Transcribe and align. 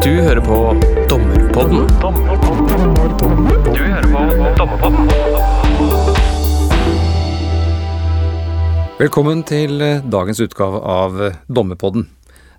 Du 0.00 0.14
hører 0.16 0.40
på 0.40 0.58
Dommerpodden. 1.10 1.82
Du 3.68 3.80
hører 3.84 4.06
på 4.08 4.22
Dommerpodden. 4.56 5.10
Velkommen 8.96 9.44
til 9.44 9.76
eh, 9.84 10.00
dagens 10.00 10.40
utgave 10.40 10.80
av 10.80 11.20
eh, 11.20 11.36
Dommerpodden. 11.52 12.08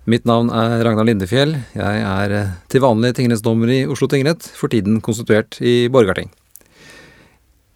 Mitt 0.06 0.22
navn 0.30 0.54
er 0.54 0.86
Ragnar 0.86 1.10
Lindefjell. 1.10 1.56
Jeg 1.74 2.06
er 2.06 2.36
eh, 2.38 2.54
til 2.70 2.86
vanlig 2.86 3.16
tingrettsdommer 3.18 3.74
i 3.74 3.82
Oslo 3.90 4.06
tingrett, 4.06 4.46
for 4.46 4.70
tiden 4.70 5.02
konstituert 5.02 5.58
i 5.58 5.88
Borgarting. 5.90 6.30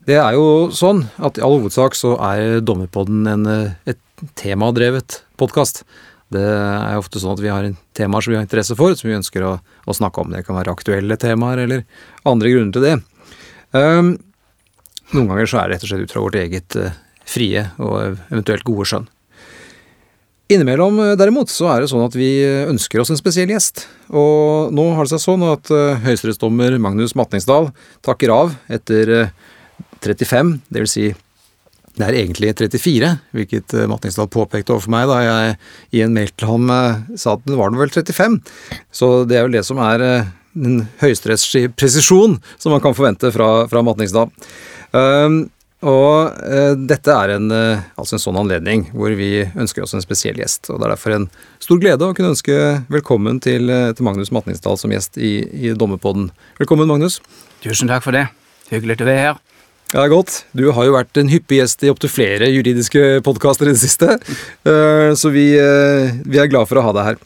Det 0.07 0.23
er 0.23 0.39
jo 0.39 0.71
sånn 0.71 1.09
at 1.19 1.41
i 1.41 1.43
all 1.43 1.59
hovedsak 1.59 1.99
så 1.99 2.15
er 2.23 2.61
Dommerpodden 2.63 3.27
en, 3.35 3.49
et 3.83 4.29
temadrevet 4.39 5.25
podkast. 5.43 5.83
Det 6.35 6.43
er 6.43 6.99
ofte 6.99 7.21
sånn 7.23 7.37
at 7.37 7.43
vi 7.43 7.51
har 7.53 7.67
temaer 7.95 8.25
som 8.25 8.33
vi 8.33 8.39
har 8.39 8.47
interesse 8.47 8.75
for, 8.79 8.95
som 8.99 9.09
vi 9.09 9.17
ønsker 9.19 9.45
å, 9.47 9.57
å 9.63 9.95
snakke 9.95 10.23
om. 10.23 10.33
Det 10.35 10.43
kan 10.47 10.59
være 10.59 10.75
aktuelle 10.75 11.19
temaer 11.23 11.63
eller 11.63 11.85
andre 12.27 12.51
grunner 12.51 12.75
til 12.75 12.87
det. 12.87 12.95
Um, 13.77 14.17
noen 15.15 15.29
ganger 15.31 15.51
så 15.51 15.61
er 15.61 15.69
det 15.69 15.77
rett 15.77 15.87
og 15.87 15.93
slett 15.93 16.07
ut 16.07 16.15
fra 16.15 16.25
vårt 16.25 16.39
eget 16.41 16.79
uh, 16.81 16.97
frie 17.27 17.69
og 17.79 18.17
eventuelt 18.33 18.67
gode 18.67 18.89
skjønn. 18.91 19.07
Innimellom 20.51 20.99
uh, 21.03 21.13
derimot 21.19 21.51
så 21.53 21.71
er 21.71 21.85
det 21.85 21.91
sånn 21.93 22.07
at 22.07 22.19
vi 22.19 22.31
ønsker 22.43 23.03
oss 23.03 23.15
en 23.15 23.21
spesiell 23.21 23.53
gjest. 23.55 23.85
Og 24.11 24.75
nå 24.75 24.89
har 24.99 25.07
det 25.07 25.15
seg 25.15 25.23
sånn 25.29 25.47
at 25.47 25.71
uh, 25.71 25.95
høyesterettsdommer 26.03 26.75
Magnus 26.83 27.15
Matningsdal 27.19 27.71
takker 28.07 28.35
av 28.35 28.57
etter 28.67 29.15
uh, 29.15 29.47
35, 30.03 30.57
det 30.71 30.83
vil 30.83 30.91
si 30.91 31.07
det 31.97 32.07
er 32.07 32.19
egentlig 32.21 32.55
34, 32.59 33.13
hvilket 33.37 33.77
uh, 33.77 33.87
Matningsdal 33.91 34.29
påpekte 34.33 34.75
overfor 34.75 34.93
meg 34.93 35.09
da 35.11 35.21
jeg 35.25 35.59
i 35.97 36.03
en 36.05 36.17
mail 36.17 36.33
til 36.35 36.51
ham 36.51 36.73
uh, 36.73 37.03
sa 37.17 37.37
at 37.37 37.45
det 37.49 37.59
var 37.59 37.73
vel 37.77 37.93
35. 37.93 38.41
Så 38.93 39.13
det 39.29 39.39
er 39.39 39.47
vel 39.47 39.57
det 39.57 39.65
som 39.69 39.81
er 39.83 40.05
den 40.57 40.87
høyesterettspresisjon 41.03 42.39
som 42.57 42.73
man 42.73 42.83
kan 42.85 42.97
forvente 42.97 43.33
fra, 43.35 43.51
fra 43.71 43.85
Matningsdal. 43.85 44.33
Um, 44.97 45.47
og 45.87 46.33
uh, 46.41 46.73
dette 46.89 47.13
er 47.13 47.35
en, 47.35 47.51
uh, 47.53 47.83
altså 48.01 48.17
en 48.17 48.23
sånn 48.23 48.39
anledning 48.41 48.87
hvor 48.97 49.13
vi 49.19 49.45
ønsker 49.45 49.85
oss 49.85 49.93
en 49.97 50.05
spesiell 50.05 50.41
gjest. 50.41 50.71
og 50.71 50.81
Det 50.81 50.89
er 50.89 50.95
derfor 50.95 51.17
en 51.17 51.29
stor 51.63 51.83
glede 51.83 52.09
å 52.09 52.17
kunne 52.17 52.33
ønske 52.33 52.57
velkommen 52.93 53.43
til, 53.45 53.69
eh, 53.71 53.93
til 53.93 54.09
Magnus 54.09 54.33
Matningsdal 54.33 54.81
som 54.81 54.95
gjest 54.95 55.21
i, 55.21 55.37
i 55.45 55.75
Dommerpodden. 55.77 56.31
Velkommen, 56.63 56.89
Magnus. 56.89 57.21
Tusen 57.65 57.93
takk 57.93 58.07
for 58.07 58.17
det. 58.17 58.27
Hyggelig 58.73 59.03
å 59.03 59.11
være 59.11 59.27
her. 59.29 59.45
Ja, 59.93 60.01
det 60.01 60.07
er 60.09 60.15
godt. 60.17 60.41
Du 60.51 60.65
har 60.75 60.87
jo 60.89 60.97
vært 60.97 61.19
en 61.21 61.29
hyppig 61.31 61.61
gjest 61.61 61.85
i 61.87 61.91
opptil 61.93 62.11
flere 62.11 62.49
juridiske 62.51 63.21
podkaster 63.27 63.69
i 63.69 63.75
det 63.77 63.79
siste, 63.79 64.17
eh, 64.71 65.13
så 65.15 65.31
vi, 65.31 65.53
eh, 65.55 66.17
vi 66.27 66.41
er 66.43 66.51
glad 66.51 66.67
for 66.67 66.81
å 66.81 66.89
ha 66.89 66.95
deg 66.97 67.11
her. 67.13 67.21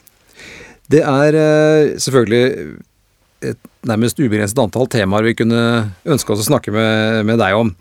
Det 0.91 1.01
er 1.01 1.37
eh, 1.41 1.93
selvfølgelig 2.03 2.43
et 3.49 3.57
nærmest 3.89 4.21
ubegrenset 4.21 4.61
antall 4.61 4.85
temaer 4.93 5.25
vi 5.25 5.33
kunne 5.39 5.63
ønske 6.05 6.35
oss 6.35 6.43
å 6.43 6.49
snakke 6.51 6.73
med, 6.75 7.23
med 7.25 7.41
deg 7.41 7.57
om. 7.57 7.71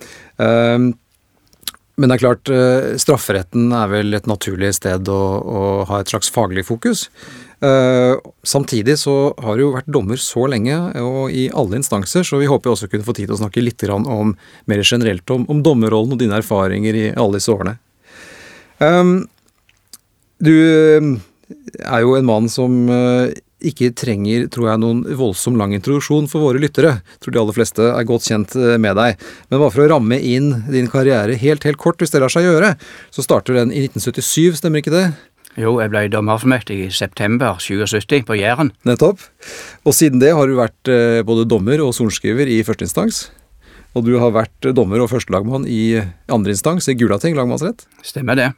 Men 0.41 2.09
det 2.09 2.15
er 2.15 2.23
klart, 2.23 2.51
strafferetten 3.03 3.67
er 3.77 3.91
vel 3.93 4.17
et 4.17 4.31
naturlig 4.31 4.71
sted 4.79 5.11
å, 5.13 5.19
å 5.45 5.61
ha 5.91 5.99
et 6.01 6.09
slags 6.09 6.33
faglig 6.33 6.65
fokus. 6.71 7.11
Eh, 7.61 8.15
samtidig 8.43 8.97
så 8.99 9.15
har 9.39 9.57
du 9.57 9.67
jo 9.67 9.73
vært 9.75 9.91
dommer 9.93 10.21
så 10.21 10.47
lenge, 10.49 10.77
og 11.03 11.33
i 11.35 11.49
alle 11.53 11.81
instanser, 11.81 12.25
så 12.25 12.41
vi 12.41 12.49
håper 12.49 12.73
også 12.73 12.89
kunne 12.89 13.05
få 13.05 13.15
tid 13.17 13.29
til 13.29 13.37
å 13.37 13.43
snakke 13.43 13.65
litt 13.65 13.85
om 13.91 14.33
mer 14.71 14.85
generelt 14.85 15.29
om, 15.31 15.45
om 15.53 15.61
dommerrollen 15.65 16.17
og 16.17 16.23
dine 16.23 16.39
erfaringer 16.41 16.97
i 16.97 17.07
alle 17.13 17.41
disse 17.41 17.53
årene. 17.53 17.77
Um, 18.81 19.29
du 20.41 20.57
er 20.57 22.01
jo 22.01 22.17
en 22.17 22.29
mann 22.29 22.49
som 22.49 22.89
eh, 22.89 23.37
ikke 23.61 23.91
trenger, 23.99 24.47
tror 24.53 24.71
jeg, 24.71 24.81
noen 24.81 25.03
voldsom 25.19 25.59
lang 25.61 25.75
introduksjon 25.77 26.29
for 26.31 26.47
våre 26.47 26.61
lyttere. 26.63 26.97
Tror 27.21 27.35
de 27.35 27.41
aller 27.43 27.57
fleste 27.57 27.85
er 27.91 28.09
godt 28.09 28.29
kjent 28.29 28.57
eh, 28.57 28.79
med 28.81 28.97
deg. 28.97 29.21
Men 29.51 29.61
bare 29.61 29.75
for 29.75 29.85
å 29.85 29.91
ramme 29.93 30.17
inn 30.17 30.53
din 30.71 30.89
karriere 30.91 31.37
helt, 31.41 31.67
helt 31.69 31.81
kort, 31.81 32.01
hvis 32.01 32.15
det 32.15 32.23
lar 32.23 32.33
seg 32.33 32.49
gjøre, 32.49 32.73
så 33.13 33.25
starter 33.25 33.61
den 33.61 33.75
i 33.75 33.85
1977, 33.91 34.61
stemmer 34.63 34.81
ikke 34.81 34.95
det? 34.95 35.07
Jo, 35.59 35.79
jeg 35.83 35.91
ble 35.91 36.05
dommerfullmektig 36.13 36.77
i 36.85 36.91
september 36.95 37.59
2070 37.59 38.27
på 38.29 38.39
Jæren. 38.39 38.71
Nettopp. 38.87 39.25
Og 39.83 39.97
siden 39.97 40.23
det 40.23 40.31
har 40.37 40.47
du 40.47 40.59
vært 40.61 40.91
eh, 40.91 41.23
både 41.27 41.49
dommer 41.51 41.83
og 41.83 41.95
sorenskriver 41.97 42.47
i 42.51 42.61
førsteinstans. 42.67 43.25
Og 43.99 44.07
du 44.07 44.13
har 44.23 44.31
vært 44.31 44.69
dommer 44.77 45.03
og 45.03 45.11
førstelagmann 45.11 45.65
i 45.67 45.99
andre 46.31 46.55
instans, 46.55 46.87
i 46.87 46.95
Gulating 46.95 47.35
lagmannsrett. 47.35 47.83
Stemmer 48.07 48.39
det. 48.39 48.53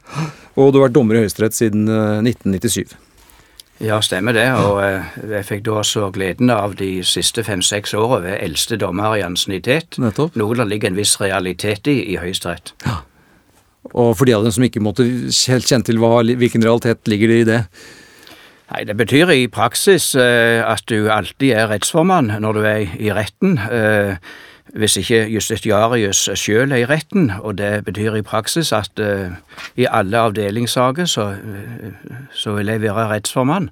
Og 0.53 0.69
du 0.69 0.77
har 0.77 0.87
vært 0.87 0.99
dommer 0.99 1.17
i 1.17 1.23
Høyesterett 1.23 1.57
siden 1.57 1.89
1997. 1.89 2.93
Ja, 3.83 3.97
stemmer 4.05 4.35
det. 4.37 4.45
Og 4.61 4.77
eh, 4.83 5.15
jeg 5.33 5.47
fikk 5.47 5.63
da 5.65 5.79
også 5.81 6.11
gleden 6.13 6.53
av 6.53 6.77
de 6.79 6.91
siste 7.07 7.43
fem-seks 7.43 7.95
åra 7.97 8.21
ved 8.23 8.37
eldste 8.37 8.77
dommer 8.79 9.17
i 9.17 9.25
ansiennitet. 9.25 9.97
Noe 9.99 10.59
det 10.59 10.69
ligger 10.69 10.93
en 10.93 10.99
viss 10.99 11.17
realitet 11.21 11.89
i 11.89 11.97
i 12.13 12.19
Høyesterett. 12.21 12.75
Og 13.93 14.15
for 14.17 14.25
de 14.25 14.35
av 14.35 14.45
dem 14.45 14.53
som 14.55 14.65
ikke 14.65 14.83
måtte 14.83 15.05
helt 15.05 15.69
kjenne 15.69 15.85
til 15.85 16.01
hva, 16.01 16.23
hvilken 16.23 16.65
realitet 16.65 17.07
ligger 17.09 17.29
det 17.29 17.41
i 17.41 17.49
det? 17.49 17.59
Nei, 18.73 18.83
Det 18.89 18.97
betyr 18.97 19.29
i 19.29 19.47
praksis 19.47 20.15
eh, 20.15 20.63
at 20.65 20.85
du 20.89 21.11
alltid 21.11 21.53
er 21.53 21.69
rettsformann 21.69 22.31
når 22.41 22.57
du 22.57 22.65
er 22.65 22.95
i 22.97 23.13
retten. 23.13 23.59
Eh, 23.59 24.17
hvis 24.73 24.97
ikke 24.97 25.27
justitiarius 25.29 26.29
sjøl 26.39 26.71
er 26.71 26.81
i 26.81 26.87
retten, 26.89 27.31
og 27.41 27.57
det 27.57 27.85
betyr 27.85 28.15
i 28.17 28.25
praksis 28.25 28.71
at 28.73 28.89
uh, 28.99 29.35
i 29.75 29.85
alle 29.89 30.17
avdelingssaker 30.17 31.05
så, 31.05 31.27
uh, 31.37 32.15
så, 32.31 32.55
vil 32.57 32.71
jeg 32.71 32.81
være 32.81 33.07
rettsformann. 33.11 33.69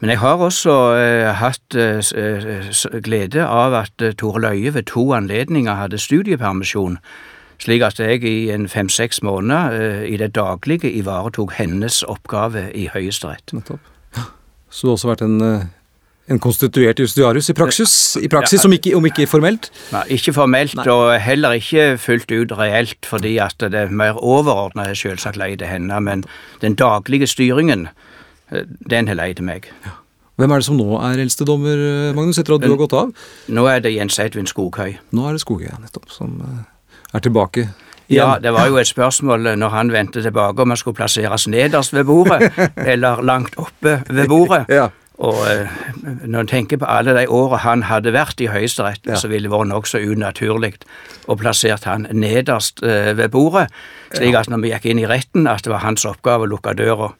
Men 0.00 0.10
jeg 0.10 0.18
har 0.18 0.36
også 0.36 0.76
uh, 0.94 1.32
hatt 1.34 1.76
glede 3.02 3.46
av 3.46 3.74
at 3.74 4.06
Tore 4.18 4.40
Løie 4.40 4.74
ved 4.74 4.86
to 4.92 5.12
anledninger 5.14 5.74
hadde 5.74 5.98
studiepermisjon, 5.98 6.98
slik 7.60 7.84
at 7.84 8.00
jeg 8.00 8.24
i 8.24 8.50
en 8.54 8.68
fem-seks 8.68 9.22
måneder 9.22 10.04
i 10.08 10.16
det 10.20 10.32
daglige 10.34 10.90
ivaretok 10.92 11.52
hennes 11.58 12.02
oppgave 12.02 12.70
i 12.74 12.88
Høyesterett. 12.92 13.52
Så 14.70 14.86
du 14.86 14.90
har 14.90 14.96
også 14.96 15.12
vært 15.12 15.26
en 15.26 15.70
en 16.30 16.38
konstituert 16.38 17.00
justiarius 17.00 17.50
i 17.50 17.54
praksis, 17.58 17.92
i 18.22 18.28
praksis 18.30 18.64
om, 18.66 18.74
ikke, 18.76 18.92
om, 18.96 19.06
ikke, 19.08 19.26
formelt? 19.30 19.70
Nei, 19.90 20.04
ikke 20.16 20.34
formelt, 20.36 20.76
Nei. 20.78 20.86
og 20.92 21.14
heller 21.22 21.56
ikke 21.58 21.96
fullt 21.98 22.30
ut 22.30 22.54
reelt, 22.58 22.98
fordi 23.06 23.36
at 23.42 23.56
det 23.58 23.74
er 23.74 23.94
mer 24.02 24.18
overordna 24.18 24.86
er 24.90 24.98
selvsagt 24.98 25.40
leid 25.40 25.58
til 25.62 25.70
henne, 25.70 25.98
men 26.06 26.22
den 26.62 26.78
daglige 26.78 27.26
styringen, 27.30 27.88
eh, 28.52 28.62
den 28.90 29.10
har 29.10 29.18
leid 29.18 29.40
til 29.40 29.48
meg. 29.48 29.66
Ja. 29.86 29.96
Hvem 30.40 30.54
er 30.54 30.62
det 30.62 30.68
som 30.70 30.78
nå 30.78 31.00
er 31.02 31.20
eldstedommer, 31.20 31.76
dommer, 31.76 32.14
Magnus, 32.16 32.38
etter 32.40 32.54
at 32.54 32.62
du 32.62 32.70
har 32.70 32.80
gått 32.80 32.94
av? 32.96 33.10
Nå 33.52 33.66
er 33.68 33.82
det 33.84 33.92
Jens 33.92 34.16
Edvin 34.22 34.48
Skoghøy. 34.48 34.94
Nå 35.12 35.26
er 35.26 35.36
det 35.36 35.42
Skoghøy, 35.42 35.74
nettopp, 35.82 36.08
som 36.14 36.38
eh, 36.46 36.62
er 37.14 37.24
tilbake. 37.24 37.68
Ja, 38.10 38.38
det 38.42 38.50
var 38.52 38.66
jo 38.66 38.78
et 38.80 38.88
spørsmål 38.90 39.52
når 39.58 39.68
han 39.70 39.92
vendte 39.94 40.22
tilbake 40.22 40.62
om 40.62 40.72
han 40.72 40.78
skulle 40.80 40.98
plasseres 40.98 41.46
nederst 41.48 41.94
ved 41.94 42.04
bordet, 42.04 42.50
eller 42.92 43.22
langt 43.22 43.54
oppe 43.56 44.00
ved 44.08 44.28
bordet. 44.28 44.64
ja. 44.80 44.88
Og 45.20 45.36
eh, 45.52 45.68
når 46.24 46.40
en 46.40 46.48
tenker 46.48 46.80
på 46.80 46.88
alle 46.88 47.12
de 47.14 47.26
årene 47.28 47.60
han 47.60 47.82
hadde 47.90 48.14
vært 48.16 48.40
i 48.40 48.48
Høyesterett, 48.48 49.04
ja. 49.06 49.18
så 49.20 49.28
ville 49.28 49.50
det 49.50 49.52
vært 49.52 49.68
nokså 49.68 50.00
unaturlig 50.00 50.72
å 51.28 51.36
plassert 51.36 51.84
han 51.84 52.08
nederst 52.16 52.80
eh, 52.82 53.12
ved 53.18 53.28
bordet, 53.34 53.68
slik 54.14 54.38
at 54.40 54.48
når 54.48 54.64
vi 54.64 54.72
gikk 54.72 54.88
inn 54.90 55.02
i 55.04 55.06
retten, 55.10 55.46
at 55.46 55.66
det 55.66 55.74
var 55.74 55.84
hans 55.84 56.08
oppgave 56.08 56.48
å 56.48 56.50
lukke 56.50 56.74
døra. 56.78 57.12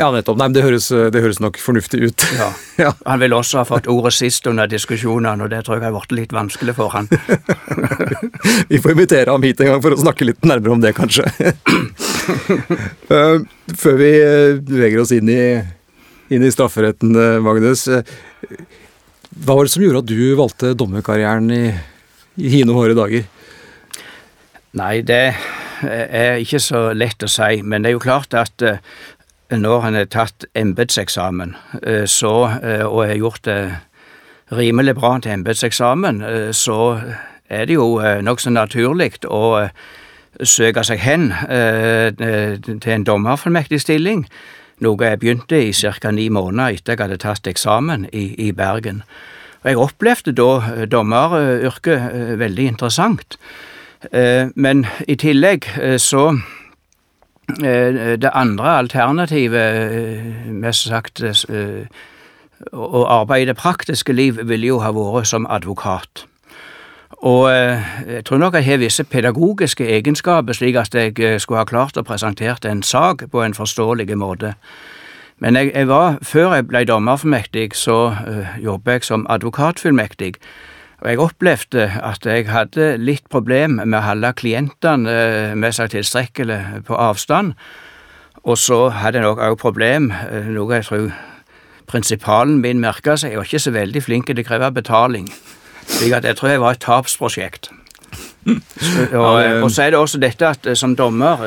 Ja, 0.00 0.08
nettopp. 0.14 0.38
Nei, 0.40 0.48
men 0.48 0.56
det 0.56 0.64
høres, 0.64 0.86
det 0.88 1.20
høres 1.20 1.42
nok 1.44 1.58
fornuftig 1.60 2.00
ut. 2.06 2.24
Ja. 2.38 2.46
ja. 2.86 2.92
Han 3.04 3.20
ville 3.20 3.36
også 3.36 3.60
ha 3.60 3.66
fått 3.68 3.88
ordet 3.90 4.14
sist 4.16 4.48
under 4.48 4.70
diskusjonene, 4.70 5.44
og 5.44 5.52
det 5.52 5.62
tror 5.66 5.76
jeg 5.76 5.86
har 5.86 5.96
blitt 5.96 6.16
litt 6.16 6.32
vanskelig 6.32 6.74
for 6.78 6.94
han. 6.94 7.10
Vi 8.70 8.80
får 8.80 8.96
invitere 8.96 9.34
ham 9.34 9.44
hit 9.44 9.60
en 9.60 9.74
gang 9.74 9.84
for 9.84 9.92
å 9.92 10.00
snakke 10.00 10.24
litt 10.26 10.48
nærmere 10.48 10.72
om 10.78 10.84
det, 10.84 10.96
kanskje. 10.98 11.28
Eh, 13.10 13.40
før 13.74 13.96
vi 13.98 14.10
beveger 14.62 15.00
oss 15.02 15.10
inn 15.16 15.26
i 15.32 15.40
inn 16.30 16.44
i 16.46 16.52
strafferetten, 16.52 17.16
eh, 17.16 17.40
Magnus. 17.42 17.88
Eh, 17.88 18.02
hva 19.44 19.56
var 19.56 19.66
det 19.66 19.72
som 19.74 19.82
gjorde 19.82 20.04
at 20.04 20.10
du 20.10 20.34
valgte 20.38 20.74
dommerkarrieren 20.78 21.50
i, 21.50 21.64
i 22.38 22.52
hine 22.56 22.74
hårde 22.74 22.96
dager? 22.98 23.26
Nei, 24.78 25.00
det 25.02 25.22
er 25.82 26.38
ikke 26.38 26.60
så 26.62 26.90
lett 26.94 27.24
å 27.26 27.30
si, 27.30 27.62
men 27.66 27.82
det 27.82 27.90
er 27.90 27.96
jo 27.96 28.04
klart 28.04 28.36
at 28.38 28.62
eh, 28.62 28.82
når 29.50 29.86
en 29.86 29.96
har 29.98 30.04
tatt 30.10 30.44
embetseksamen, 30.54 31.56
så, 32.06 32.32
og 32.86 33.00
har 33.06 33.16
gjort 33.18 33.44
det 33.44 33.60
rimelig 34.54 34.94
bra 34.94 35.16
til 35.18 35.32
embetseksamen, 35.32 36.22
så 36.54 37.00
er 37.50 37.66
det 37.66 37.74
jo 37.74 37.98
nokså 38.22 38.52
naturlig 38.54 39.24
å 39.26 39.42
søke 40.42 40.84
seg 40.86 41.02
hen 41.02 41.28
til 42.22 42.94
en 42.94 43.06
dommerfullmektig 43.06 43.82
stilling 43.82 44.26
noe 44.84 45.10
jeg 45.10 45.20
begynte 45.20 45.60
i 45.60 45.72
ca. 45.72 46.10
ni 46.10 46.28
måneder 46.32 46.78
etter 46.78 46.94
jeg 46.94 47.02
hadde 47.04 47.20
tatt 47.20 47.50
eksamen 47.50 48.08
i, 48.12 48.32
i 48.48 48.50
Bergen. 48.56 49.02
Og 49.60 49.68
Jeg 49.68 49.80
opplevde 49.80 50.32
da 50.32 50.50
eh, 50.72 50.86
dommeryrket 50.88 52.06
eh, 52.14 52.32
veldig 52.40 52.66
interessant, 52.74 53.36
eh, 54.12 54.48
men 54.54 54.86
i 55.06 55.18
tillegg 55.20 55.68
så 56.00 56.30
Det 57.58 58.30
andre 58.32 58.76
alternativet, 58.78 60.52
mest 60.54 60.88
sagt 60.88 61.22
å 62.72 63.04
arbeide 63.08 63.42
i 63.42 63.48
det 63.48 63.56
praktiske 63.56 64.12
liv 64.12 64.40
ville 64.44 64.68
jo 64.68 64.80
ha 64.84 64.92
vært 64.92 65.30
som 65.30 65.46
advokat. 65.48 66.26
Og 67.20 67.50
eh, 67.52 67.82
jeg 68.08 68.24
tror 68.24 68.38
nok 68.40 68.54
jeg 68.56 68.64
har 68.64 68.80
visse 68.80 69.04
pedagogiske 69.04 69.86
egenskaper, 69.86 70.56
slik 70.56 70.76
at 70.76 70.94
jeg 70.94 71.18
eh, 71.20 71.38
skulle 71.40 71.60
ha 71.60 71.68
klart 71.68 71.98
å 72.00 72.04
presentere 72.06 72.70
en 72.70 72.82
sak 72.82 73.26
på 73.32 73.42
en 73.44 73.54
forståelig 73.54 74.16
måte. 74.16 74.54
Men 75.40 75.56
jeg, 75.56 75.72
jeg 75.74 75.88
var, 75.88 76.18
før 76.22 76.54
jeg 76.54 76.66
ble 76.68 76.84
dommerfullmektig, 76.84 77.70
så 77.76 78.12
jobbet 78.60 78.92
jeg 78.92 79.04
som 79.08 79.26
advokatfullmektig. 79.28 80.34
Og 81.00 81.08
jeg 81.08 81.20
opplevde 81.22 81.86
at 82.04 82.26
jeg 82.28 82.48
hadde 82.50 82.90
litt 83.00 83.24
problem 83.32 83.78
med 83.80 83.96
å 83.96 84.04
holde 84.04 84.34
klientene 84.36 85.08
uh, 85.08 85.54
med 85.56 85.72
seg 85.76 85.94
tilstrekkelig 85.94 86.84
på 86.88 86.98
avstand. 86.98 87.54
Og 88.44 88.58
så 88.60 88.88
hadde 88.92 89.20
jeg 89.20 89.26
nok 89.26 89.40
òg 89.44 89.58
problem, 89.60 90.10
uh, 90.12 90.50
noe 90.52 90.80
jeg 90.80 90.88
tror 90.90 91.10
prinsipalen 91.90 92.60
min 92.62 92.82
merka 92.82 93.16
seg, 93.18 93.32
jeg 93.32 93.40
var 93.40 93.48
ikke 93.48 93.64
så 93.64 93.74
veldig 93.74 94.04
flink 94.04 94.28
til 94.28 94.42
å 94.42 94.46
kreve 94.46 94.70
betaling. 94.76 95.30
Slik 95.88 96.14
at 96.20 96.28
jeg 96.28 96.38
tror 96.38 96.52
jeg 96.52 96.62
var 96.62 96.76
et 96.76 96.84
tapsprosjekt. 96.84 97.72
Og, 98.50 99.36
og, 99.62 99.66
så 99.70 99.84
er 99.84 99.92
det 99.92 99.98
også 100.00 100.18
dette 100.18 100.48
at 100.48 100.64
som 100.78 100.94
dommer, 100.96 101.42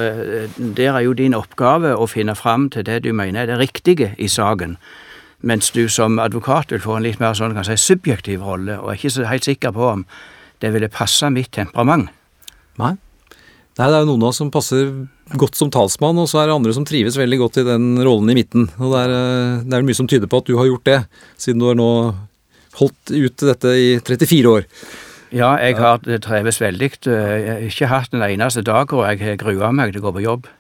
der 0.78 0.94
er 0.94 1.02
jo 1.04 1.16
din 1.18 1.34
oppgave 1.34 1.96
å 1.98 2.06
finne 2.08 2.36
fram 2.38 2.68
til 2.72 2.86
det 2.86 3.00
du 3.04 3.10
mener 3.18 3.42
er 3.42 3.50
det 3.50 3.58
riktige 3.60 4.12
i 4.22 4.30
saken. 4.30 4.78
Mens 5.44 5.74
du 5.76 5.86
som 5.92 6.20
advokat 6.24 6.72
vil 6.72 6.84
få 6.84 6.98
en 6.98 7.06
litt 7.06 7.20
mer 7.20 7.36
sånn, 7.36 7.56
kan 7.56 7.68
si, 7.68 7.76
subjektiv 7.80 8.46
rolle, 8.48 8.78
og 8.80 8.94
er 8.94 9.00
ikke 9.00 9.12
så 9.12 9.28
helt 9.28 9.48
sikker 9.48 9.74
på 9.76 9.90
om 9.90 10.06
det 10.64 10.72
ville 10.72 10.92
passe 10.92 11.28
mitt 11.34 11.52
temperament. 11.56 12.12
Nei. 12.80 12.96
Nei, 13.74 13.88
det 13.90 13.98
er 13.98 14.04
jo 14.04 14.12
noen 14.12 14.24
av 14.24 14.30
oss 14.30 14.40
som 14.40 14.52
passer 14.54 14.92
godt 15.40 15.58
som 15.58 15.72
talsmann, 15.74 16.20
og 16.22 16.30
så 16.30 16.44
er 16.44 16.50
det 16.50 16.56
andre 16.56 16.76
som 16.76 16.86
trives 16.88 17.18
veldig 17.18 17.40
godt 17.42 17.60
i 17.60 17.66
den 17.68 17.88
rollen 18.06 18.30
i 18.30 18.38
midten. 18.38 18.68
Og 18.78 18.94
det 18.94 19.02
er, 19.02 19.14
det 19.66 19.78
er 19.80 19.88
mye 19.88 19.98
som 19.98 20.10
tyder 20.10 20.30
på 20.30 20.44
at 20.44 20.50
du 20.50 20.54
har 20.60 20.70
gjort 20.70 20.86
det, 20.88 21.00
siden 21.42 21.64
du 21.64 21.68
har 21.72 21.80
nå 21.80 21.90
holdt 22.78 23.14
ut 23.14 23.46
dette 23.50 23.74
i 23.80 23.90
34 24.00 24.54
år. 24.54 24.68
Ja, 25.34 25.56
jeg 25.58 25.80
har 25.82 26.04
trives 26.22 26.62
veldig. 26.62 26.92
Jeg 27.10 27.48
har 27.50 27.66
ikke 27.66 27.90
hatt 27.90 28.14
en 28.14 28.26
eneste 28.26 28.62
dag 28.66 28.94
hvor 28.94 29.08
jeg 29.10 29.24
har 29.24 29.40
grua 29.42 29.72
meg 29.74 29.94
til 29.94 30.04
å 30.04 30.08
gå 30.08 30.20
på 30.20 30.28
jobb. 30.28 30.52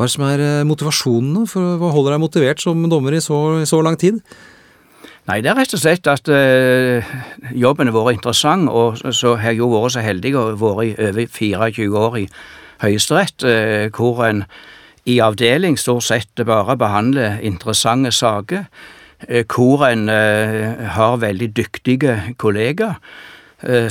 Hva 0.00 0.06
er 0.06 0.08
det 0.08 0.14
som 0.14 0.22
er 0.24 0.40
eh, 0.40 0.62
motivasjonen 0.64 1.42
for 1.44 1.74
hva 1.76 1.90
holder 1.92 2.14
deg 2.14 2.22
motivert 2.22 2.62
som 2.62 2.86
dommer 2.88 3.12
i 3.12 3.18
så, 3.20 3.36
i 3.60 3.66
så 3.68 3.82
lang 3.84 3.98
tid? 4.00 4.16
Nei, 5.28 5.42
det 5.44 5.50
er 5.50 5.58
rett 5.58 5.74
og 5.76 5.82
slett 5.82 6.08
at 6.08 6.30
uh, 6.32 7.10
jobben 7.52 7.90
har 7.90 7.98
vært 7.98 8.16
interessant, 8.16 8.72
og 8.72 8.96
så 8.96 9.34
har 9.36 9.52
jeg 9.52 9.60
jo 9.60 9.68
vært 9.74 9.92
så 9.98 10.06
heldig 10.06 10.32
å 10.40 10.46
vært 10.56 10.86
i 10.88 10.94
over 11.04 11.28
24 11.36 12.00
år 12.00 12.18
i 12.22 12.24
Høyesterett, 12.80 13.44
uh, 13.44 13.92
hvor 13.92 14.24
en 14.24 14.42
i 15.04 15.20
avdeling 15.20 15.76
stort 15.76 16.08
sett 16.08 16.46
bare 16.48 16.80
behandler 16.80 17.36
interessante 17.44 18.16
saker, 18.16 18.64
uh, 19.28 19.44
hvor 19.52 19.84
en 19.92 20.08
har 20.96 21.20
veldig 21.20 21.52
dyktige 21.60 22.22
kollegaer. 22.40 22.96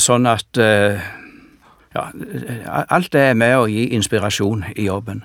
Sånn 0.01 0.25
at 0.25 0.57
ja, 0.57 2.03
alt 2.09 3.11
det 3.13 3.21
er 3.21 3.35
med 3.37 3.59
å 3.59 3.67
gi 3.69 3.91
inspirasjon 3.93 4.71
i 4.73 4.89
jobben. 4.89 5.21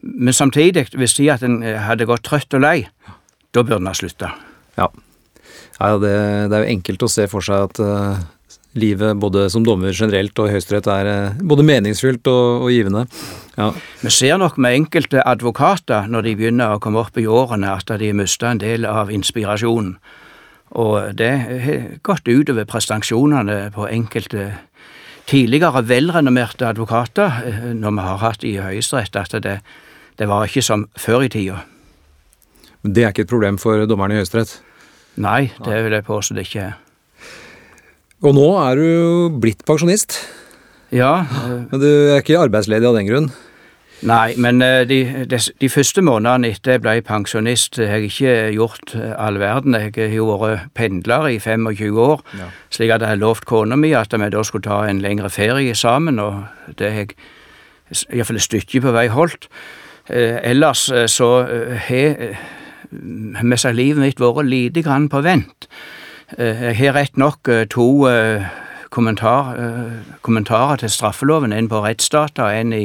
Men 0.00 0.34
samtidig, 0.34 0.88
hvis 0.94 1.16
de 1.18 1.28
at 1.32 1.42
en 1.42 1.60
hadde 1.62 2.06
gått 2.06 2.26
trøtt 2.28 2.54
og 2.54 2.62
lei, 2.62 2.88
da 3.54 3.64
burde 3.64 3.80
en 3.82 3.90
ha 3.90 3.94
slutta. 3.96 4.32
Ja. 4.78 4.88
ja 5.80 5.94
det, 5.98 6.16
det, 6.50 6.58
er 6.58 6.64
jo 6.64 6.74
enkelt 6.76 7.02
å 7.02 7.10
se 7.10 7.26
for 7.30 7.44
seg 7.44 7.66
at 7.66 7.80
uh, 7.82 8.20
livet 8.78 9.18
både 9.18 9.48
som 9.50 9.64
dommer 9.66 9.90
generelt 9.90 10.38
og 10.38 10.50
i 10.50 10.54
Høyesterett 10.54 10.90
er 10.92 11.10
uh, 11.10 11.40
både 11.42 11.66
meningsfylt 11.66 12.30
og, 12.30 12.68
og 12.68 12.70
givende. 12.74 13.06
Ja. 13.58 13.72
Vi 14.04 14.14
ser 14.14 14.38
nok 14.38 14.60
med 14.60 14.76
enkelte 14.84 15.24
advokater 15.26 16.06
når 16.06 16.28
de 16.28 16.36
begynner 16.38 16.76
å 16.76 16.82
komme 16.82 17.02
opp 17.02 17.18
i 17.18 17.26
årene, 17.26 17.74
at 17.74 17.90
de 17.98 18.12
mista 18.14 18.52
en 18.52 18.62
del 18.62 18.86
av 18.86 19.10
inspirasjonen. 19.10 19.96
Og 20.78 21.14
det 21.16 21.32
har 21.48 21.84
gått 22.04 22.28
utover 22.28 22.68
prestasjonene 22.68 23.70
på 23.74 23.86
enkelte 23.88 24.50
tidligere 25.28 25.82
velrenommerte 25.88 26.68
advokater, 26.68 27.42
eh, 27.44 27.72
når 27.74 27.90
vi 27.96 28.04
har 28.04 28.18
hatt 28.22 28.44
i 28.44 28.56
Høyesterett, 28.56 29.16
at 29.16 29.42
det, 29.42 29.58
det 30.18 30.28
var 30.28 30.48
ikke 30.48 30.64
som 30.66 30.88
før 30.98 31.26
i 31.26 31.30
tida. 31.32 31.62
Men 32.82 32.94
det 32.94 33.04
er 33.04 33.14
ikke 33.14 33.26
et 33.26 33.30
problem 33.30 33.58
for 33.58 33.86
dommerne 33.86 34.16
i 34.16 34.20
Høyesterett? 34.20 34.58
Nei, 35.18 35.50
det 35.64 35.82
vil 35.84 35.96
jeg 35.98 36.06
påstå 36.06 36.36
det 36.36 36.46
ikke 36.46 36.68
er. 36.68 36.76
Og 38.26 38.34
nå 38.34 38.48
er 38.58 38.78
du 38.78 39.38
blitt 39.38 39.64
pensjonist. 39.66 40.18
Ja. 40.94 41.26
Men 41.70 41.82
du 41.82 41.88
er 41.88 42.22
ikke 42.22 42.40
arbeidsledig 42.40 42.88
av 42.88 42.96
den 42.98 43.06
grunn? 43.06 43.28
Nei, 44.06 44.36
men 44.38 44.62
eh, 44.62 44.84
de, 44.86 44.98
de, 45.26 45.38
de, 45.58 45.70
første 45.70 46.02
månedene 46.06 46.52
etter 46.54 46.76
jeg 46.76 46.82
ble 46.84 47.00
pensjonist, 47.06 47.80
har 47.82 47.98
jeg 47.98 48.12
ikke 48.12 48.34
gjort 48.54 48.94
all 48.94 49.40
verden. 49.42 49.74
Jeg 49.74 49.94
har 49.96 50.14
jo 50.14 50.28
vært 50.38 50.70
pendler 50.78 51.26
i 51.32 51.40
25 51.42 51.98
år, 52.02 52.22
ja. 52.38 52.46
slik 52.74 52.94
at 52.94 53.02
jeg 53.02 53.14
har 53.16 53.18
lovt 53.18 53.48
kona 53.50 53.78
mi 53.78 53.90
at 53.98 54.14
vi 54.14 54.30
da 54.30 54.44
skulle 54.46 54.68
ta 54.68 54.84
en 54.86 55.02
lengre 55.02 55.30
ferie 55.34 55.74
sammen, 55.74 56.22
og 56.22 56.76
det 56.78 56.92
har 56.94 57.04
jeg 57.08 57.18
iallfall 58.14 58.38
et 58.38 58.46
stykke 58.46 58.84
på 58.86 58.94
vei 58.94 59.08
holdt. 59.10 59.50
Eh, 60.08 60.50
ellers 60.50 60.90
eh, 60.90 61.06
så 61.06 61.44
eh, 61.44 62.36
har 63.34 63.44
mest 63.44 63.68
av 63.68 63.76
livet 63.76 64.00
mitt 64.00 64.20
vært 64.20 64.48
lite 64.48 64.82
grann 64.82 65.10
på 65.12 65.20
vent. 65.24 65.68
Jeg 66.38 66.76
har 66.76 66.92
rett 66.92 67.16
nok 67.16 67.48
to 67.72 68.04
kommentar, 68.92 69.46
kommentarer 70.20 70.76
til 70.76 70.90
straffeloven, 70.92 71.54
en 71.56 71.70
på 71.72 71.80
rettsdata 71.80 72.44
og 72.44 72.56
en 72.56 72.74
i 72.76 72.82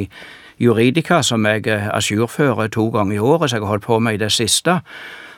juridika, 0.60 1.18
som 1.22 1.44
jeg 1.44 1.68
ajourfører 1.68 2.70
to 2.72 2.86
ganger 2.88 3.14
i 3.14 3.20
året, 3.20 3.50
så 3.50 3.58
jeg 3.58 3.66
har 3.66 3.74
holdt 3.74 3.84
på 3.84 3.98
med 4.00 4.16
i 4.16 4.22
det 4.24 4.30
siste. 4.32 4.78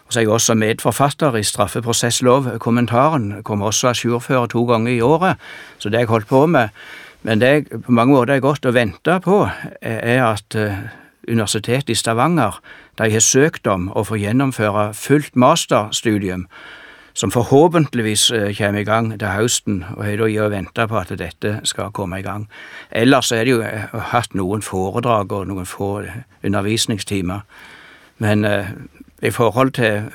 Og 0.06 0.12
så 0.12 0.20
er 0.20 0.22
jeg 0.22 0.34
også 0.36 0.54
medforfatter 0.54 1.34
i 1.34 1.42
straffeprosesslovkommentaren, 1.42 3.42
kommer 3.42 3.72
også 3.72 3.90
ajourfører 3.90 4.46
to 4.46 4.62
ganger 4.70 4.92
i 4.92 5.00
året, 5.00 5.42
så 5.78 5.88
det 5.88 5.98
har 5.98 6.06
jeg 6.06 6.14
holdt 6.14 6.30
på 6.30 6.44
med. 6.46 6.68
Men 7.22 7.40
det 7.40 7.48
jeg 7.48 7.82
på 7.82 7.92
mange 7.92 8.14
måter 8.14 8.36
er 8.36 8.46
godt 8.46 8.70
å 8.70 8.74
vente 8.74 9.18
på, 9.26 9.42
er 9.82 10.22
at 10.28 10.58
Universitetet 11.28 11.90
i 11.90 11.98
Stavanger 11.98 12.60
de 12.98 13.10
har 13.12 13.22
søkt 13.24 13.66
om 13.66 13.90
å 13.94 14.04
få 14.06 14.18
gjennomføre 14.20 14.92
fullt 14.94 15.36
masterstudium, 15.36 16.46
som 17.16 17.32
forhåpentligvis 17.32 18.30
eh, 18.30 18.50
kommer 18.56 18.80
i 18.80 18.88
gang 18.88 19.10
til 19.18 19.28
høsten, 19.28 19.84
og 19.96 20.04
har 20.04 20.20
da 20.20 20.28
i 20.28 20.36
å 20.40 20.50
vente 20.52 20.86
på 20.88 20.98
at 21.00 21.14
dette 21.16 21.60
skal 21.64 21.92
komme 21.96 22.20
i 22.20 22.26
gang. 22.26 22.44
Ellers 22.90 23.32
er 23.32 23.44
det 23.44 23.54
jo 23.56 23.62
eh, 23.64 23.88
hatt 24.12 24.36
noen 24.36 24.62
foredrag 24.62 25.32
og 25.32 25.48
noen 25.48 25.68
få 25.68 25.90
eh, 26.04 26.20
undervisningstimer. 26.44 27.46
Men 28.18 28.44
eh, 28.44 28.68
i 29.22 29.30
forhold 29.30 29.70
til 29.70 30.10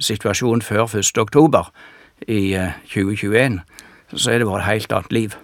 situasjonen 0.00 0.62
før 0.62 0.86
1. 0.86 1.18
oktober 1.18 1.72
i 2.28 2.54
eh, 2.54 2.78
2021, 2.94 3.60
så 4.14 4.30
er 4.30 4.38
det 4.38 4.48
vært 4.48 4.64
et 4.64 4.72
helt 4.72 4.92
annet 4.92 5.12
liv. 5.12 5.36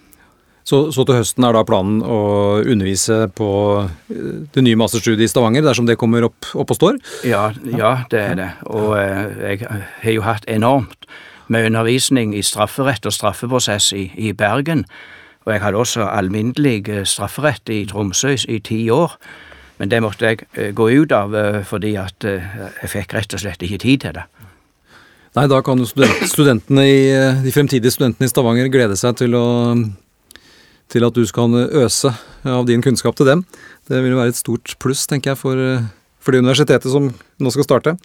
Så, 0.65 0.79
så, 0.89 1.03
til 1.05 1.19
høsten 1.19 1.45
er 1.45 1.53
da 1.53 1.61
planen 1.61 1.99
å 2.01 2.17
undervise 2.65 3.27
på 3.37 3.47
eh, 3.85 4.29
det 4.55 4.63
nye 4.65 4.77
masterstudiet 4.81 5.27
i 5.27 5.29
Stavanger, 5.29 5.61
dersom 5.61 5.85
det 5.85 5.97
kommer 6.01 6.25
opp, 6.25 6.47
opp 6.57 6.71
og 6.73 6.77
står? 6.79 6.95
Ja, 7.29 7.51
ja, 7.69 7.91
det 8.09 8.21
er 8.23 8.39
det. 8.39 8.47
Og 8.73 8.95
eh, 8.97 9.35
jeg 9.51 9.67
har 9.69 10.15
jo 10.15 10.23
hatt 10.25 10.47
enormt 10.49 11.05
med 11.53 11.67
undervisning 11.69 12.33
i 12.33 12.41
strafferett 12.41 13.05
og 13.05 13.13
straffeprosess 13.13 13.91
i, 13.93 14.07
i 14.17 14.31
Bergen. 14.33 14.81
Og 15.45 15.53
jeg 15.53 15.61
hadde 15.61 15.81
også 15.83 16.07
alminnelig 16.09 16.79
eh, 16.89 17.03
strafferett 17.05 17.69
i 17.69 17.83
Tromsø 17.91 18.33
i 18.33 18.57
ti 18.57 18.79
år. 18.89 19.13
Men 19.77 19.91
det 19.91 19.99
måtte 20.01 20.31
jeg 20.31 20.71
gå 20.73 20.87
ut 21.03 21.11
av 21.11 21.33
fordi 21.67 21.97
at 21.99 22.23
jeg 22.23 22.87
fikk 22.87 23.11
rett 23.17 23.33
og 23.35 23.41
slett 23.43 23.65
ikke 23.67 23.81
tid 23.83 24.05
til 24.05 24.13
det. 24.15 24.23
Nei, 25.35 25.43
da 25.51 25.59
kan 25.59 25.83
jo 25.83 25.85
studentene 26.31 26.85
i, 26.87 27.01
de 27.43 27.51
fremtidige 27.51 27.91
studentene 27.91 28.23
i 28.23 28.31
Stavanger 28.31 28.71
glede 28.71 28.95
seg 28.95 29.19
til 29.19 29.35
å 29.35 29.43
til 30.91 31.05
at 31.07 31.15
du 31.15 31.23
skal 31.27 31.55
øse 31.83 32.11
av 32.45 32.65
din 32.67 32.83
kunnskap 32.85 33.17
til 33.17 33.29
dem. 33.29 33.45
Det 33.89 34.01
vil 34.03 34.15
jo 34.15 34.19
være 34.21 34.33
et 34.33 34.39
stort 34.39 34.75
pluss, 34.81 35.05
tenker 35.09 35.33
jeg, 35.33 35.39
for, 35.39 35.61
for 36.21 36.33
det 36.33 36.43
universitetet 36.43 36.91
som 36.91 37.09
nå 37.11 37.53
skal 37.53 37.67
starte. 37.67 37.95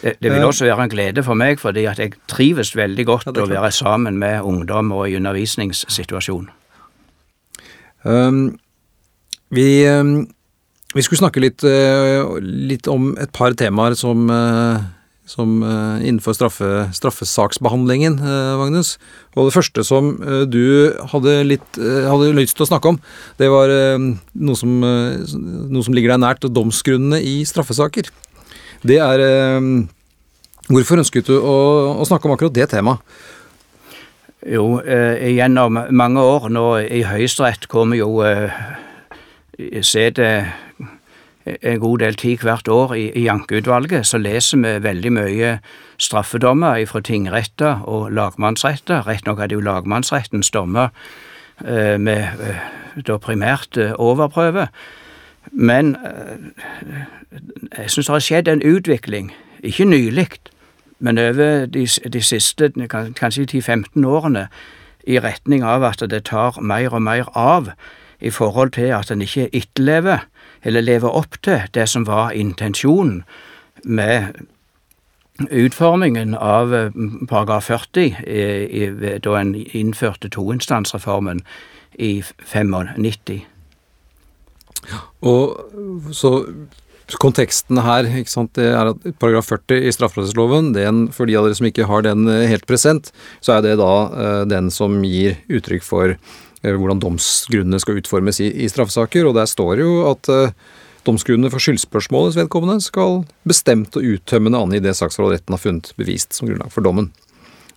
Det, 0.00 0.16
det 0.20 0.32
vil 0.32 0.46
også 0.46 0.68
være 0.68 0.86
en 0.86 0.92
glede 0.92 1.24
for 1.26 1.38
meg, 1.38 1.60
fordi 1.60 1.86
at 1.90 2.00
jeg 2.00 2.16
trives 2.30 2.72
veldig 2.76 3.06
godt 3.08 3.30
ja, 3.32 3.44
å 3.44 3.48
være 3.50 3.72
sammen 3.76 4.18
med 4.20 4.40
ungdom 4.46 4.92
og 4.96 5.08
i 5.08 5.18
undervisningssituasjon. 5.20 6.48
Um, 8.04 8.58
vi, 9.52 9.84
um, 9.88 10.24
vi, 10.94 11.02
skulle 11.04 11.20
snakke 11.20 11.42
litt, 11.42 11.64
uh, 11.66 12.38
litt, 12.40 12.88
om 12.88 13.12
et 13.20 13.32
par 13.36 13.56
temaer 13.58 13.96
som 13.98 14.30
uh, 14.32 14.80
som 15.30 15.60
uh, 15.62 16.00
innenfor 16.02 16.34
straffe, 16.34 16.68
straffesaksbehandlingen, 16.96 18.18
uh, 18.18 18.58
Magnus. 18.58 18.96
Og 19.36 19.46
det 19.46 19.54
første 19.54 19.84
som 19.86 20.12
uh, 20.18 20.42
du 20.50 20.90
hadde, 21.12 21.36
litt, 21.46 21.78
hadde 21.78 22.32
lyst 22.34 22.56
til 22.58 22.66
å 22.66 22.70
snakke 22.72 22.94
om, 22.94 22.98
det 23.38 23.50
var 23.52 23.70
noe 23.70 24.58
som, 24.58 24.80
noe, 24.82 25.84
som, 25.86 25.94
ligger 25.94 26.14
deg 26.14 26.22
nært, 26.24 26.46
domsgrunnene 26.50 27.20
i 27.22 27.40
straffesaker. 27.48 28.10
Det 28.86 29.00
er 29.02 29.26
Hvorfor 30.70 31.00
ønsket 31.02 31.26
du 31.26 31.34
å, 31.34 31.54
å 31.98 32.04
snakke 32.06 32.28
om 32.28 32.34
akkurat 32.36 32.54
det 32.54 32.68
temaet? 32.70 33.02
Jo, 34.46 34.78
gjennom 34.86 35.76
mange 35.92 36.22
år 36.22 36.46
nå 36.54 36.64
i 36.86 37.02
Høyesterett, 37.04 37.66
vi 37.90 37.98
jo 37.98 38.22
sitter 39.84 40.46
en 41.62 41.80
god 41.80 41.98
del 42.02 42.16
tid 42.18 42.44
hvert 42.44 42.68
år 42.68 42.94
i, 42.94 43.06
i 43.16 43.26
ankeutvalget, 43.30 44.06
så 44.06 44.18
leser 44.18 44.60
vi 44.62 44.76
veldig 44.84 45.12
mye 45.16 45.52
straffedommer 46.00 46.84
fra 46.88 47.02
tingretter 47.04 47.82
og 47.88 48.10
lagmannsretter. 48.16 49.06
Rett 49.08 49.26
nok 49.26 49.40
er 49.40 49.50
det 49.50 49.58
jo 49.58 49.64
lagmannsrettens 49.64 50.50
dommer 50.54 50.88
eh, 51.64 51.96
med 52.00 52.40
eh, 52.40 52.64
da 53.06 53.18
primært 53.20 53.76
eh, 53.76 53.92
overprøve. 53.98 54.68
Men 55.52 55.96
eh, 55.96 57.06
jeg 57.78 57.90
syns 57.90 58.06
det 58.06 58.14
har 58.14 58.26
skjedd 58.26 58.48
en 58.48 58.66
utvikling, 58.66 59.32
ikke 59.62 59.84
nylig, 59.84 60.28
men 61.00 61.18
over 61.18 61.66
de, 61.66 61.86
de 61.86 62.22
siste 62.22 62.72
kanskje 62.88 63.46
10-15 63.48 64.04
årene, 64.06 64.48
i 65.08 65.16
retning 65.18 65.64
av 65.64 65.84
at 65.88 66.02
det 66.12 66.26
tar 66.28 66.58
mer 66.60 66.92
og 66.92 67.02
mer 67.02 67.30
av 67.32 67.70
i 68.20 68.30
forhold 68.30 68.74
til 68.76 68.92
at 68.92 69.10
en 69.10 69.22
ikke 69.24 69.48
etterlever, 69.56 70.26
eller 70.62 70.84
lever 70.84 71.16
opp 71.16 71.40
til, 71.44 71.62
det 71.74 71.88
som 71.88 72.06
var 72.08 72.34
intensjonen 72.36 73.22
med 73.84 74.46
utformingen 75.48 76.34
av 76.34 76.74
eh, 76.74 76.90
paragraf 77.28 77.70
40 77.70 78.00
i, 78.26 78.42
i, 78.82 78.90
da 79.24 79.38
en 79.38 79.54
innførte 79.56 80.28
toinstansreformen 80.32 81.42
i 81.98 82.20
95. 82.44 83.40
Og 85.20 86.12
så 86.16 86.34
Konteksten 87.10 87.80
her 87.82 88.06
ikke 88.06 88.30
sant, 88.30 88.52
det 88.54 88.68
er 88.70 88.92
at 88.92 89.06
paragraf 89.18 89.48
40 89.50 89.88
i 89.88 89.90
strafferettsloven, 89.90 90.68
for 91.10 91.26
de 91.26 91.34
av 91.34 91.48
dere 91.48 91.56
som 91.58 91.66
ikke 91.66 91.88
har 91.90 92.04
den 92.06 92.28
eh, 92.30 92.46
helt 92.46 92.68
present, 92.70 93.10
så 93.42 93.56
er 93.56 93.64
det 93.64 93.72
da 93.80 94.44
den 94.46 94.70
som 94.70 95.00
gir 95.02 95.40
uttrykk 95.50 95.82
for 95.82 96.14
hvordan 96.62 97.00
domsgrunnene 97.00 97.80
skal 97.80 98.00
utformes 98.00 98.40
i, 98.44 98.50
i, 98.64 98.68
straffesaker. 98.68 99.28
Og 99.28 99.36
der 99.38 99.48
står 99.48 99.80
jo 99.80 99.94
at 100.10 100.30
uh, 100.32 100.52
domsgrunnene 101.06 101.50
for 101.52 101.62
skyldspørsmålets 101.62 102.38
vedkommende 102.38 102.84
skal 102.84 103.22
bestemt 103.48 103.96
og 103.96 104.06
uttømmende 104.16 104.60
angi 104.60 104.82
det 104.84 104.96
saksforholdet 104.98 105.40
retten 105.40 105.56
har 105.56 105.62
funnet 105.62 105.92
bevist 106.00 106.36
som 106.36 106.50
grunnlag 106.50 106.72
for 106.74 106.84
dommen. 106.84 107.10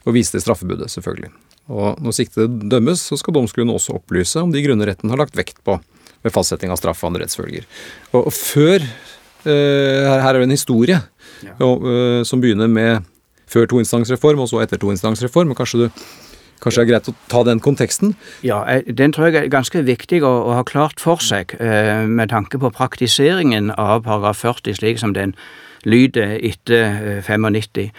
Og 0.04 0.18
vise 0.18 0.36
det 0.36 0.44
straffebudet, 0.44 0.92
selvfølgelig. 0.92 1.32
Og 1.72 2.02
når 2.04 2.18
siktede 2.18 2.68
dømmes, 2.72 3.06
så 3.08 3.16
skal 3.20 3.38
domsgrunnen 3.38 3.75
også 3.75 3.96
opplyse 3.96 4.42
om 4.44 4.52
de 4.52 4.63
grunner 4.66 4.92
retten 4.92 5.13
har 5.13 5.22
lagt 5.22 5.38
vekt 5.40 5.62
på 5.63 5.78
ved 6.24 6.32
fastsetting 6.32 6.72
av 6.72 6.80
straff 6.80 7.04
og 7.04 7.12
andre 7.12 7.24
rettsfølger. 7.24 7.66
Og, 8.12 8.28
og 8.28 8.34
før 8.36 8.84
uh, 8.84 9.48
Her 9.48 10.30
er 10.34 10.42
det 10.42 10.48
en 10.50 10.56
historie 10.56 11.00
ja. 11.00 11.56
og, 11.63 11.88
uh, 11.88 12.22
som 12.28 12.44
begynner 12.44 12.72
med 12.72 13.08
før 13.54 13.68
toinstansreform 13.70 14.44
og 14.44 14.50
så 14.52 14.63
etter 14.63 14.82
toinstansreform. 14.82 15.52
og 15.52 15.60
kanskje 15.60 15.86
du 15.86 16.04
Kanskje 16.63 16.84
det 16.84 16.88
er 16.88 16.91
greit 16.93 17.10
å 17.12 17.15
ta 17.32 17.43
den 17.43 17.60
konteksten? 17.63 18.13
Ja, 18.46 18.62
den 18.88 19.12
tror 19.15 19.29
jeg 19.29 19.41
er 19.41 19.51
ganske 19.51 19.84
viktig 19.84 20.22
å, 20.24 20.32
å 20.48 20.58
ha 20.60 20.63
klart 20.67 21.03
for 21.03 21.20
seg, 21.24 21.58
eh, 21.60 22.05
med 22.08 22.32
tanke 22.32 22.60
på 22.62 22.72
praktiseringen 22.72 23.74
av 23.75 24.05
paragraf 24.08 24.46
40 24.46 24.79
slik 24.79 25.01
som 25.01 25.15
den 25.15 25.36
lyder 25.84 26.38
etter 26.39 27.20
95. 27.27 27.91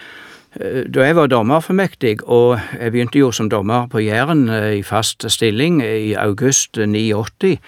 Eh, 0.55 0.83
da 0.89 1.05
jeg 1.05 1.17
var 1.19 1.29
dommerformektig, 1.29 2.23
og 2.25 2.57
jeg 2.79 2.95
begynte 2.95 3.21
jo 3.21 3.31
som 3.35 3.51
dommer 3.53 3.89
på 3.91 4.01
Jæren 4.01 4.47
eh, 4.49 4.79
i 4.79 4.83
fast 4.83 5.27
stilling 5.29 5.81
i 5.83 6.15
august 6.17 6.79
89, 6.81 7.59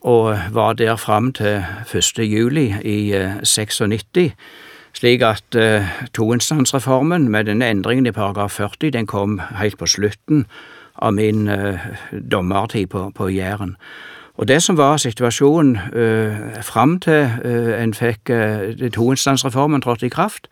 og 0.00 0.38
var 0.56 0.78
der 0.80 0.96
fram 0.96 1.32
til 1.36 1.60
1. 1.92 2.24
juli 2.24 2.70
i 2.80 3.12
96, 3.44 4.32
slik 4.92 5.22
at 5.22 5.56
uh, 5.56 5.88
toinstansreformen 6.14 7.28
med 7.28 7.44
denne 7.44 7.70
endringen 7.70 8.06
i 8.06 8.12
paragraf 8.12 8.52
40 8.52 8.90
den 8.90 9.06
kom 9.06 9.40
helt 9.58 9.78
på 9.78 9.86
slutten 9.86 10.46
av 10.94 11.14
min 11.14 11.48
uh, 11.48 11.78
dommertid 12.30 12.86
på, 12.86 13.10
på 13.14 13.28
Jæren. 13.28 13.76
Og 14.34 14.48
det 14.48 14.62
som 14.62 14.76
var 14.76 14.96
situasjonen 14.96 15.76
uh, 15.76 16.62
fram 16.62 17.00
til 17.00 17.30
uh, 17.44 17.82
en 17.82 17.94
fikk 17.94 18.30
uh, 18.30 18.88
toinstansreformen 18.92 19.82
trådte 19.82 20.06
i 20.06 20.08
kraft, 20.08 20.48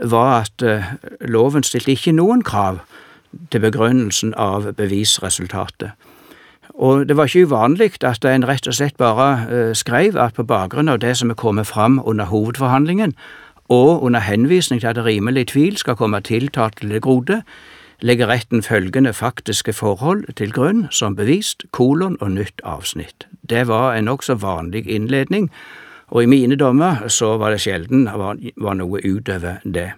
var 0.00 0.40
at 0.40 0.62
eh, 0.62 0.84
loven 1.20 1.62
stilte 1.62 1.90
ikke 1.90 2.12
noen 2.12 2.42
krav 2.42 2.78
til 3.50 3.60
begrunnelsen 3.60 4.34
av 4.34 4.72
bevisresultatet. 4.76 5.90
Og 6.76 7.08
det 7.08 7.16
var 7.16 7.24
ikke 7.24 7.46
uvanlig 7.48 8.04
at 8.04 8.24
en 8.24 8.44
rett 8.48 8.68
og 8.68 8.74
slett 8.76 8.96
bare 9.00 9.28
eh, 9.48 9.74
skrev 9.74 10.18
at 10.20 10.34
på 10.34 10.44
bakgrunn 10.44 10.88
av 10.92 11.00
det 11.00 11.16
som 11.16 11.30
er 11.30 11.40
kommet 11.40 11.66
fram 11.66 12.00
under 12.04 12.24
hovedforhandlingen, 12.24 13.14
og 13.68 14.02
under 14.02 14.20
henvisning 14.20 14.80
til 14.80 14.86
at 14.86 15.04
rimelig 15.04 15.46
tvil 15.46 15.76
skal 15.76 15.96
komme 15.96 16.20
tiltalte 16.20 16.88
til 16.88 17.00
gode, 17.00 17.42
legger 18.00 18.26
retten 18.26 18.62
følgende 18.62 19.12
faktiske 19.12 19.72
forhold 19.72 20.24
til 20.36 20.52
grunn 20.52 20.86
som 20.90 21.16
bevist, 21.16 21.64
kolon 21.72 22.16
og 22.20 22.30
nytt 22.30 22.60
avsnitt. 22.64 23.26
Det 23.50 23.68
var 23.68 23.94
en 23.94 24.04
nokså 24.04 24.34
vanlig 24.34 24.86
innledning, 24.88 25.50
og 26.08 26.22
i 26.22 26.26
mine 26.26 26.56
dommer 26.56 27.08
så 27.08 27.36
var 27.36 27.50
det 27.50 27.60
sjelden 27.60 28.04
var, 28.04 28.36
var 28.56 28.74
noe 28.74 29.00
utover 29.04 29.56
det. 29.64 29.92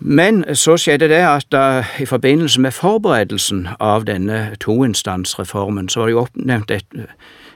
Men 0.00 0.44
så 0.56 0.76
skjedde 0.80 1.08
det 1.08 1.20
at 1.20 1.46
da, 1.52 1.84
i 2.00 2.06
forbindelse 2.06 2.60
med 2.60 2.72
forberedelsen 2.72 3.68
av 3.80 4.06
denne 4.08 4.56
toinstansreformen, 4.60 5.88
så 5.88 6.00
var 6.00 6.06
det 6.06 6.12
jo 6.12 6.22
oppnevnt 6.22 6.70
et, 6.70 6.86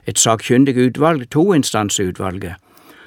et 0.07 0.19
sakkyndig 0.19 0.77
utvalg, 0.77 1.25
toinstansutvalget. 1.31 2.61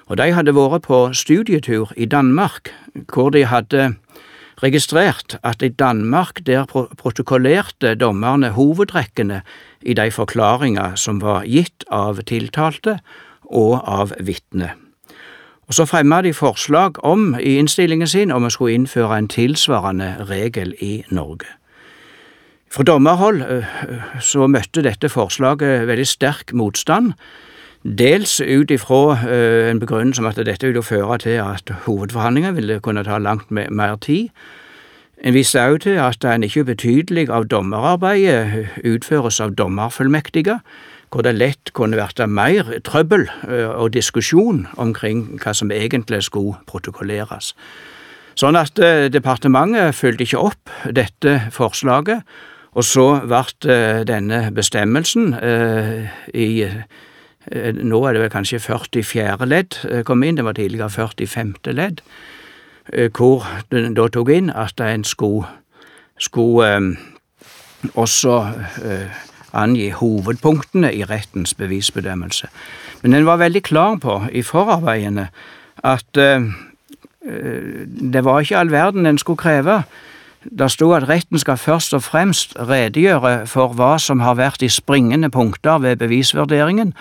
Og 0.07 0.17
de 0.17 0.31
hadde 0.31 0.55
vært 0.55 0.87
på 0.87 0.99
studietur 1.13 1.91
i 1.97 2.05
Danmark, 2.05 2.71
hvor 3.13 3.29
de 3.35 3.45
hadde 3.45 3.95
registrert 4.63 5.37
at 5.43 5.61
i 5.61 5.69
Danmark 5.69 6.41
der 6.45 6.65
protokollerte 6.97 7.95
dommerne 7.95 8.49
hovedrekkene 8.55 9.41
i 9.81 9.93
de 9.93 10.11
forklaringer 10.11 10.95
som 10.95 11.21
var 11.21 11.45
gitt 11.45 11.85
av 11.91 12.23
tiltalte, 12.23 12.99
og 13.47 13.79
av 13.87 14.11
vitne. 14.19 14.73
Og 15.67 15.73
Så 15.73 15.85
fremmet 15.85 16.23
de 16.23 16.33
forslag 16.33 17.03
om 17.03 17.35
i 17.39 17.57
innstillingen 17.57 18.07
sin 18.07 18.31
om 18.31 18.43
å 18.43 18.49
skulle 18.49 18.73
innføre 18.73 19.17
en 19.17 19.27
tilsvarende 19.27 20.15
regel 20.29 20.73
i 20.81 21.03
Norge. 21.11 21.47
Fra 22.71 22.83
dommerhold 22.83 23.41
eh, 23.41 23.63
så 24.19 24.47
møtte 24.47 24.83
dette 24.83 25.09
forslaget 25.09 25.87
veldig 25.87 26.07
sterk 26.07 26.53
motstand, 26.53 27.13
dels 27.83 28.39
ut 28.41 28.71
ifra 28.71 29.17
eh, 29.27 29.69
en 29.71 29.79
begrunnelse 29.79 30.21
om 30.21 30.29
at 30.29 30.39
dette 30.45 30.67
ville 30.67 30.83
føre 30.83 31.17
til 31.17 31.39
at 31.43 31.71
hovedforhandlinger 31.85 32.51
ville 32.51 32.79
kunne 32.79 33.03
ta 33.03 33.17
langt 33.17 33.51
mer 33.51 33.95
tid. 34.01 34.29
En 35.23 35.33
viste 35.33 35.61
også 35.61 35.77
til 35.77 35.97
at 35.97 36.25
en 36.25 36.43
ikke 36.43 36.61
ubetydelig 36.61 37.29
av 37.29 37.47
dommerarbeidet 37.49 38.67
utføres 38.85 39.39
av 39.41 39.55
dommerfullmektige, 39.57 40.59
hvor 41.09 41.23
det 41.25 41.37
lett 41.37 41.71
kunne 41.73 41.97
vært 41.97 42.21
mer 42.29 42.67
trøbbel 42.85 43.27
eh, 43.47 43.69
og 43.69 43.93
diskusjon 43.95 44.65
omkring 44.77 45.39
hva 45.41 45.53
som 45.55 45.71
egentlig 45.71 46.23
skulle 46.27 46.57
protokolleres. 46.67 47.53
Sånn 48.37 48.59
at 48.59 48.77
eh, 48.79 49.07
departementet 49.09 49.95
fulgte 49.97 50.27
ikke 50.27 50.43
opp 50.51 50.75
dette 50.93 51.39
forslaget, 51.55 52.21
og 52.77 52.85
så 52.85 53.07
ble 53.25 53.71
eh, 53.71 54.03
denne 54.05 54.47
bestemmelsen 54.53 55.31
i 56.33 56.49
nå 57.83 57.99
er 58.05 58.13
det 58.13 58.21
vel 58.21 58.31
kanskje 58.33 58.59
44. 58.59 59.45
ledd 59.47 59.77
kom 60.05 60.23
inn, 60.23 60.35
det 60.37 60.45
var 60.45 60.57
tidligere 60.57 60.89
45. 60.89 61.53
ledd, 61.71 62.01
hvor 63.17 63.45
den 63.71 63.95
da 63.95 64.07
tok 64.11 64.29
inn 64.31 64.49
at 64.51 64.79
en 64.83 65.03
skulle, 65.07 65.47
skulle 66.19 66.97
også 67.95 68.37
angi 69.53 69.89
hovedpunktene 69.95 70.91
i 70.93 71.03
rettens 71.07 71.53
bevisbedømmelse. 71.53 72.47
Men 73.01 73.13
en 73.13 73.25
var 73.25 73.39
veldig 73.39 73.63
klar 73.63 73.95
på 74.03 74.21
i 74.31 74.41
forarbeidene 74.41 75.29
at 75.83 76.19
det 78.13 78.23
var 78.23 78.39
ikke 78.39 78.57
all 78.57 78.71
verden 78.71 79.05
en 79.05 79.17
skulle 79.17 79.37
kreve. 79.37 79.83
Det 80.47 80.69
sto 80.71 80.93
at 80.95 81.09
retten 81.09 81.39
skal 81.39 81.57
først 81.59 81.93
og 81.93 82.03
fremst 82.05 82.53
redegjøre 82.55 83.47
for 83.51 83.73
hva 83.75 83.97
som 83.99 84.21
har 84.23 84.37
vært 84.39 84.61
de 84.63 84.69
springende 84.71 85.29
punkter 85.29 85.81
ved 85.83 85.97
bevisvurderingen, 85.99 86.93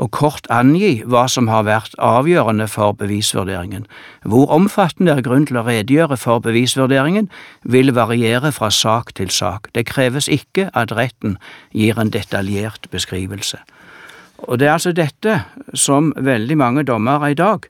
og 0.00 0.10
kort 0.10 0.48
angi 0.50 1.02
hva 1.06 1.26
som 1.30 1.48
har 1.52 1.66
vært 1.68 1.94
avgjørende 2.02 2.66
for 2.68 2.96
bevisvurderingen. 2.98 3.86
Hvor 4.24 4.50
omfattende 4.50 5.14
er 5.14 5.22
grunn 5.22 5.46
til 5.46 5.60
å 5.60 5.66
redegjøre 5.68 6.16
for 6.18 6.42
bevisvurderingen, 6.42 7.28
vil 7.62 7.94
variere 7.94 8.52
fra 8.52 8.72
sak 8.72 9.14
til 9.14 9.30
sak. 9.30 9.68
Det 9.74 9.86
kreves 9.86 10.28
ikke 10.28 10.70
at 10.74 10.96
retten 10.96 11.38
gir 11.72 12.00
en 12.00 12.10
detaljert 12.10 12.88
beskrivelse. 12.90 13.60
Og 14.48 14.58
det 14.58 14.68
er 14.68 14.76
altså 14.78 14.92
dette 14.92 15.42
som 15.74 16.12
veldig 16.16 16.56
mange 16.58 16.82
dommere 16.88 17.30
i 17.30 17.38
dag 17.38 17.68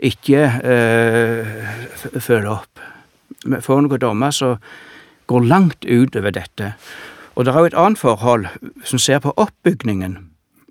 ikke 0.00 0.50
øh, 0.64 2.20
følger 2.20 2.50
opp. 2.50 2.95
Får 3.60 3.82
noen 3.82 4.00
dommer 4.00 4.30
som 4.30 4.56
går 5.26 5.46
langt 5.46 5.84
utover 5.84 6.30
dette. 6.30 6.72
Og 7.34 7.44
det 7.44 7.52
er 7.54 7.58
jo 7.58 7.70
et 7.70 7.78
annet 7.78 7.98
forhold 7.98 8.46
som 8.84 8.98
ser 8.98 9.18
på 9.18 9.34
oppbygningen 9.36 10.18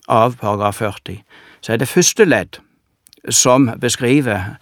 av 0.08 0.38
paragraf 0.42 0.82
40, 0.82 1.22
så 1.62 1.74
er 1.74 1.78
det 1.78 1.90
første 1.90 2.26
ledd 2.26 2.60
som 3.30 3.70
beskriver 3.82 4.58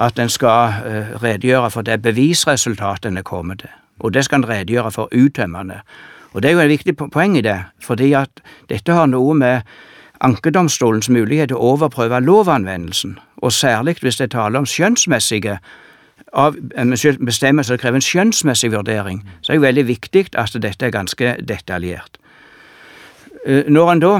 at 0.00 0.18
en 0.18 0.28
skal 0.28 0.72
uh, 0.84 1.16
redegjøre 1.22 1.70
for 1.70 1.82
det 1.82 2.02
bevisresultatet 2.02 3.10
en 3.10 3.16
er 3.16 3.22
kommet 3.22 3.60
til. 3.64 3.72
Og 4.00 4.14
det 4.14 4.24
skal 4.24 4.42
en 4.42 4.48
redegjøre 4.48 4.92
for 4.92 5.08
uttømmende. 5.12 5.80
Og 6.32 6.42
det 6.42 6.50
er 6.50 6.52
jo 6.52 6.60
et 6.60 6.68
viktig 6.68 6.96
poeng 6.96 7.36
i 7.38 7.40
det, 7.40 7.62
fordi 7.80 8.12
at 8.12 8.42
dette 8.68 8.92
har 8.92 9.06
noe 9.06 9.34
med 9.34 9.60
ankedomstolens 10.20 11.08
mulighet 11.08 11.48
til 11.48 11.56
å 11.56 11.72
overprøve 11.72 12.20
lovanvendelsen, 12.20 13.18
og 13.36 13.52
særlig 13.52 13.96
hvis 14.00 14.20
det 14.20 14.30
taler 14.30 14.58
om 14.58 14.68
skjønnsmessige 14.68 15.58
av 16.36 16.56
bestemmelser 17.26 17.74
som 17.74 17.80
krever 17.80 18.00
en 18.00 18.04
skjønnsmessig 18.04 18.70
vurdering, 18.72 19.22
så 19.40 19.52
er 19.52 19.56
det 19.58 19.66
veldig 19.66 19.86
viktig 19.88 20.26
at 20.36 20.56
dette 20.62 20.86
er 20.86 20.94
ganske 20.94 21.36
detaljert. 21.48 22.18
Når 23.46 23.92
en 23.92 24.02
da 24.02 24.14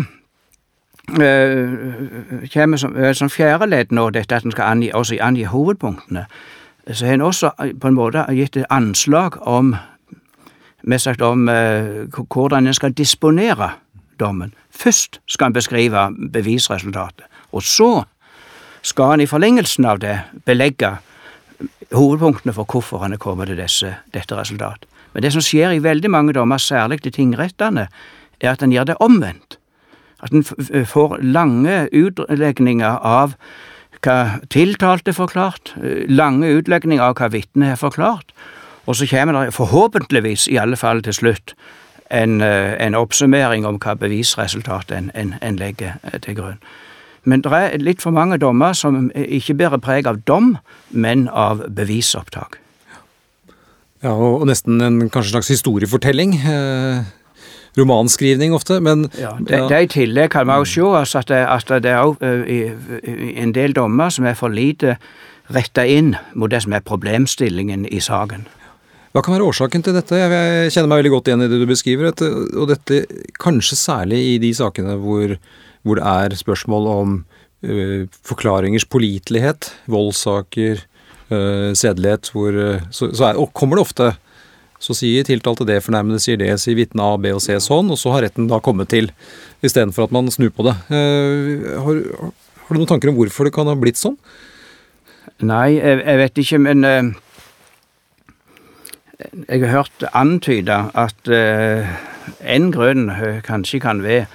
kommer 2.53 2.77
som, 2.81 2.97
som 3.15 3.31
fjerde 3.31 3.69
ledd 3.71 3.93
nå, 3.95 4.09
dette 4.11 4.35
at 4.35 4.47
en 4.47 4.55
skal 4.55 4.73
angi, 4.73 4.91
også 4.95 5.19
angi 5.21 5.45
hovedpunktene, 5.47 6.25
så 6.93 7.07
har 7.07 7.19
en 7.19 7.27
også 7.27 7.51
på 7.81 7.89
en 7.89 7.99
måte 7.99 8.25
gitt 8.35 8.57
et 8.57 8.67
anslag 8.71 9.39
om 9.47 9.75
mest 10.87 11.05
sagt 11.05 11.23
om 11.23 11.49
hvordan 12.15 12.67
en 12.67 12.75
skal 12.75 12.95
disponere 12.95 13.71
dommen. 14.21 14.55
Først 14.71 15.21
skal 15.27 15.51
en 15.51 15.57
beskrive 15.57 16.09
bevisresultatet, 16.33 17.27
og 17.53 17.63
så 17.63 18.05
skal 18.83 19.15
en 19.17 19.21
i 19.21 19.27
forlengelsen 19.27 19.85
av 19.85 20.01
det 20.01 20.21
belegge 20.47 20.97
hovedpunktene 21.95 22.55
for 22.57 22.69
hvorfor 22.69 23.03
han 23.05 23.13
er 23.13 23.23
kommet 23.23 23.51
til 23.51 23.61
disse, 23.61 23.95
dette 24.15 24.37
resultatet. 24.39 24.89
Men 25.15 25.23
det 25.23 25.33
som 25.33 25.45
skjer 25.45 25.73
i 25.73 25.83
veldig 25.83 26.11
mange 26.13 26.35
dommer, 26.37 26.59
særlig 26.61 27.01
i 27.07 27.11
tingrettene, 27.15 27.87
er 28.41 28.51
at 28.51 28.63
en 28.63 28.73
gjør 28.73 28.91
det 28.91 28.99
omvendt. 29.01 29.59
At 30.23 30.33
en 30.33 30.45
får 30.87 31.19
lange 31.23 31.87
utlegninger 31.93 32.99
av 33.01 33.37
hva 34.05 34.19
tiltalte 34.53 35.13
er 35.13 35.17
forklart, 35.17 35.73
lange 36.09 36.51
utlegninger 36.59 37.03
av 37.03 37.17
hva 37.19 37.31
vitnet 37.33 37.75
har 37.75 37.81
forklart, 37.81 38.33
og 38.87 38.97
så 38.97 39.09
kommer 39.11 39.47
det 39.47 39.55
forhåpentligvis, 39.55 40.49
i 40.49 40.61
alle 40.63 40.77
fall 40.77 41.03
til 41.03 41.17
slutt, 41.17 41.55
en, 42.11 42.41
en 42.43 42.95
oppsummering 42.95 43.67
om 43.67 43.81
hva 43.83 43.97
bevisresultatet 43.99 44.95
en, 44.97 45.11
en, 45.15 45.35
en 45.43 45.57
legger 45.59 45.97
til 46.23 46.37
grunn. 46.39 46.61
Men 47.27 47.43
det 47.43 47.53
er 47.59 47.83
litt 47.83 48.05
for 48.05 48.15
mange 48.15 48.39
dommer 48.39 48.77
som 48.79 49.11
ikke 49.15 49.57
bærer 49.59 49.83
preg 49.83 50.07
av 50.07 50.23
dom, 50.31 50.55
men 50.95 51.27
av 51.29 51.65
bevisopptak. 51.75 52.61
Ja, 54.05 54.13
og 54.15 54.47
nesten 54.47 54.79
en 54.85 55.01
kanskje 55.11 55.35
slags 55.35 55.51
historiefortelling. 55.51 56.37
Eh, 56.47 57.07
romanskrivning 57.77 58.55
ofte, 58.57 58.79
men 58.81 59.09
ja, 59.21 59.35
det, 59.41 59.67
det 59.69 59.81
I 59.83 59.89
tillegg 59.93 60.31
kan 60.33 60.47
vi 60.49 60.59
også 60.63 60.75
se 60.75 60.99
altså 61.01 61.19
at, 61.19 61.33
det, 61.33 61.41
at 61.45 61.73
det 61.85 61.93
er 61.93 62.05
også, 62.05 62.31
uh, 62.47 63.41
en 63.43 63.53
del 63.57 63.75
dommer 63.77 64.13
som 64.13 64.29
er 64.29 64.39
for 64.39 64.53
lite 64.53 64.97
retta 65.53 65.85
inn 65.85 66.15
mot 66.35 66.51
det 66.51 66.63
som 66.65 66.73
er 66.73 66.85
problemstillingen 66.87 67.85
i 67.91 68.01
saken. 68.01 68.47
Hva 69.13 69.23
kan 69.25 69.37
være 69.37 69.49
årsaken 69.49 69.85
til 69.85 69.97
dette? 69.97 70.17
Jeg 70.19 70.73
kjenner 70.75 70.91
meg 70.91 71.03
veldig 71.03 71.13
godt 71.15 71.29
igjen 71.31 71.45
i 71.45 71.49
det 71.49 71.61
du 71.61 71.69
beskriver, 71.69 72.11
og 72.13 72.67
dette 72.69 73.05
kanskje 73.41 73.79
særlig 73.81 74.19
i 74.35 74.35
de 74.43 74.51
sakene 74.57 74.97
hvor, 75.01 75.37
hvor 75.87 76.01
det 76.01 76.07
er 76.11 76.35
spørsmål 76.35 76.89
om 76.91 77.17
uh, 77.67 78.05
forklaringers 78.27 78.87
pålitelighet, 78.91 79.71
voldssaker, 79.91 80.83
uh, 81.31 81.71
sedelighet, 81.79 82.31
hvor 82.35 82.57
uh, 82.59 82.87
så, 82.91 83.13
så 83.15 83.31
er, 83.31 83.41
og 83.41 83.53
kommer 83.57 83.79
det 83.79 83.87
ofte 83.87 84.13
så 84.83 84.93
sier 84.93 85.25
tiltalte 85.25 85.65
det, 85.65 85.79
fornærmede 85.81 86.21
sier 86.21 86.37
det, 86.37 86.51
sier 86.61 86.77
vitne 86.77 87.01
A, 87.01 87.15
B 87.17 87.31
og 87.33 87.41
C 87.41 87.55
sånn, 87.65 87.89
og 87.95 87.97
så 87.97 88.13
har 88.13 88.27
retten 88.27 88.51
da 88.51 88.59
kommet 88.61 88.91
til, 88.93 89.09
istedenfor 89.65 90.05
at 90.05 90.13
man 90.13 90.29
snur 90.31 90.53
på 90.53 90.67
det. 90.67 90.75
har, 90.93 92.03
har, 92.13 92.69
du 92.69 92.77
noen 92.77 92.91
tanker 92.91 93.09
om 93.09 93.17
hvorfor 93.17 93.49
det 93.49 93.55
kan 93.57 93.71
ha 93.71 93.77
blitt 93.79 93.97
sånn? 93.97 94.19
Nei, 95.49 95.79
jeg, 95.79 96.03
jeg 96.03 96.21
vet 96.21 96.43
ikke, 96.43 96.61
men 96.67 96.85
jeg 99.49 99.65
har 99.65 99.73
hørt 99.73 100.07
antyda 100.13 100.79
at 100.93 101.33
en 101.33 102.69
grunn 102.77 103.09
kanskje 103.49 103.81
kan 103.89 104.05
være 104.05 104.29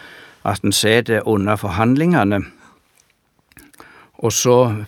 at 0.43 0.63
en 0.65 0.71
sitter 0.71 1.27
under 1.27 1.55
forhandlingene, 1.55 2.41
og 4.21 4.33
så 4.33 4.85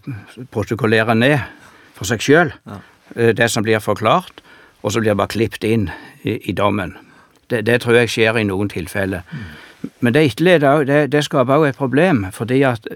protokollerer 0.52 1.14
ned 1.18 1.40
for 1.94 2.06
seg 2.10 2.22
sjøl 2.22 2.54
ja. 2.54 2.80
uh, 3.18 3.32
det 3.34 3.50
som 3.52 3.66
blir 3.66 3.82
forklart, 3.82 4.44
og 4.84 4.92
så 4.92 5.02
blir 5.02 5.14
det 5.14 5.18
bare 5.22 5.34
klippet 5.34 5.66
inn 5.66 5.90
i, 6.24 6.38
i 6.38 6.54
dommen. 6.54 6.96
Det, 7.50 7.66
det, 7.66 7.82
tror 7.82 7.98
jeg 8.02 8.12
skjer 8.14 8.40
i 8.40 8.48
noen 8.48 8.70
tilfeller. 8.70 9.26
Mm. 9.32 9.90
Men 10.00 10.14
det 10.14 10.38
det, 10.40 11.12
det 11.12 11.24
skaper 11.24 11.54
også 11.54 11.70
et 11.70 11.76
problem, 11.76 12.26
fordi 12.32 12.62
at 12.62 12.88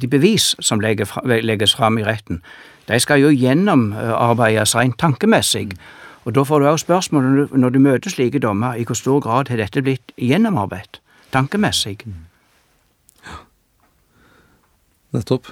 de 0.00 0.08
bevis 0.08 0.54
som 0.60 0.80
legges 0.80 1.74
fram 1.74 1.98
i 1.98 2.04
retten, 2.04 2.42
de 2.88 3.00
skal 3.00 3.20
jo 3.20 3.28
gjennomarbeides 3.28 4.74
rent 4.76 4.98
tankemessig. 4.98 5.70
Og 6.24 6.34
Da 6.34 6.42
får 6.42 6.60
du 6.60 6.66
også 6.66 6.84
spørsmål 6.84 7.48
når 7.52 7.70
du 7.70 7.78
møter 7.78 8.10
slike 8.10 8.38
dommer, 8.38 8.74
i 8.74 8.84
hvor 8.84 8.94
stor 8.94 9.20
grad 9.20 9.48
har 9.48 9.56
dette 9.56 9.82
blitt 9.82 10.12
gjennomarbeidet 10.16 11.03
tankemessig? 11.34 12.04
Ja. 13.24 13.36
Nettopp. 15.18 15.50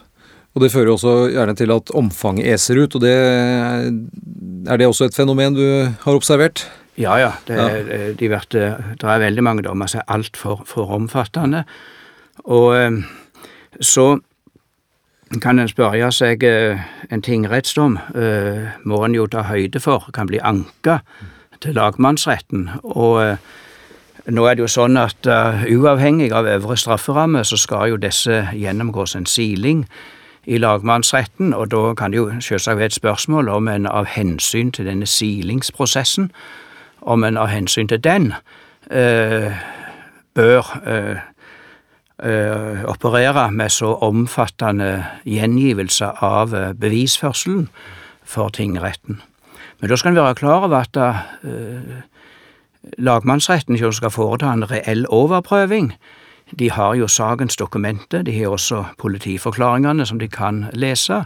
Og 0.53 0.61
Det 0.61 0.73
fører 0.73 0.91
jo 0.91 0.99
også 0.99 1.15
gjerne 1.33 1.55
til 1.57 1.73
at 1.73 1.91
omfanget 1.97 2.51
eser 2.53 2.83
ut. 2.83 2.95
og 2.95 3.01
det 3.01 3.17
Er 4.69 4.77
det 4.77 4.87
også 4.87 5.09
et 5.09 5.17
fenomen 5.17 5.55
du 5.55 5.65
har 6.05 6.15
observert? 6.15 6.67
Ja, 6.99 7.17
ja. 7.17 7.33
Det, 7.47 7.57
ja. 7.57 8.13
De 8.13 8.29
vært, 8.29 8.53
det 8.53 9.03
er 9.03 9.25
veldig 9.25 9.43
mange 9.43 9.65
dommer 9.65 9.89
som 9.89 10.03
er 10.03 10.13
altfor 10.13 10.63
for 10.69 10.93
omfattende. 10.93 11.65
Og 12.45 12.77
eh, 12.77 13.01
så 13.81 14.21
kan 15.41 15.59
en 15.59 15.71
spørre 15.71 16.11
seg 16.13 16.45
eh, 16.45 16.81
en 17.11 17.23
tingrettsdom 17.25 17.97
eh, 18.15 18.75
må 18.85 19.01
en 19.07 19.17
jo 19.17 19.27
ta 19.31 19.47
høyde 19.49 19.81
for 19.81 20.11
kan 20.13 20.29
bli 20.29 20.41
anka 20.43 21.01
til 21.63 21.79
lagmannsretten. 21.79 22.69
Og 22.83 23.23
eh, 23.23 23.37
nå 24.27 24.47
er 24.47 24.55
det 24.55 24.63
jo 24.63 24.71
sånn 24.71 24.97
at 25.01 25.27
uavhengig 25.27 26.33
av 26.33 26.47
øvre 26.47 26.77
strafferamme, 26.77 27.45
så 27.45 27.57
skal 27.59 27.89
jo 27.91 27.97
disse 27.99 28.45
gjennomgås 28.55 29.17
en 29.19 29.27
siling 29.27 29.87
i 30.47 30.59
lagmannsretten, 30.59 31.55
og 31.55 31.71
da 31.71 31.95
kan 31.99 32.15
det 32.15 32.21
jo 32.21 32.29
selvsagt 32.39 32.79
være 32.79 32.93
et 32.93 32.99
spørsmål 32.99 33.49
om 33.49 33.69
en 33.69 33.87
av 33.87 34.07
hensyn 34.15 34.71
til 34.71 34.87
denne 34.87 35.07
silingsprosessen, 35.07 36.31
om 37.03 37.25
en 37.25 37.39
av 37.39 37.51
hensyn 37.51 37.91
til 37.91 38.03
den 38.03 38.33
bør 40.35 40.71
uh, 42.25 42.85
operere 42.91 43.51
med 43.53 43.71
så 43.71 43.95
omfattende 43.95 45.05
gjengivelse 45.25 46.07
av 46.23 46.55
uh, 46.55 46.73
bevisførselen 46.73 47.69
for 48.25 48.49
tingretten. 48.55 49.21
Men 49.81 49.91
da 49.91 49.99
skal 49.99 50.15
en 50.15 50.23
være 50.23 50.39
klar 50.39 50.67
over 50.67 50.85
at 50.85 50.97
uh, 50.97 52.03
lagmannsretten 52.99 53.77
ikke 53.77 53.93
skal 53.93 54.11
foreta 54.11 54.53
en 54.53 54.71
reell 54.71 55.07
overprøving. 55.09 55.93
De 56.59 56.71
har 56.71 56.95
jo 56.95 57.09
sakens 57.09 57.57
dokumenter, 57.57 58.23
de 58.23 58.35
har 58.39 58.49
også 58.49 58.85
politiforklaringene 58.99 60.07
som 60.07 60.19
de 60.19 60.29
kan 60.29 60.67
lese. 60.73 61.25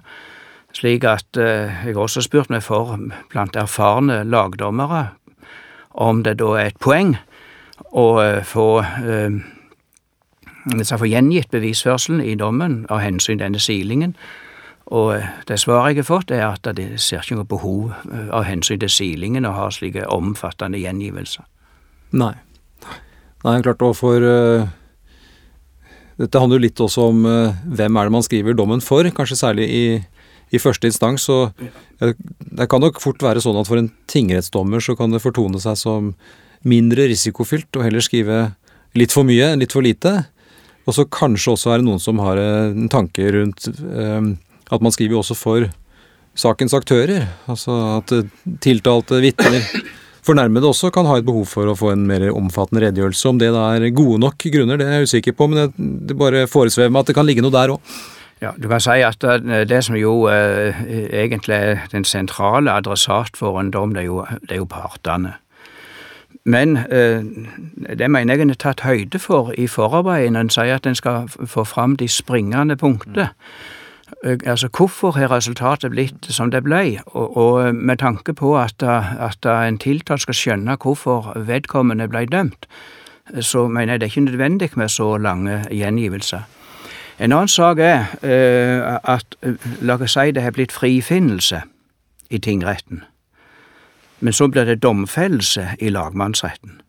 Slik 0.73 1.05
at 1.05 1.27
jeg 1.37 1.71
har 1.95 1.99
også 1.99 2.21
spurt 2.21 2.51
meg 2.51 2.63
for 2.63 2.99
blant 3.33 3.57
erfarne 3.57 4.23
lagdommere 4.25 5.09
om 5.97 6.23
det 6.23 6.37
da 6.39 6.53
er 6.61 6.71
et 6.71 6.81
poeng 6.81 7.17
å 7.97 8.07
få 8.45 8.69
hvis 10.75 10.91
jeg 10.91 10.99
får 10.99 11.11
gjengitt 11.11 11.51
bevisførselen 11.55 12.21
i 12.21 12.35
dommen 12.35 12.81
av 12.91 13.01
hensyn 13.05 13.37
til 13.39 13.45
denne 13.45 13.63
silingen. 13.63 14.17
Og 14.95 15.17
eh, 15.17 15.29
det 15.49 15.59
svaret 15.59 15.97
jeg 15.97 16.05
har 16.05 16.09
fått, 16.09 16.33
er 16.35 16.45
at 16.47 16.67
det 16.79 16.89
ser 17.03 17.25
ikke 17.25 17.41
noe 17.41 17.51
behov 17.51 17.95
eh, 18.07 18.29
av 18.31 18.47
hensyn 18.47 18.81
til 18.83 18.93
silingen 18.93 19.49
å 19.49 19.55
ha 19.57 19.69
slike 19.75 20.07
omfattende 20.15 20.79
gjengivelser. 20.79 21.47
Nei. 22.15 22.35
Nei, 23.43 23.61
klart, 23.63 23.83
og 23.83 23.95
for 23.99 24.23
uh, 24.23 24.67
Dette 26.19 26.41
handler 26.41 26.59
jo 26.59 26.65
litt 26.65 26.81
også 26.83 27.09
om 27.11 27.27
uh, 27.29 27.59
hvem 27.67 27.99
er 27.99 28.09
det 28.09 28.15
man 28.15 28.25
skriver 28.25 28.57
dommen 28.59 28.83
for, 28.83 29.07
kanskje 29.15 29.39
særlig 29.39 29.67
i, 29.71 29.83
i 30.55 30.63
første 30.63 30.89
instans. 30.89 31.27
Så 31.29 31.51
det 32.01 32.69
kan 32.71 32.83
nok 32.83 33.03
fort 33.03 33.23
være 33.23 33.43
sånn 33.45 33.59
at 33.61 33.69
for 33.69 33.79
en 33.79 33.91
tingrettsdommer 34.11 34.83
så 34.83 34.97
kan 34.99 35.15
det 35.15 35.23
fortone 35.23 35.61
seg 35.63 35.79
som 35.79 36.15
mindre 36.67 37.07
risikofylt 37.11 37.79
å 37.79 37.85
heller 37.85 38.03
skrive 38.03 38.41
litt 38.99 39.15
for 39.15 39.27
mye 39.29 39.53
enn 39.53 39.63
litt 39.63 39.75
for 39.77 39.87
lite. 39.87 40.15
Og 40.87 40.97
så 40.97 41.07
kanskje 41.11 41.55
også 41.55 41.75
er 41.75 41.83
det 41.83 41.89
noen 41.91 42.03
som 42.03 42.23
har 42.23 42.41
en 42.41 42.91
tanke 42.91 43.29
rundt 43.35 43.69
at 44.71 44.83
man 44.83 44.95
skriver 44.95 45.17
jo 45.17 45.23
også 45.23 45.37
for 45.39 45.69
sakens 46.37 46.75
aktører. 46.77 47.29
Altså 47.51 47.77
at 47.99 48.13
tiltalte 48.65 49.21
vitner, 49.25 49.63
fornærmede 50.27 50.69
også, 50.69 50.91
kan 50.95 51.07
ha 51.07 51.19
et 51.19 51.27
behov 51.27 51.47
for 51.51 51.71
å 51.71 51.77
få 51.79 51.93
en 51.95 52.05
mer 52.09 52.29
omfattende 52.33 52.83
redegjørelse. 52.87 53.31
Om 53.31 53.41
det 53.43 53.53
da 53.55 53.71
er 53.77 53.89
gode 53.95 54.21
nok 54.25 54.49
grunner, 54.53 54.81
det 54.81 54.89
er 54.89 55.01
jeg 55.01 55.11
usikker 55.11 55.39
på, 55.39 55.49
men 55.53 55.73
det 56.09 56.19
bare 56.19 56.47
foresvever 56.51 56.93
meg 56.93 57.05
at 57.05 57.13
det 57.13 57.19
kan 57.19 57.29
ligge 57.29 57.45
noe 57.47 57.55
der 57.55 57.77
òg. 57.77 57.97
Ja, 58.43 58.51
du 58.53 58.69
kan 58.69 58.83
si 58.85 59.01
at 59.01 59.23
det 59.65 59.79
som 59.87 59.97
jo 59.97 60.27
eh, 60.29 60.77
egentlig 61.23 61.57
er 61.57 61.87
den 61.89 62.05
sentrale 62.05 62.75
adressat 62.75 63.39
for 63.39 63.57
en 63.61 63.73
dom, 63.73 63.95
det 63.97 64.05
er 64.05 64.11
jo, 64.11 64.27
det 64.45 64.59
er 64.59 64.61
jo 64.61 64.69
partene. 64.69 65.39
Men 66.45 66.77
eh, 66.77 67.25
det 67.97 68.11
mener 68.13 68.37
jeg 68.37 68.45
en 68.45 68.53
er 68.53 68.61
tatt 68.61 68.85
høyde 68.85 69.19
for 69.19 69.55
i 69.59 69.65
forarbeidet 69.67 70.35
når 70.35 70.45
en 70.45 70.53
sier 70.53 70.77
at 70.77 70.87
en 70.87 70.99
skal 70.99 71.33
få 71.33 71.65
fram 71.65 71.97
de 71.97 72.07
springende 72.13 72.77
punkter. 72.77 73.33
Eh, 73.33 73.75
altså, 74.47 74.69
hvorfor 74.69 75.11
har 75.11 75.31
resultatet 75.31 75.91
blitt 75.91 76.27
som 76.31 76.51
det 76.51 76.63
ble? 76.65 77.01
Og, 77.07 77.37
og 77.37 77.75
med 77.75 77.99
tanke 77.99 78.35
på 78.35 78.59
at, 78.59 78.83
at 78.83 79.47
en 79.47 79.79
tiltalt 79.79 80.23
skal 80.23 80.35
skjønne 80.35 80.77
hvorfor 80.83 81.33
vedkommende 81.47 82.09
ble 82.09 82.27
dømt, 82.27 82.67
så 83.41 83.67
mener 83.69 83.93
jeg 83.93 84.01
det 84.01 84.07
er 84.07 84.15
ikke 84.15 84.31
nødvendig 84.31 84.71
med 84.77 84.89
så 84.89 85.17
lange 85.17 85.65
gjengivelser. 85.71 86.47
En 87.19 87.33
annen 87.33 87.49
sak 87.49 87.79
er 87.79 88.05
eh, 88.23 88.99
at 89.05 89.37
la 89.81 89.97
oss 89.97 90.13
si 90.13 90.31
det 90.31 90.43
har 90.43 90.53
blitt 90.53 90.73
frifinnelse 90.73 91.63
i 92.31 92.39
tingretten, 92.39 93.05
men 94.21 94.33
så 94.33 94.49
blir 94.49 94.65
det 94.65 94.83
domfellelse 94.83 95.69
i 95.81 95.89
lagmannsretten. 95.89 96.81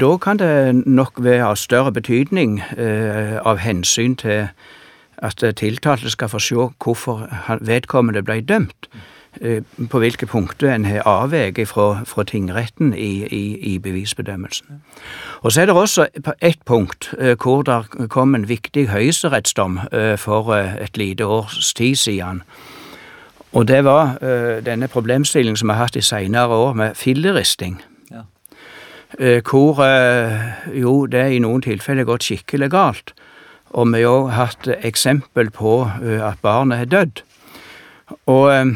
Da 0.00 0.16
kan 0.16 0.38
det 0.38 0.74
nok 0.86 1.20
være 1.24 1.44
av 1.44 1.56
større 1.60 1.92
betydning 1.92 2.62
eh, 2.76 3.36
av 3.44 3.60
hensyn 3.60 4.16
til 4.16 4.48
at 5.24 5.42
tiltalte 5.56 6.12
skal 6.12 6.28
få 6.28 6.38
se 6.42 6.68
hvorfor 6.84 7.24
vedkommende 7.64 8.22
ble 8.22 8.40
dømt, 8.44 8.88
eh, 9.40 9.62
på 9.90 9.98
hvilke 9.98 10.26
punkter 10.26 10.74
en 10.74 10.84
har 10.84 11.08
avveket 11.08 11.68
fra, 11.68 12.04
fra 12.04 12.24
tingretten 12.28 12.94
i, 12.94 13.24
i, 13.26 13.56
i 13.74 13.78
bevisbedømmelsen. 13.78 14.82
Og 15.40 15.52
så 15.52 15.62
er 15.62 15.66
det 15.66 15.74
også 15.74 16.06
ett 16.40 16.62
punkt 16.66 17.10
eh, 17.18 17.36
hvor 17.40 17.62
det 17.62 18.08
kom 18.10 18.34
en 18.34 18.48
viktig 18.48 18.88
høyesterettsdom 18.92 19.80
eh, 19.92 20.14
for 20.18 20.54
eh, 20.54 20.76
et 20.84 20.96
lite 20.96 21.26
års 21.26 21.74
tid 21.74 21.96
siden. 21.96 22.42
Og 23.54 23.68
det 23.68 23.84
var 23.84 24.16
eh, 24.22 24.64
denne 24.66 24.88
problemstillingen 24.88 25.56
som 25.56 25.68
vi 25.68 25.74
har 25.76 25.86
hatt 25.86 25.96
i 25.96 26.02
seinere 26.02 26.48
år 26.48 26.72
med 26.74 26.94
filleristing. 26.98 27.82
Ja. 28.10 28.24
Eh, 29.18 29.42
hvor 29.50 29.78
eh, 29.84 30.40
jo 30.74 31.06
det 31.06 31.28
i 31.32 31.38
noen 31.38 31.62
tilfeller 31.62 32.02
har 32.02 32.10
gått 32.10 32.26
skikkelig 32.26 32.70
galt. 32.70 33.14
Og 33.74 33.90
vi 33.90 34.04
har 34.04 34.12
òg 34.12 34.28
hatt 34.30 34.68
eksempel 34.86 35.50
på 35.54 35.82
eh, 36.02 36.22
at 36.22 36.38
barnet 36.42 36.84
er 36.84 36.90
dødd. 36.92 37.22
Og 38.30 38.46
eh, 38.52 38.70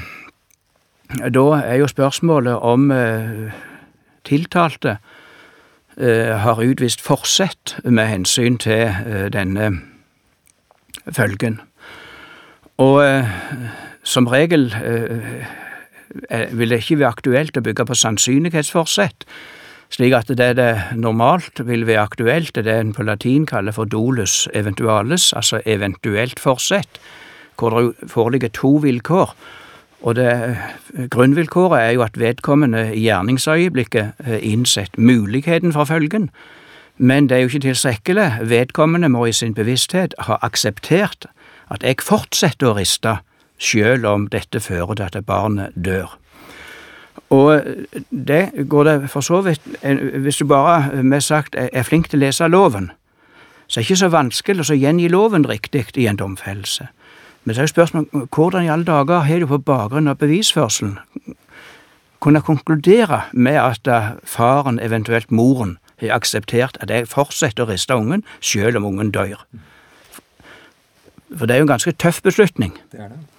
da 1.34 1.46
er 1.60 1.78
jo 1.78 1.90
spørsmålet 1.90 2.58
om 2.58 2.90
eh, 2.90 3.54
tiltalte 4.26 4.98
har 5.98 6.60
utvist 6.62 7.00
forsett 7.02 7.72
med 7.82 8.06
hensyn 8.06 8.54
til 8.62 8.92
denne 9.34 9.80
følgen. 11.10 11.56
Og 12.78 13.02
som 14.06 14.28
regel 14.30 14.68
vil 16.54 16.70
det 16.70 16.78
ikke 16.78 17.00
være 17.00 17.10
aktuelt 17.10 17.58
å 17.58 17.64
bygge 17.66 17.88
på 17.88 17.98
sannsynlighetsforsett, 17.98 19.26
slik 19.90 20.12
at 20.16 20.28
det 20.28 20.56
det 20.56 20.72
normalt 20.96 21.66
vil 21.66 21.86
være 21.86 22.04
aktuelt, 22.04 22.54
det 22.54 22.64
det 22.64 22.80
en 22.80 22.92
på 22.92 23.02
latin 23.02 23.46
kaller 23.46 23.72
for 23.72 23.84
dolus 23.84 24.48
eventualis, 24.54 25.32
altså 25.32 25.60
eventuelt 25.66 26.40
forsett, 26.40 27.00
hvor 27.58 27.70
det 27.70 27.94
foreligger 28.06 28.48
to 28.48 28.76
vilkår. 28.82 29.34
Og 30.02 30.14
det 30.14 30.32
eh, 30.32 31.08
grunnvilkåret 31.10 31.82
er 31.82 31.90
jo 31.90 32.02
at 32.02 32.18
vedkommende 32.18 32.94
i 32.94 33.00
gjerningsøyeblikket 33.00 34.12
eh, 34.26 34.38
innsett 34.52 34.98
muligheten 34.98 35.72
for 35.72 35.84
følgen, 35.84 36.30
men 36.98 37.28
det 37.28 37.36
er 37.36 37.40
jo 37.40 37.48
ikke 37.48 37.66
tilstrekkelig. 37.66 38.32
Vedkommende 38.42 39.08
må 39.08 39.26
i 39.26 39.32
sin 39.32 39.54
bevissthet 39.54 40.14
ha 40.18 40.38
akseptert 40.42 41.26
at 41.70 41.82
jeg 41.82 42.02
fortsetter 42.02 42.70
å 42.70 42.78
riste, 42.78 43.18
selv 43.58 44.06
om 44.06 44.26
dette 44.30 44.60
fører 44.62 44.94
til 44.94 45.06
at 45.10 45.26
barnet 45.26 45.74
dør. 45.74 46.14
Og 47.30 47.60
det 48.10 48.68
går 48.68 48.84
det 48.84 49.10
for 49.10 49.20
så 49.20 49.42
vidt 49.44 49.60
Hvis 50.22 50.36
du 50.36 50.46
bare 50.48 51.02
med 51.02 51.20
sagt 51.20 51.56
er 51.58 51.82
flink 51.82 52.08
til 52.08 52.22
å 52.22 52.24
lese 52.24 52.48
loven, 52.48 52.90
så 53.66 53.80
er 53.80 53.82
det 53.82 53.90
ikke 53.90 54.00
så 54.00 54.08
vanskelig 54.08 54.70
å 54.70 54.76
gjengi 54.76 55.08
loven 55.12 55.44
riktig 55.44 55.84
i 55.96 56.06
en 56.08 56.16
domfellelse. 56.16 56.88
Men 57.44 57.54
så 57.54 57.60
er 57.60 57.68
jo 57.68 57.74
spørsmålet 57.74 58.32
hvordan 58.32 58.64
i 58.64 58.70
alle 58.72 58.84
dager 58.84 59.20
har 59.28 59.38
du 59.38 59.46
på 59.46 59.58
bakgrunn 59.58 60.08
av 60.08 60.16
bevisførselen 60.16 60.98
kunne 62.20 62.40
konkludere 62.42 63.22
med 63.32 63.60
at 63.60 63.86
eh, 63.86 64.10
faren, 64.24 64.80
eventuelt 64.82 65.30
moren, 65.30 65.78
har 66.00 66.16
akseptert 66.16 66.78
at 66.80 66.90
jeg 66.90 67.08
fortsetter 67.08 67.64
å 67.64 67.70
riste 67.70 67.94
ungen 67.94 68.24
selv 68.40 68.80
om 68.80 68.88
ungen 68.90 69.12
dør. 69.14 69.44
For 71.36 71.46
det 71.46 71.54
er 71.54 71.62
jo 71.62 71.68
en 71.68 71.74
ganske 71.74 71.92
tøff 71.92 72.22
beslutning. 72.22 72.74
Det 72.92 73.00
er 73.00 73.12
det. 73.12 73.37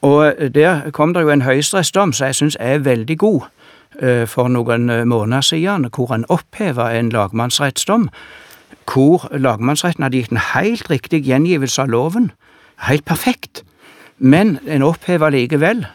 Og 0.00 0.34
der 0.54 0.90
kom 0.90 1.14
det 1.14 1.22
jo 1.22 1.32
en 1.32 1.42
høyesterettsdom 1.42 2.12
som 2.12 2.26
jeg 2.26 2.34
syns 2.34 2.56
er 2.60 2.84
veldig 2.84 3.18
god 3.18 3.40
eh, 4.00 4.26
for 4.28 4.48
noen 4.48 4.90
eh, 4.90 5.04
måneder 5.04 5.40
siden, 5.40 5.88
hvor 5.94 6.14
en 6.14 6.24
oppheva 6.28 6.90
en 6.96 7.10
lagmannsrettsdom, 7.12 8.08
hvor 8.92 9.28
lagmannsretten 9.32 10.02
hadde 10.02 10.16
gitt 10.16 10.34
en 10.34 10.44
helt 10.54 10.90
riktig 10.90 11.24
gjengivelse 11.26 11.82
av 11.82 11.92
loven, 11.92 12.30
helt 12.88 13.04
perfekt, 13.04 13.64
men 14.18 14.58
en 14.66 14.82
oppheva 14.82 15.28
likevel, 15.30 15.86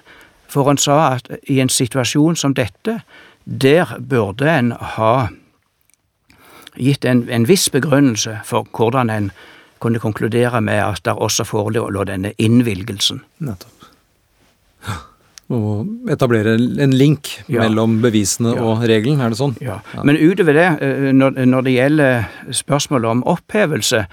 for 0.48 0.70
en 0.70 0.78
sa 0.78 1.16
at 1.16 1.30
i 1.50 1.60
en 1.60 1.70
situasjon 1.70 2.36
som 2.36 2.54
dette, 2.54 3.00
der 3.46 3.98
burde 4.00 4.50
en 4.50 4.72
ha 4.96 5.28
gitt 6.78 7.06
en, 7.06 7.26
en 7.30 7.48
viss 7.48 7.70
begrunnelse 7.70 8.40
for 8.44 8.68
hvordan 8.78 9.10
en 9.10 9.32
kunne 9.86 10.02
konkludere 10.02 10.62
med 10.66 10.82
at 10.82 11.04
det 11.06 11.16
også 11.16 11.46
forelå 11.48 12.04
denne 12.10 12.34
innvilgelsen. 12.42 13.22
Nettopp. 13.46 13.72
Å 15.46 15.60
etablere 16.10 16.56
en 16.82 16.94
link 16.98 17.30
Ja. 17.48 17.62
mellom 17.62 18.00
bevisene 18.02 18.56
Ja. 18.56 18.64
og 18.64 18.82
regelen, 18.90 19.22
er 19.22 19.30
det 19.30 19.38
sånn? 19.38 19.56
Ja. 19.62 19.80
Men 20.04 20.18
utover 20.18 20.54
det, 20.54 20.82
eh, 20.82 21.12
når, 21.14 21.62
det 21.64 21.74
gjelder 21.76 22.26
spørsmålet 22.50 23.06
om 23.06 23.24
opphevelse, 23.24 24.08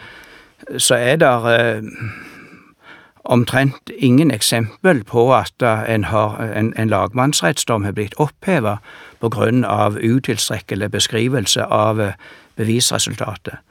så 0.77 0.95
er 0.95 1.17
det 1.17 1.27
omtrent 3.25 3.91
ingen 3.99 4.31
eksempel 4.31 5.05
på 5.05 5.33
at 5.35 5.63
eh, 5.63 5.95
en, 5.95 6.05
har, 6.05 6.37
en, 6.43 6.73
en 6.77 6.91
lagmannsrettsdom 6.91 7.85
har 7.85 7.93
blitt 7.93 8.15
opphevet 8.19 8.79
av 9.65 9.97
utilstrekkelig 9.97 10.91
beskrivelse 10.91 11.65
av 11.65 12.01
eh, 12.01 12.13
bevisresultatet. 12.59 13.63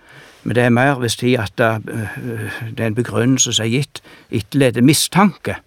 Men 0.43 0.55
det 0.55 0.63
er 0.63 0.73
mer 0.73 0.99
hvis 1.01 1.15
tid 1.15 1.37
at 1.39 1.59
eh, 1.59 1.83
det 2.71 2.79
er 2.79 2.87
en 2.87 2.97
begrunnelse 2.97 3.53
som 3.53 3.65
er 3.65 3.75
gitt 3.75 4.01
etterleder 4.31 4.81
mistanke 4.81 5.59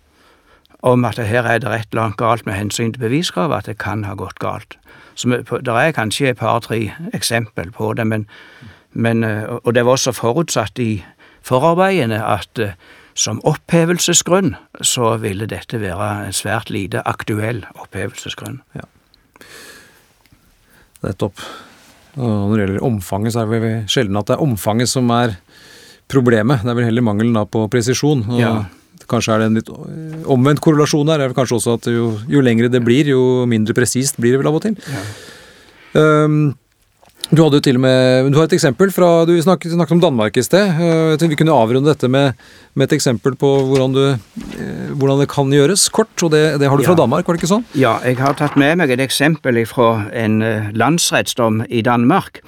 om 0.85 1.05
at 1.09 1.19
her 1.19 1.47
er 1.49 1.59
det 1.59 1.71
et 1.73 1.87
eller 1.93 2.03
annet 2.03 2.21
galt 2.21 2.47
med 2.47 2.55
hensyn 2.55 2.93
til 2.93 3.01
beviskravet, 3.01 3.57
at 3.57 3.67
det 3.67 3.79
kan 3.79 4.05
ha 4.05 4.15
gått 4.15 4.39
galt. 4.39 4.79
Så 5.15 5.29
Det 5.29 5.69
er 5.69 5.93
kanskje 5.93 6.29
et 6.29 6.37
par-tre 6.37 6.93
eksempel 7.15 7.73
på 7.73 7.93
det, 7.93 8.07
men, 8.07 8.27
men, 8.93 9.25
eh, 9.25 9.45
og 9.65 9.75
det 9.75 9.85
var 9.85 9.93
også 9.93 10.13
forutsatt 10.13 10.79
i 10.79 11.05
forarbeidene 11.43 12.25
at 12.25 12.59
eh, 12.59 12.75
som 13.15 13.41
opphevelsesgrunn 13.47 14.57
så 14.83 15.17
ville 15.17 15.47
dette 15.47 15.81
være 15.81 16.27
en 16.27 16.33
svært 16.33 16.71
lite 16.71 17.03
aktuell 17.07 17.65
opphevelsesgrunn. 17.75 18.61
Nettopp. 21.03 21.41
Og 22.17 22.31
når 22.51 22.55
det 22.55 22.65
gjelder 22.67 22.87
omfanget, 22.87 23.35
så 23.35 23.43
er 23.43 23.51
det 23.51 23.61
vel 23.63 23.77
sjelden 23.91 24.19
at 24.21 24.31
det 24.31 24.37
er 24.37 24.45
omfanget 24.45 24.91
som 24.91 25.11
er 25.15 25.37
problemet. 26.11 26.63
Det 26.63 26.71
er 26.71 26.79
vel 26.79 26.89
heller 26.91 27.07
mangelen 27.07 27.39
på 27.51 27.67
presisjon. 27.73 28.27
Og 28.31 28.41
Ja. 28.41 28.55
Kanskje 29.11 29.35
er 29.35 29.39
det 29.43 29.47
en 29.51 29.57
litt 29.59 29.69
øh, 29.69 30.21
omvendt 30.33 30.63
korrelasjon 30.65 31.07
der. 31.11 31.19
Det 31.19 31.27
er 31.27 31.35
kanskje 31.37 31.59
også 31.59 31.75
at 31.77 31.89
jo, 31.93 32.07
jo 32.31 32.41
lengre 32.41 32.71
det 32.73 32.81
blir, 32.87 33.11
jo 33.11 33.45
mindre 33.45 33.75
presist 33.77 34.17
blir 34.17 34.33
det 34.33 34.39
vel 34.41 34.49
av 34.49 34.57
og 34.57 34.63
til. 34.65 34.77
Um, 35.93 36.55
du 37.31 37.41
hadde 37.41 37.57
jo 37.57 37.65
til 37.65 37.79
og 37.79 37.85
med 37.85 38.31
Du 38.33 38.37
har 38.37 38.49
et 38.49 38.57
eksempel 38.57 38.91
fra 38.93 39.25
Du 39.25 39.33
snakket, 39.41 39.73
snakket 39.73 39.97
om 39.97 40.03
Danmark 40.03 40.37
i 40.37 40.45
sted. 40.45 40.69
Uh, 40.77 41.15
Jeg 41.15 41.19
tenkte 41.19 41.33
vi 41.33 41.41
kunne 41.41 41.57
avrunde 41.57 41.89
dette 41.89 42.09
med, 42.09 42.35
med 42.75 42.91
et 42.91 42.97
eksempel 42.97 43.37
på 43.39 43.51
hvordan, 43.71 43.95
du, 43.95 44.03
eh, 44.59 44.93
hvordan 44.93 45.21
det 45.23 45.29
kan 45.31 45.51
gjøres, 45.53 45.89
kort. 45.89 46.13
Og 46.23 46.31
det, 46.31 46.61
det 46.61 46.69
har 46.69 46.77
du 46.77 46.85
fra 46.85 46.97
Danmark, 46.99 47.27
var 47.27 47.37
det 47.37 47.43
ikke 47.43 47.53
sånn? 47.55 47.67
Ja, 47.79 47.97
jeg 48.05 48.19
har 48.19 48.37
tatt 48.39 48.57
med 48.61 48.77
meg 48.81 48.93
et 48.93 49.03
eksempel 49.03 49.61
fra 49.69 50.07
en 50.13 50.43
eh, 50.43 50.71
landsrettsdom 50.75 51.63
i 51.69 51.83
Danmark, 51.87 52.41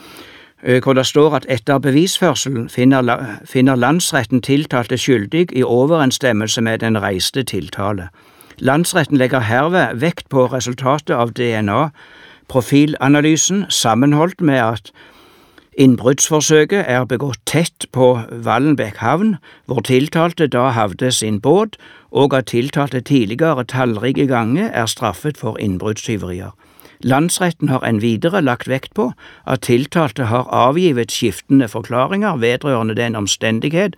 eh, 0.62 0.80
hvor 0.82 0.98
det 0.98 1.06
står 1.06 1.40
at 1.40 1.48
etter 1.52 1.80
bevisførselen 1.82 2.68
finner, 2.72 3.38
finner 3.46 3.78
landsretten 3.78 4.42
tiltalte 4.44 4.98
skyldig 4.98 5.48
i 5.52 5.64
overensstemmelse 5.64 6.64
med 6.66 6.82
den 6.84 6.98
reiste 7.00 7.46
tiltale. 7.46 8.10
Landsretten 8.58 9.18
legger 9.20 9.44
herved 9.46 10.00
vekt 10.00 10.30
på 10.32 10.48
resultatet 10.52 11.14
av 11.16 11.34
DNA-profilanalysen 12.46 13.64
sammenholdt 13.68 14.40
med 14.40 14.54
at 14.54 14.92
Innbruddsforsøket 15.78 16.84
er 16.86 17.04
begått 17.04 17.40
tett 17.44 17.84
på 17.92 18.20
Vallenbekk 18.30 18.96
havn, 18.96 19.36
hvor 19.66 19.80
tiltalte 19.84 20.46
da 20.46 20.70
havde 20.70 21.12
sin 21.12 21.40
båt, 21.40 21.76
og 22.10 22.34
at 22.34 22.46
tiltalte 22.46 23.00
tidligere 23.00 23.64
tallrike 23.64 24.26
ganger 24.26 24.70
er 24.72 24.86
straffet 24.86 25.36
for 25.36 25.58
innbruddstyverier. 25.58 26.50
Landsretten 27.00 27.68
har 27.68 27.84
enn 27.84 28.00
videre 28.00 28.40
lagt 28.40 28.68
vekt 28.68 28.94
på 28.94 29.12
at 29.46 29.60
tiltalte 29.60 30.24
har 30.24 30.48
avgivet 30.48 31.12
skiftende 31.12 31.68
forklaringer 31.68 32.36
vedrørende 32.36 32.94
den 32.94 33.16
omstendighet 33.16 33.96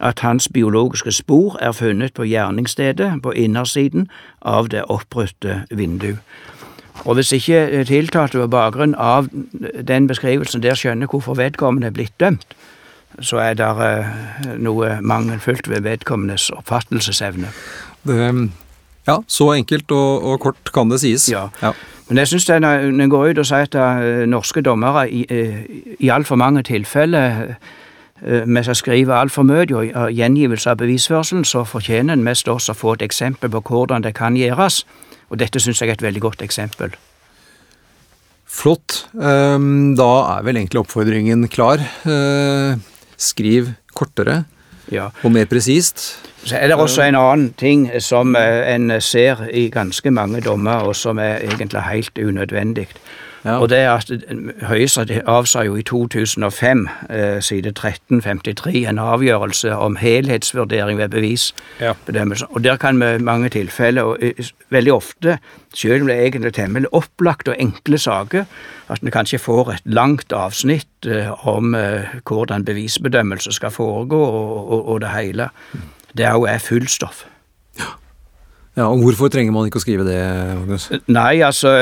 at 0.00 0.20
hans 0.20 0.48
biologiske 0.48 1.12
spor 1.12 1.56
er 1.60 1.72
funnet 1.72 2.12
på 2.14 2.24
gjerningsstedet 2.24 3.22
på 3.22 3.32
innersiden 3.32 4.10
av 4.42 4.68
det 4.68 4.84
oppbrutte 4.84 5.62
vindu. 5.70 6.16
Og 7.04 7.18
hvis 7.18 7.32
ikke 7.36 7.84
tiltalte 7.84 8.40
på 8.40 8.46
bakgrunn 8.48 8.94
av 8.98 9.28
den 9.88 10.08
beskrivelsen 10.08 10.62
der 10.64 10.78
skjønner 10.78 11.10
hvorfor 11.10 11.36
vedkommende 11.36 11.90
er 11.92 11.96
blitt 11.96 12.16
dømt, 12.20 12.56
så 13.20 13.38
er 13.38 13.54
det 13.54 13.70
eh, 13.84 14.54
noe 14.58 14.98
mangelfullt 15.02 15.68
ved 15.70 15.84
vedkommendes 15.84 16.48
oppfattelsesevne. 16.50 17.52
Det, 18.02 18.50
ja, 19.06 19.18
så 19.28 19.52
enkelt 19.52 19.90
og, 19.92 20.24
og 20.24 20.40
kort 20.40 20.72
kan 20.74 20.90
det 20.90 21.00
sies. 21.00 21.28
Ja. 21.30 21.48
ja. 21.62 21.72
Men 22.08 22.18
jeg 22.18 22.28
syns 22.28 22.48
når 22.48 22.88
en 22.88 23.10
går 23.10 23.30
ut 23.30 23.38
og 23.38 23.46
sier 23.48 23.68
at 23.68 23.74
uh, 23.78 24.26
norske 24.28 24.60
dommere 24.60 25.06
i, 25.10 25.24
uh, 25.30 25.96
i 26.00 26.08
altfor 26.12 26.36
mange 26.36 26.62
tilfeller 26.62 27.54
uh, 27.54 28.42
med 28.46 28.64
seg 28.64 28.76
skriver 28.76 29.14
altfor 29.14 29.46
mye 29.48 29.68
og 29.72 30.12
gjengivelse 30.12 30.70
av 30.70 30.82
bevisførselen, 30.82 31.44
så 31.44 31.64
fortjener 31.64 32.12
en 32.12 32.24
mest 32.24 32.48
også 32.48 32.72
å 32.72 32.80
få 32.80 32.96
et 32.98 33.06
eksempel 33.08 33.52
på 33.52 33.62
hvordan 33.68 34.04
det 34.04 34.14
kan 34.16 34.36
gjøres. 34.36 34.84
Og 35.34 35.40
dette 35.42 35.58
syns 35.58 35.82
jeg 35.82 35.90
er 35.90 35.98
et 35.98 36.06
veldig 36.06 36.22
godt 36.22 36.46
eksempel. 36.46 36.94
Flott. 38.46 39.08
Um, 39.18 39.96
da 39.98 40.10
er 40.36 40.44
vel 40.46 40.60
egentlig 40.60 40.84
oppfordringen 40.84 41.48
klar. 41.50 41.82
Uh, 42.06 42.78
skriv 43.18 43.72
kortere 43.94 44.44
ja. 44.94 45.08
og 45.24 45.34
mer 45.34 45.48
presist. 45.50 46.04
Så 46.44 46.58
er 46.58 46.70
det 46.70 46.78
også 46.78 47.02
en 47.06 47.18
annen 47.18 47.50
ting 47.58 47.86
som 48.04 48.34
eh, 48.36 48.74
en 48.74 48.92
ser 49.00 49.46
i 49.48 49.70
ganske 49.72 50.10
mange 50.12 50.42
dommer, 50.44 50.84
og 50.84 50.96
som 50.98 51.18
er 51.18 51.40
egentlig 51.40 51.80
helt 51.86 52.18
unødvendig. 52.20 52.88
Ja. 53.44 53.58
Og 53.58 53.68
det 53.68 53.78
er 53.78 53.90
at 53.90 54.08
Høyesterett 54.64 55.26
avsa 55.28 55.66
jo 55.66 55.74
i 55.76 55.82
2005, 55.84 56.86
eh, 57.10 57.42
side 57.44 57.68
1353, 57.68 58.86
en 58.88 58.98
avgjørelse 58.98 59.74
om 59.76 59.98
helhetsvurdering 60.00 60.98
ved 60.98 61.08
bevisbedømmelse. 61.08 62.46
Ja. 62.48 62.54
Og 62.54 62.64
der 62.64 62.76
kan 62.76 63.00
vi 63.00 63.14
i 63.14 63.18
mange 63.18 63.48
tilfeller, 63.48 64.02
og 64.02 64.18
veldig 64.70 64.92
ofte, 64.92 65.38
selv 65.74 66.00
om 66.00 66.08
det 66.08 66.16
er 66.16 66.22
egentlig 66.22 66.54
temmelig 66.54 66.94
opplagt 66.94 67.48
og 67.48 67.56
enkle 67.58 67.98
saker, 67.98 68.44
at 68.88 68.98
vi 69.02 69.10
kanskje 69.10 69.38
får 69.38 69.70
et 69.70 69.82
langt 69.84 70.32
avsnitt 70.32 71.06
eh, 71.06 71.46
om 71.48 71.74
eh, 71.74 72.16
hvordan 72.24 72.64
bevisbedømmelse 72.64 73.52
skal 73.52 73.70
foregå, 73.70 74.24
og, 74.24 74.72
og, 74.72 74.88
og 74.88 75.00
det 75.00 75.08
hele. 75.08 75.48
Det 76.16 76.32
òg 76.32 76.48
er 76.48 76.58
fullstoff. 76.58 77.26
Ja. 77.78 77.92
ja, 78.76 78.84
og 78.88 79.02
hvorfor 79.02 79.28
trenger 79.28 79.52
man 79.52 79.66
ikke 79.66 79.82
å 79.82 79.84
skrive 79.84 80.04
det, 80.08 80.20
Magnus? 80.56 80.92
Nei, 81.06 81.42
altså 81.42 81.74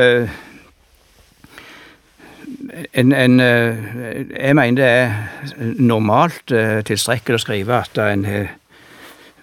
en, 2.93 3.13
en, 3.13 3.41
eh, 3.41 3.77
jeg 4.45 4.57
mener 4.57 4.77
det 4.77 4.89
er 4.89 5.13
normalt 5.79 6.53
eh, 6.53 6.81
tilstrekkelig 6.89 7.37
å 7.37 7.43
skrive 7.43 7.81
at 7.85 7.99
en 8.01 8.25
har 8.25 8.51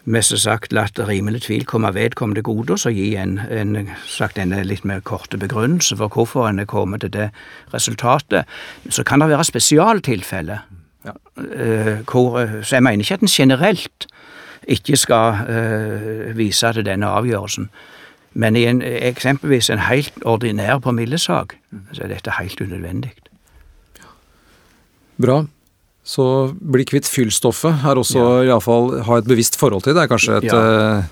mest 0.09 0.33
sagt 0.41 0.73
latt 0.73 0.97
rimelig 1.05 1.43
tvil 1.45 1.67
komme 1.69 1.91
vedkommende 1.93 2.41
gode, 2.41 2.73
og 2.73 2.81
så 2.81 2.89
gi 2.93 3.11
en, 3.21 3.37
en, 3.53 3.91
sagt 4.09 4.39
en 4.41 4.55
litt 4.65 4.85
mer 4.87 5.03
korte 5.05 5.37
begrunnelse 5.37 5.99
for 5.99 6.09
hvorfor 6.09 6.47
en 6.49 6.63
er 6.63 6.69
kommet 6.69 7.03
til 7.05 7.13
det 7.13 7.27
resultatet. 7.73 8.49
Så 8.89 9.05
kan 9.05 9.21
det 9.21 9.29
være 9.29 9.45
spesialtilfeller. 9.45 10.65
Ja. 11.05 11.13
Hvor, 12.09 12.41
så 12.63 12.75
jeg 12.75 12.83
mener 12.83 13.05
ikke 13.05 13.19
at 13.19 13.27
en 13.27 13.31
generelt 13.31 14.09
ikke 14.67 14.97
skal 14.97 15.45
uh, 15.45 16.37
vise 16.37 16.73
til 16.73 16.85
denne 16.85 17.07
avgjørelsen. 17.07 17.69
Men 18.33 18.55
i 18.55 18.65
en, 18.69 18.81
eksempelvis 18.81 19.69
en 19.73 19.81
helt 19.87 20.13
ordinær 20.25 20.79
promillesak, 20.83 21.55
så 21.93 22.05
er 22.05 22.13
dette 22.13 22.35
helt 22.37 22.61
unødvendig. 22.61 23.13
Bra. 25.19 25.43
Så 26.03 26.25
bli 26.57 26.85
kvitt 26.87 27.09
fyllstoffet 27.09 27.85
er 27.85 27.99
også 27.99 28.19
ja. 28.19 28.51
iallfall 28.53 29.01
ha 29.05 29.19
et 29.19 29.27
bevisst 29.29 29.57
forhold 29.59 29.83
til 29.85 29.97
det. 29.97 30.05
er 30.05 30.11
kanskje 30.11 30.37
et, 30.39 30.47
ja. 30.49 31.03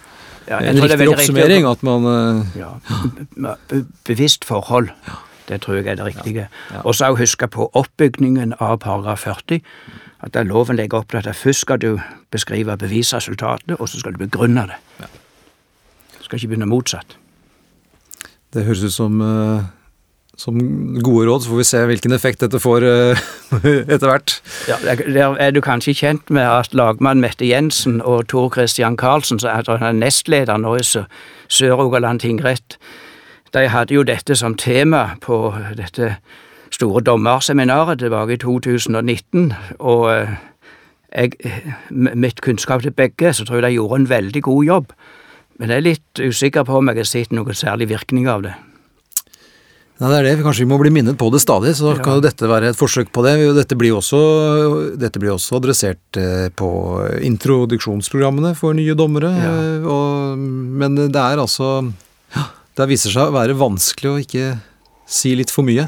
Ja, 0.47 0.61
en 0.63 0.79
riktig 0.79 1.09
oppsummering 1.11 1.65
at 1.67 1.83
man 1.83 2.05
uh, 2.07 3.55
Be 3.67 3.83
Bevisst 4.07 4.45
forhold. 4.47 4.89
Det 5.47 5.61
tror 5.61 5.75
jeg 5.79 5.87
er 5.87 5.95
det 5.95 6.05
riktige. 6.05 6.47
Og 6.83 6.95
så 6.95 7.11
huske 7.15 7.47
på 7.47 7.69
oppbygningen 7.73 8.53
av 8.59 8.79
paragraf 8.83 9.27
40. 9.27 9.61
At 10.23 10.39
loven 10.47 10.75
legger 10.75 11.03
opp 11.03 11.11
til 11.11 11.21
at 11.21 11.35
først 11.35 11.67
skal 11.67 11.79
du 11.79 11.99
beskrive 12.31 12.77
bevisresultatet, 12.77 13.75
og 13.79 13.89
så 13.89 13.99
skal 13.99 14.15
du 14.15 14.23
begrunne 14.23 14.67
det. 14.71 15.07
Skal 16.27 16.41
ikke 16.41 16.51
begynne 16.51 16.67
motsatt. 16.67 17.15
Det 18.51 18.65
høres 18.67 18.83
ut 18.83 18.91
som, 18.91 19.21
uh, 19.23 19.63
som 20.35 20.57
gode 21.03 21.27
råd, 21.29 21.43
så 21.43 21.51
får 21.53 21.61
vi 21.61 21.67
se 21.69 21.83
hvilken 21.87 22.15
effekt 22.15 22.43
dette 22.43 22.59
får 22.59 22.83
uh, 22.83 23.21
etter 23.93 24.07
hvert. 24.09 24.33
Ja, 24.67 24.75
Der 24.83 25.37
er 25.39 25.51
du 25.55 25.61
kanskje 25.63 25.95
kjent 25.95 26.29
med 26.29 26.43
at 26.43 26.75
lagmann 26.75 27.23
Mette 27.23 27.47
Jensen 27.47 28.01
og 28.01 28.27
Tor 28.27 28.51
Christian 28.53 28.97
Karlsen, 28.97 29.39
som 29.39 29.71
er 29.71 29.91
nestleder 29.95 30.59
nå 30.59 30.75
i 30.75 30.83
Sør-Rogaland 30.83 32.19
tingrett, 32.19 32.75
de 33.53 33.69
hadde 33.71 33.95
jo 33.95 34.03
dette 34.03 34.35
som 34.35 34.57
tema 34.59 35.15
på 35.23 35.55
dette 35.77 36.17
store 36.75 36.99
dommerseminaret 37.01 37.99
tilbake 37.99 38.35
i 38.35 38.41
2019. 38.43 39.53
og 39.79 40.03
uh, 40.11 40.35
jeg, 41.15 41.31
mitt 41.91 42.41
kunnskap 42.41 42.81
til 42.81 42.91
begge, 42.91 43.33
så 43.33 43.45
tror 43.45 43.55
jeg 43.55 43.63
de 43.63 43.77
gjorde 43.79 43.95
en 44.01 44.09
veldig 44.09 44.43
god 44.43 44.63
jobb. 44.63 44.91
Men 45.57 45.73
jeg 45.73 45.81
er 45.81 45.85
litt 45.85 46.21
usikker 46.21 46.65
på 46.67 46.79
om 46.79 46.89
jeg 46.91 47.01
har 47.01 47.09
sett 47.09 47.33
noen 47.33 47.57
særlig 47.57 47.89
virkning 47.89 48.29
av 48.29 48.45
det. 48.45 48.53
Nei, 49.97 50.11
det 50.11 50.17
er 50.19 50.25
det. 50.27 50.43
Kanskje 50.45 50.61
vi 50.67 50.69
må 50.69 50.77
bli 50.77 50.91
minnet 50.93 51.17
på 51.17 51.31
det 51.33 51.39
stadig, 51.41 51.71
så 51.79 51.95
ja. 51.95 52.01
kan 52.05 52.19
jo 52.19 52.25
dette 52.25 52.49
være 52.49 52.69
et 52.69 52.77
forsøk 52.77 53.09
på 53.13 53.23
det. 53.25 53.33
Dette 53.57 53.77
blir 53.79 53.95
også, 53.97 54.19
dette 55.01 55.21
blir 55.21 55.33
også 55.33 55.57
adressert 55.57 56.19
eh, 56.21 56.51
på 56.53 56.69
introduksjonsprogrammene 57.25 58.53
for 58.59 58.77
nye 58.77 58.93
dommere. 58.97 59.33
Ja. 59.33 59.49
Eh, 59.57 59.89
og, 59.89 60.37
men 60.37 60.99
det 60.99 61.17
er 61.17 61.41
altså 61.41 61.79
ja, 62.35 62.45
Det 62.77 62.89
viser 62.93 63.15
seg 63.15 63.31
å 63.31 63.37
være 63.39 63.57
vanskelig 63.57 64.11
å 64.11 64.21
ikke 64.21 64.51
si 65.09 65.33
litt 65.39 65.53
for 65.53 65.65
mye. 65.65 65.87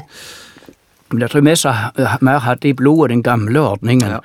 Men 1.14 1.26
jeg 1.26 1.30
tror 1.30 1.46
vi 1.46 2.26
mer 2.26 2.42
hadde 2.42 2.70
i 2.70 2.74
blodet 2.74 3.12
den 3.14 3.22
gamle 3.26 3.62
ordningen, 3.76 4.18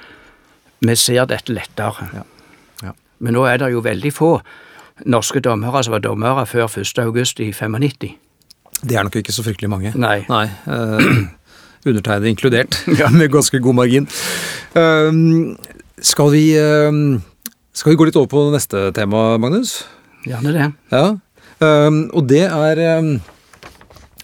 vi 0.85 0.97
ser 0.97 1.29
dette 1.29 1.53
lettere. 1.53 2.25
Men 3.21 3.37
nå 3.37 3.45
er 3.47 3.61
det 3.61 3.71
jo 3.73 3.85
veldig 3.85 4.11
få 4.13 4.37
norske 5.03 5.41
dommere 5.43 5.83
som 5.83 5.95
var 5.95 6.03
dommere 6.05 6.45
før 6.47 6.69
1. 6.69 6.99
august 7.03 7.41
i 7.43 7.51
95. 7.51 8.15
Det 8.85 8.95
er 8.95 9.03
nok 9.07 9.17
ikke 9.19 9.33
så 9.35 9.43
fryktelig 9.43 9.69
mange. 9.71 9.91
Nei. 9.99 10.21
Nei 10.29 10.45
uh, 10.69 11.25
undertegnede 11.89 12.31
inkludert, 12.31 12.79
ja. 12.99 13.09
med 13.13 13.31
ganske 13.33 13.59
god 13.59 13.79
margin. 13.81 14.07
Uh, 14.75 15.55
skal, 15.99 16.31
vi, 16.33 16.47
uh, 16.55 17.19
skal 17.75 17.93
vi 17.93 17.99
gå 17.99 18.09
litt 18.09 18.19
over 18.19 18.31
på 18.31 18.47
neste 18.55 18.89
tema, 18.95 19.35
Magnus? 19.41 19.83
Gjerne 20.25 20.55
det. 20.55 20.71
Ja, 20.89 21.05
Og 22.17 22.25
det 22.27 22.47
er 22.49 22.79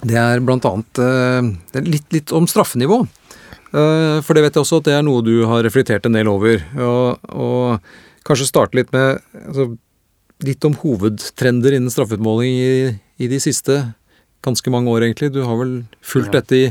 Det 0.01 0.15
er 0.17 0.39
blant 0.41 0.65
annet 0.65 0.97
det 0.97 1.77
er 1.77 1.85
litt, 1.85 2.07
litt 2.09 2.31
om 2.33 2.47
straffenivå. 2.49 3.03
For 3.71 4.33
det 4.33 4.41
vet 4.41 4.57
jeg 4.57 4.65
også 4.65 4.79
at 4.81 4.87
det 4.89 4.95
er 4.97 5.05
noe 5.05 5.21
du 5.21 5.45
har 5.45 5.61
reflektert 5.61 6.09
en 6.09 6.17
del 6.17 6.27
over. 6.27 6.57
Og, 6.81 7.21
og 7.29 8.25
kanskje 8.25 8.49
starte 8.49 8.79
litt 8.79 8.89
med 8.91 9.21
altså, 9.45 9.69
litt 10.45 10.65
om 10.67 10.75
hovedtrender 10.81 11.75
innen 11.77 11.93
straffeutmåling 11.93 12.57
i, 12.57 12.73
i, 13.21 13.29
de 13.29 13.39
siste 13.41 13.77
ganske 14.45 14.73
mange 14.73 14.89
år, 14.91 15.05
egentlig. 15.05 15.31
Du 15.35 15.43
har 15.45 15.59
vel 15.59 15.75
fulgt 16.01 16.33
dette 16.33 16.57
i, 16.57 16.65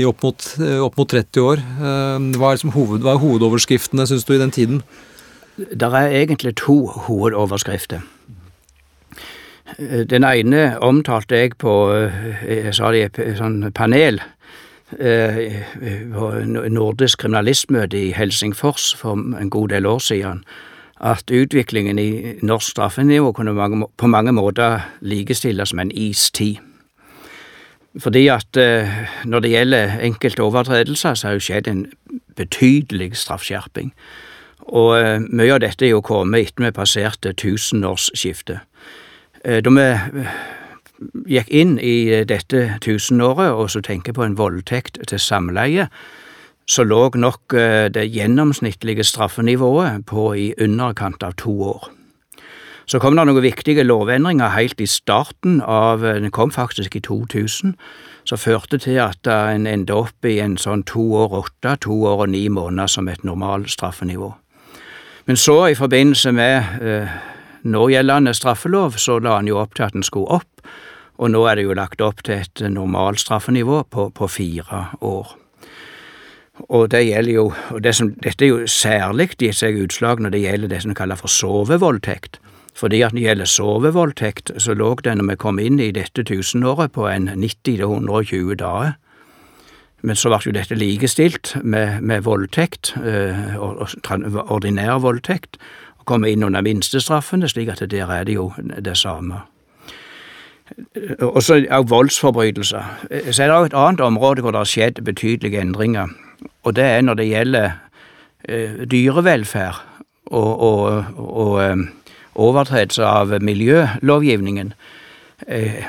i 0.00 0.08
opp, 0.08 0.22
mot, 0.24 0.46
opp, 0.80 0.96
mot, 0.96 1.08
30 1.08 1.44
år. 1.44 1.60
Eh, 1.60 2.28
hva 2.40 2.54
er, 2.54 2.64
hoved, 2.76 3.04
hva 3.04 3.16
er 3.16 3.22
hovedoverskriftene, 3.22 4.08
syns 4.08 4.24
du, 4.28 4.34
i 4.36 4.42
den 4.42 4.54
tiden? 4.54 4.82
Det 5.56 5.88
er 5.88 6.16
egentlig 6.22 6.56
to 6.62 6.86
hovedoverskrifter. 7.08 8.00
Den 10.08 10.24
ene 10.24 10.78
omtalte 10.84 11.38
jeg 11.38 11.56
på 11.60 11.72
eh, 11.94 12.42
jeg 12.48 12.76
sa 12.76 12.92
det 12.92 13.02
i 13.02 13.06
et 13.08 13.38
sånn 13.38 13.60
panel 13.76 14.20
eh, 14.98 15.62
på 16.12 16.32
nordisk 16.72 17.22
kriminalistmøte 17.24 18.00
i 18.00 18.12
Helsingfors 18.16 18.90
for 18.98 19.16
en 19.16 19.52
god 19.52 19.72
del 19.72 19.88
år 19.88 20.02
siden 20.04 20.44
at 21.02 21.30
utviklingen 21.30 21.98
i 21.98 22.34
norsk 22.42 22.70
straffenivå 22.70 23.32
kunne 23.32 23.86
på 23.96 24.06
mange 24.06 24.32
måter 24.32 24.80
likestilles 25.00 25.74
med 25.74 25.88
en 25.88 25.96
istid. 25.98 26.56
Fordi 28.00 28.26
at 28.32 28.56
eh, 28.56 28.88
når 29.24 29.40
det 29.40 29.50
gjelder 29.50 29.98
enkelte 30.00 30.42
overtredelser, 30.42 31.14
så 31.14 31.26
har 31.26 31.34
jo 31.34 31.44
skjedd 31.44 31.68
en 31.68 31.86
betydelig 32.36 33.16
straffskjerping. 33.16 33.92
Og 34.72 34.94
eh, 35.00 35.20
mye 35.20 35.52
av 35.52 35.60
dette 35.60 35.84
er 35.84 35.92
jo 35.92 36.00
kommet 36.00 36.46
etter 36.46 36.64
vi 36.64 36.72
passerte 36.72 37.34
tusenårsskiftet. 37.36 38.62
Eh, 39.44 39.60
da 39.60 39.74
vi 39.76 39.88
gikk 41.34 41.50
inn 41.50 41.76
i 41.82 42.22
dette 42.24 42.78
tusenåret 42.80 43.50
og 43.50 43.70
så 43.74 43.82
tenker 43.82 44.14
på 44.16 44.24
en 44.24 44.38
voldtekt 44.38 45.00
til 45.08 45.20
samleie, 45.20 45.88
så 46.72 46.84
lå 46.88 47.10
nok 47.20 47.54
eh, 47.54 47.88
det 47.92 48.08
gjennomsnittlige 48.14 49.04
straffenivået 49.04 50.06
på 50.08 50.30
i 50.34 50.52
underkant 50.60 51.22
av 51.22 51.36
to 51.36 51.52
år. 51.74 51.90
Så 52.86 52.98
kom 52.98 53.16
det 53.16 53.24
noen 53.28 53.44
viktige 53.44 53.84
lovendringer 53.86 54.54
helt 54.56 54.80
i 54.80 54.88
starten 54.90 55.60
av 55.60 56.04
eh, 56.04 56.20
Den 56.20 56.32
kom 56.32 56.50
faktisk 56.50 56.96
i 56.96 57.02
2000, 57.04 57.74
som 58.24 58.38
førte 58.38 58.78
til 58.78 59.00
at 59.02 59.26
en 59.26 59.66
endte 59.66 59.94
opp 59.94 60.24
i 60.24 60.38
en 60.40 60.56
sånn 60.56 60.84
to 60.86 61.02
år 61.18 61.34
åtte, 61.42 61.76
to 61.82 62.04
år 62.06 62.24
og 62.26 62.32
ni 62.32 62.46
måneder 62.48 62.86
som 62.86 63.08
et 63.08 63.24
normalt 63.24 63.70
straffenivå. 63.70 64.32
Men 65.26 65.36
så, 65.36 65.66
i 65.68 65.78
forbindelse 65.78 66.32
med 66.32 66.80
eh, 66.80 67.12
någjeldende 67.62 68.34
straffelov, 68.34 68.96
så 68.98 69.18
la 69.22 69.38
en 69.38 69.50
jo 69.50 69.60
opp 69.60 69.76
til 69.76 69.86
at 69.86 69.98
den 69.98 70.06
skulle 70.06 70.40
opp, 70.40 70.64
og 71.18 71.30
nå 71.30 71.44
er 71.46 71.58
det 71.58 71.68
jo 71.68 71.76
lagt 71.78 72.00
opp 72.00 72.24
til 72.26 72.40
et 72.40 72.64
normalt 72.72 73.20
straffenivå 73.20 73.84
på, 73.90 74.08
på 74.14 74.30
fire 74.30 74.86
år. 75.00 75.41
Og 76.60 76.90
det 76.90 77.06
gjelder 77.06 77.32
jo, 77.32 77.52
og 77.70 77.84
det 77.84 77.94
som, 77.96 78.12
dette 78.22 78.44
er 78.44 78.48
jo 78.50 78.66
særlig 78.68 79.30
gitt 79.38 79.56
seg 79.56 79.78
utslag 79.80 80.20
når 80.20 80.34
det 80.34 80.42
gjelder 80.42 80.68
det 80.68 80.82
som 80.84 80.94
kaller 80.94 81.16
for 81.16 81.32
sovevoldtekt. 81.32 82.40
Fordi 82.76 83.00
at 83.02 83.12
når 83.12 83.18
det 83.18 83.26
gjelder 83.26 83.44
sovevoldtekt, 83.44 84.52
så 84.58 84.74
lå 84.74 84.94
det 85.04 85.16
når 85.16 85.30
vi 85.30 85.36
kom 85.36 85.58
inn 85.58 85.80
i 85.80 85.92
dette 85.92 86.24
tusenåret 86.24 86.92
på 86.92 87.06
en 87.08 87.28
90-120 87.28 88.54
dager. 88.60 88.92
Men 90.02 90.18
så 90.18 90.32
ble 90.32 90.40
jo 90.44 90.52
dette 90.56 90.76
likestilt 90.76 91.54
med, 91.62 92.00
med 92.02 92.24
voldtekt, 92.26 92.94
eh, 92.98 93.56
ordinær 93.56 94.98
voldtekt, 94.98 95.56
og 95.98 96.06
kom 96.10 96.24
inn 96.26 96.42
under 96.42 96.64
minstestraffene, 96.64 97.48
slik 97.48 97.70
at 97.70 97.84
der 97.90 98.10
er 98.10 98.24
det 98.24 98.34
jo 98.34 98.50
det 98.58 98.96
samme. 98.98 99.44
Også 101.20 101.60
voldsforbrytelser. 101.88 102.82
Så 103.30 103.42
er 103.42 103.48
det 103.48 103.56
òg 103.56 103.66
et 103.70 103.78
annet 103.78 104.00
område 104.00 104.42
hvor 104.42 104.50
det 104.50 104.64
har 104.64 104.70
skjedd 104.72 105.04
betydelige 105.04 105.60
endringer, 105.60 106.08
og 106.62 106.76
det 106.76 106.84
er 106.84 107.00
når 107.02 107.18
det 107.18 107.28
gjelder 107.28 107.70
eh, 108.48 108.84
dyrevelferd 108.90 109.80
og, 110.26 110.62
og, 110.62 111.04
og 111.18 111.56
eh, 111.62 111.76
overtredelse 112.34 113.04
av 113.06 113.34
miljølovgivningen. 113.42 114.72
Eh, 115.48 115.82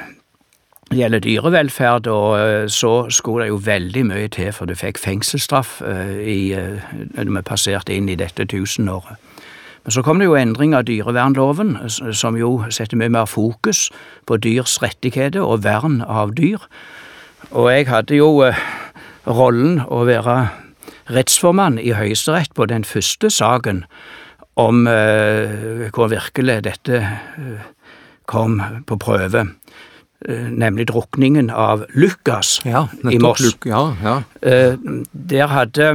det 0.91 0.99
gjelder 0.99 1.19
dyrevelferd, 1.19 2.07
og 2.07 2.69
så 2.69 3.09
skulle 3.09 3.45
det 3.45 3.49
jo 3.49 3.61
veldig 3.65 4.03
mye 4.05 4.27
til 4.29 4.51
for 4.53 4.69
du 4.69 4.75
fikk 4.77 4.99
fengselsstraff 5.01 5.79
i, 5.81 6.53
når 6.53 7.31
vi 7.31 7.41
passerte 7.47 7.95
inn 7.95 8.11
i 8.13 8.17
dette 8.19 8.45
tusenåret. 8.45 9.17
Men 9.83 9.95
så 9.95 10.03
kom 10.05 10.21
det 10.21 10.27
jo 10.27 10.37
endring 10.37 10.75
av 10.77 10.85
dyrevernloven, 10.85 11.79
som 11.89 12.37
jo 12.37 12.51
setter 12.69 12.99
mye 12.99 13.09
mer 13.09 13.25
fokus 13.25 13.87
på 14.29 14.37
dyrs 14.37 14.77
rettigheter 14.83 15.41
og 15.41 15.63
vern 15.65 16.03
av 16.05 16.35
dyr. 16.37 16.61
Og 17.49 17.71
jeg 17.73 17.89
hadde 17.89 18.21
jo 18.21 18.29
rollen 19.25 19.81
å 19.87 20.03
være 20.05 20.37
rettsformann 21.11 21.79
i 21.81 21.91
Høyesterett 21.97 22.53
på 22.55 22.67
den 22.71 22.83
første 22.87 23.29
saken 23.33 23.83
om 24.55 24.85
hvor 24.85 26.11
virkelig 26.11 26.59
dette 26.67 26.99
kom 28.29 28.61
på 28.87 28.97
prøve. 29.01 29.47
Eh, 30.25 30.47
nemlig 30.49 30.87
drukningen 30.87 31.49
av 31.49 31.83
Lukas 31.93 32.61
ja, 32.63 32.87
i 33.11 33.19
Moss. 33.19 33.41
Luk, 33.43 33.65
ja, 33.67 33.81
ja. 34.03 34.15
Eh, 34.41 34.77
der 35.11 35.51
hadde 35.51 35.89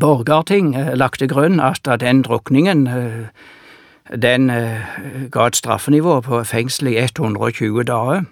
Borgarting 0.00 0.74
eh, 0.74 0.90
lagt 0.98 1.22
til 1.22 1.30
grunn 1.30 1.60
at 1.62 1.86
den 2.02 2.24
drukningen 2.26 2.88
den 4.10 4.50
ga 5.30 5.44
et 5.46 5.54
straffenivå 5.56 6.16
på 6.26 6.40
fengsel 6.42 6.88
i 6.90 6.96
120 6.98 7.84
dager. 7.86 8.24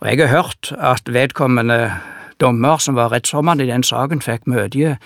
Og 0.00 0.08
jeg 0.08 0.18
har 0.24 0.32
hørt 0.32 0.72
at 0.74 1.06
vedkommende 1.06 1.92
dommer 2.40 2.78
som 2.82 2.94
var 2.98 3.12
rettsformann 3.12 3.60
i 3.60 3.68
den 3.70 3.82
saken, 3.82 4.22
fikk 4.24 4.46
mye 4.46 4.96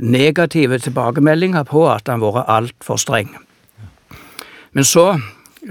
negative 0.00 0.78
tilbakemeldinger 0.80 1.66
på 1.68 1.82
at 1.92 2.08
han 2.08 2.22
vært 2.22 2.48
altfor 2.48 2.96
streng. 2.96 3.34
Men 4.72 4.84
så 4.84 5.20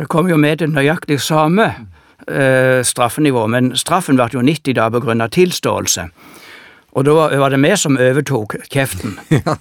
kom 0.05 0.29
jo 0.29 0.37
med 0.37 0.59
det 0.61 0.69
nøyaktig 0.69 1.19
samme 1.21 1.65
eh, 2.27 2.83
straffenivå, 2.85 3.47
men 3.47 3.71
straffen 3.77 4.17
ble 4.19 4.29
jo 4.33 4.43
90 4.43 4.75
da 4.77 4.89
på 4.91 5.01
grunn 5.03 5.23
av 5.23 5.31
tilståelse. 5.35 6.07
Og 6.97 7.05
da 7.05 7.15
var 7.39 7.53
det 7.53 7.61
vi 7.61 7.73
som 7.77 7.97
overtok 7.97 8.57
kjeften. 8.73 9.17
ja. 9.37 9.57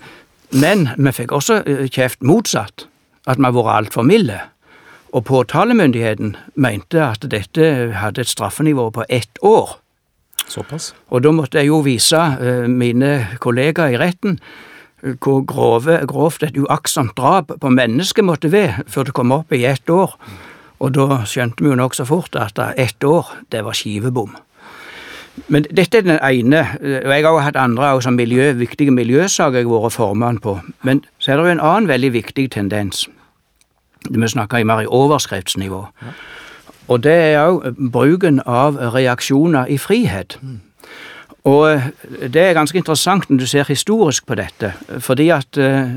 Men 0.50 0.88
vi 0.96 1.12
fikk 1.12 1.34
også 1.36 1.62
eh, 1.64 1.86
kjeft 1.92 2.22
motsatt, 2.24 2.86
at 3.26 3.40
vi 3.40 3.48
har 3.48 3.56
vært 3.56 3.74
altfor 3.76 4.06
milde. 4.06 4.40
Og 5.14 5.24
påtalemyndigheten 5.28 6.36
mente 6.54 7.00
at 7.02 7.24
dette 7.30 7.92
hadde 7.96 8.24
et 8.24 8.30
straffenivå 8.30 8.90
på 8.90 9.06
ett 9.08 9.42
år. 9.42 9.78
Såpass. 10.48 10.92
Og 11.10 11.24
da 11.24 11.32
måtte 11.34 11.58
jeg 11.60 11.70
jo 11.70 11.82
vise 11.84 12.16
uh, 12.18 12.64
mine 12.70 13.38
kollegaer 13.42 13.96
i 13.96 14.00
retten 14.00 14.40
hvor 15.22 15.42
grove, 15.46 16.00
grovt 16.08 16.42
et 16.42 16.56
uaktsomt 16.56 17.12
drap 17.18 17.52
på 17.60 17.70
mennesket 17.70 18.24
måtte 18.24 18.50
være 18.50 18.86
før 18.90 19.06
det 19.06 19.14
kom 19.14 19.34
opp 19.36 19.52
i 19.52 19.64
ett 19.68 19.90
år. 19.92 20.16
Og 20.80 20.94
da 20.96 21.20
skjønte 21.28 21.62
vi 21.62 21.70
jo 21.70 21.76
nokså 21.78 22.06
fort 22.08 22.36
at 22.36 22.58
ett 22.76 23.04
år, 23.04 23.28
det 23.52 23.62
var 23.64 23.76
skivebom. 23.76 24.34
Men 25.52 25.66
dette 25.68 26.00
er 26.00 26.06
den 26.06 26.16
ene, 26.16 26.62
og 26.80 27.12
jeg 27.12 27.24
har 27.24 27.30
også 27.30 27.44
hatt 27.44 27.58
andre 27.60 27.92
også, 27.98 28.10
miljø, 28.10 28.52
viktige 28.56 28.90
miljøsaker 28.90 29.60
jeg 29.60 29.68
har 29.68 29.84
vært 29.84 29.96
formann 29.96 30.40
på. 30.40 30.58
Men 30.82 31.04
så 31.18 31.32
er 31.32 31.36
det 31.36 31.44
jo 31.44 31.56
en 31.56 31.64
annen 31.64 31.88
veldig 31.88 32.12
viktig 32.12 32.48
tendens. 32.56 33.04
Vi 34.10 34.28
snakker 34.28 34.64
mer 34.64 34.84
i 34.84 34.88
overskriftsnivå. 34.88 35.84
Og 36.88 37.02
det 37.02 37.12
er 37.12 37.40
òg 37.42 37.74
bruken 37.92 38.40
av 38.46 38.78
reaksjoner 38.94 39.66
i 39.66 39.78
frihet. 39.78 40.38
Og 41.46 41.62
eh, 41.72 41.88
det 42.32 42.42
er 42.42 42.58
ganske 42.58 42.78
interessant 42.78 43.30
når 43.30 43.38
du 43.38 43.46
ser 43.46 43.68
historisk 43.68 44.26
på 44.26 44.34
dette, 44.38 44.72
fordi 45.02 45.28
at 45.34 45.58
eh, 45.58 45.96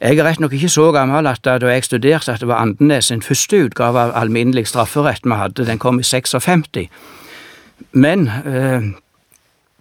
jeg 0.00 0.18
er 0.18 0.26
rett 0.26 0.40
nok 0.40 0.52
ikke 0.52 0.68
så 0.68 0.90
gammel 0.92 1.26
at 1.26 1.44
da 1.44 1.56
jeg 1.70 1.84
studerte 1.84 2.32
at 2.32 2.42
det 2.42 2.48
var 2.48 2.60
Andenes 2.60 3.08
sin 3.08 3.22
første 3.22 3.64
utgave 3.64 4.00
av 4.00 4.12
alminnelig 4.14 4.66
strafferett 4.68 5.24
vi 5.24 5.38
hadde, 5.38 5.64
den 5.66 5.78
kom 5.78 6.00
i 6.00 6.04
56. 6.04 6.88
Men 7.92 8.28
eh, 8.28 8.84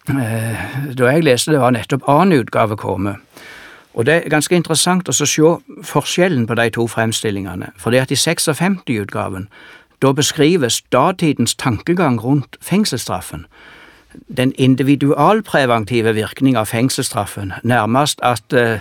eh, 0.09 0.65
da 0.95 1.11
jeg 1.11 1.23
leste 1.23 1.51
det, 1.51 1.59
var 1.59 1.75
nettopp 1.75 2.07
annen 2.07 2.39
utgave 2.39 2.77
kommet. 2.77 3.19
Og 3.95 4.05
det 4.05 4.13
er 4.13 4.29
ganske 4.29 4.55
interessant 4.55 5.07
å 5.07 5.15
se 5.15 5.51
forskjellen 5.83 6.47
på 6.47 6.55
de 6.55 6.69
to 6.69 6.87
fremstillingene. 6.87 7.71
fordi 7.77 7.97
at 7.97 8.11
i 8.11 8.15
56-utgaven, 8.15 9.47
da 10.05 10.13
beskrives 10.13 10.83
datidens 10.93 11.55
tankegang 11.57 12.21
rundt 12.21 12.59
fengselsstraffen 12.61 13.49
den 14.37 14.53
individualpreventive 14.57 16.13
virkning 16.15 16.57
av 16.57 16.65
fengselsstraffen, 16.65 17.53
nærmest 17.63 18.19
at 18.23 18.53
uh, 18.53 18.79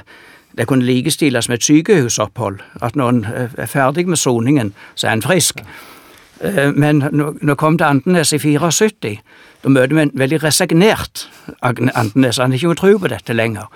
det 0.57 0.67
kunne 0.67 0.85
likestilles 0.85 1.49
med 1.49 1.59
et 1.59 1.65
sykehusopphold. 1.65 2.61
At 2.83 2.97
når 2.97 3.09
en 3.09 3.25
eh, 3.25 3.51
er 3.59 3.67
ferdig 3.67 4.09
med 4.09 4.17
soningen, 4.17 4.75
så 4.95 5.09
er 5.09 5.13
en 5.13 5.23
frisk. 5.23 5.65
Uh, 6.45 6.71
men 6.77 7.03
nå 7.43 7.55
kom 7.55 7.79
til 7.79 7.85
Andenes 7.85 8.33
i 8.33 8.39
74, 8.39 9.19
da 9.65 9.69
møter 9.69 9.97
vi 9.97 10.03
en 10.03 10.15
veldig 10.15 10.43
resignert 10.45 11.29
Andenes. 11.63 12.39
Han 12.39 12.53
har 12.53 12.59
ikke 12.59 12.75
tro 12.75 12.99
på 12.99 13.09
dette 13.09 13.33
lenger. 13.33 13.67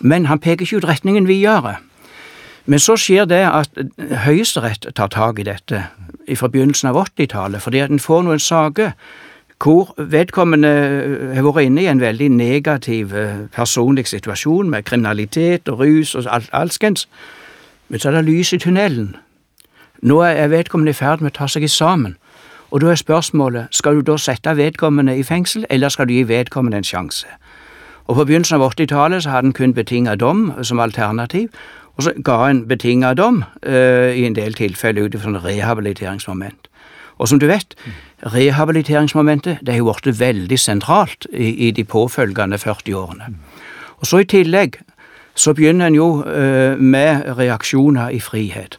Men 0.00 0.26
han 0.26 0.38
peker 0.38 0.62
ikke 0.62 0.76
ut 0.76 0.88
retningen 0.88 1.28
videre. 1.28 1.76
Men 2.66 2.78
så 2.78 2.98
skjer 3.00 3.24
det 3.24 3.46
at 3.48 3.78
Høyesterett 4.26 4.90
tar 4.94 5.08
tak 5.08 5.38
i 5.38 5.46
dette 5.48 5.86
i 6.28 6.36
begynnelsen 6.36 6.88
av 6.88 7.00
80-tallet, 7.06 7.62
fordi 7.62 7.78
at 7.78 7.90
en 7.90 7.98
får 7.98 8.22
noen 8.22 8.38
saker 8.38 8.92
hvor 9.58 9.94
vedkommende 9.98 10.68
eh, 10.68 11.34
har 11.34 11.42
vært 11.42 11.66
inne 11.66 11.82
i 11.82 11.90
en 11.90 12.00
veldig 12.00 12.28
negativ 12.30 13.14
eh, 13.16 13.48
personlig 13.54 14.06
situasjon 14.06 14.70
med 14.70 14.84
kriminalitet 14.86 15.68
og 15.68 15.80
rus 15.80 16.14
og 16.14 16.28
alt, 16.30 16.48
alskens. 16.52 17.08
Men 17.88 18.00
så 18.00 18.08
er 18.08 18.20
det 18.20 18.24
lys 18.28 18.52
i 18.52 18.58
tunnelen. 18.58 19.16
Nå 20.02 20.20
er 20.22 20.48
vedkommende 20.48 20.94
i 20.94 20.94
ferd 20.94 21.20
med 21.20 21.34
å 21.34 21.38
ta 21.40 21.48
seg 21.50 21.66
sammen. 21.70 22.14
Og 22.70 22.80
da 22.80 22.92
er 22.92 23.00
spørsmålet 23.00 23.74
skal 23.74 23.98
du 23.98 24.04
da 24.06 24.18
sette 24.20 24.56
vedkommende 24.56 25.16
i 25.18 25.24
fengsel, 25.26 25.66
eller 25.70 25.88
skal 25.88 26.06
du 26.06 26.12
gi 26.12 26.28
vedkommende 26.28 26.78
en 26.78 26.84
sjanse? 26.84 27.26
Og 28.06 28.16
På 28.16 28.24
begynnelsen 28.24 28.60
av 28.60 28.70
80-tallet 28.72 29.22
så 29.22 29.30
hadde 29.30 29.50
en 29.50 29.52
kun 29.52 29.74
betinget 29.74 30.20
dom 30.20 30.52
som 30.62 30.80
alternativ, 30.80 31.48
og 31.98 32.06
så 32.06 32.14
ga 32.24 32.38
en 32.46 32.62
betinget 32.70 33.18
dom 33.18 33.42
uh, 33.66 34.10
i 34.14 34.24
en 34.26 34.36
del 34.36 34.54
tilfeller 34.54 35.08
ut 35.08 35.16
ifra 35.18 35.40
rehabiliteringsmoment. 35.44 36.68
Og 37.18 37.28
som 37.28 37.40
du 37.42 37.48
vet, 37.50 37.74
rehabiliteringsmomentet 38.22 39.58
det 39.66 39.74
har 39.74 39.82
jo 39.82 39.94
blitt 40.02 40.20
veldig 40.20 40.58
sentralt 40.58 41.26
i, 41.32 41.50
i, 41.66 41.70
de 41.74 41.84
påfølgende 41.84 42.58
40 42.58 42.94
årene. 42.94 43.34
Og 43.98 44.06
så 44.06 44.22
i 44.22 44.30
tillegg 44.30 44.78
så 45.34 45.54
begynner 45.54 45.90
en 45.90 45.98
jo 45.98 46.08
uh, 46.22 46.78
med 46.78 47.26
reaksjoner 47.38 48.14
i 48.14 48.22
frihet. 48.22 48.78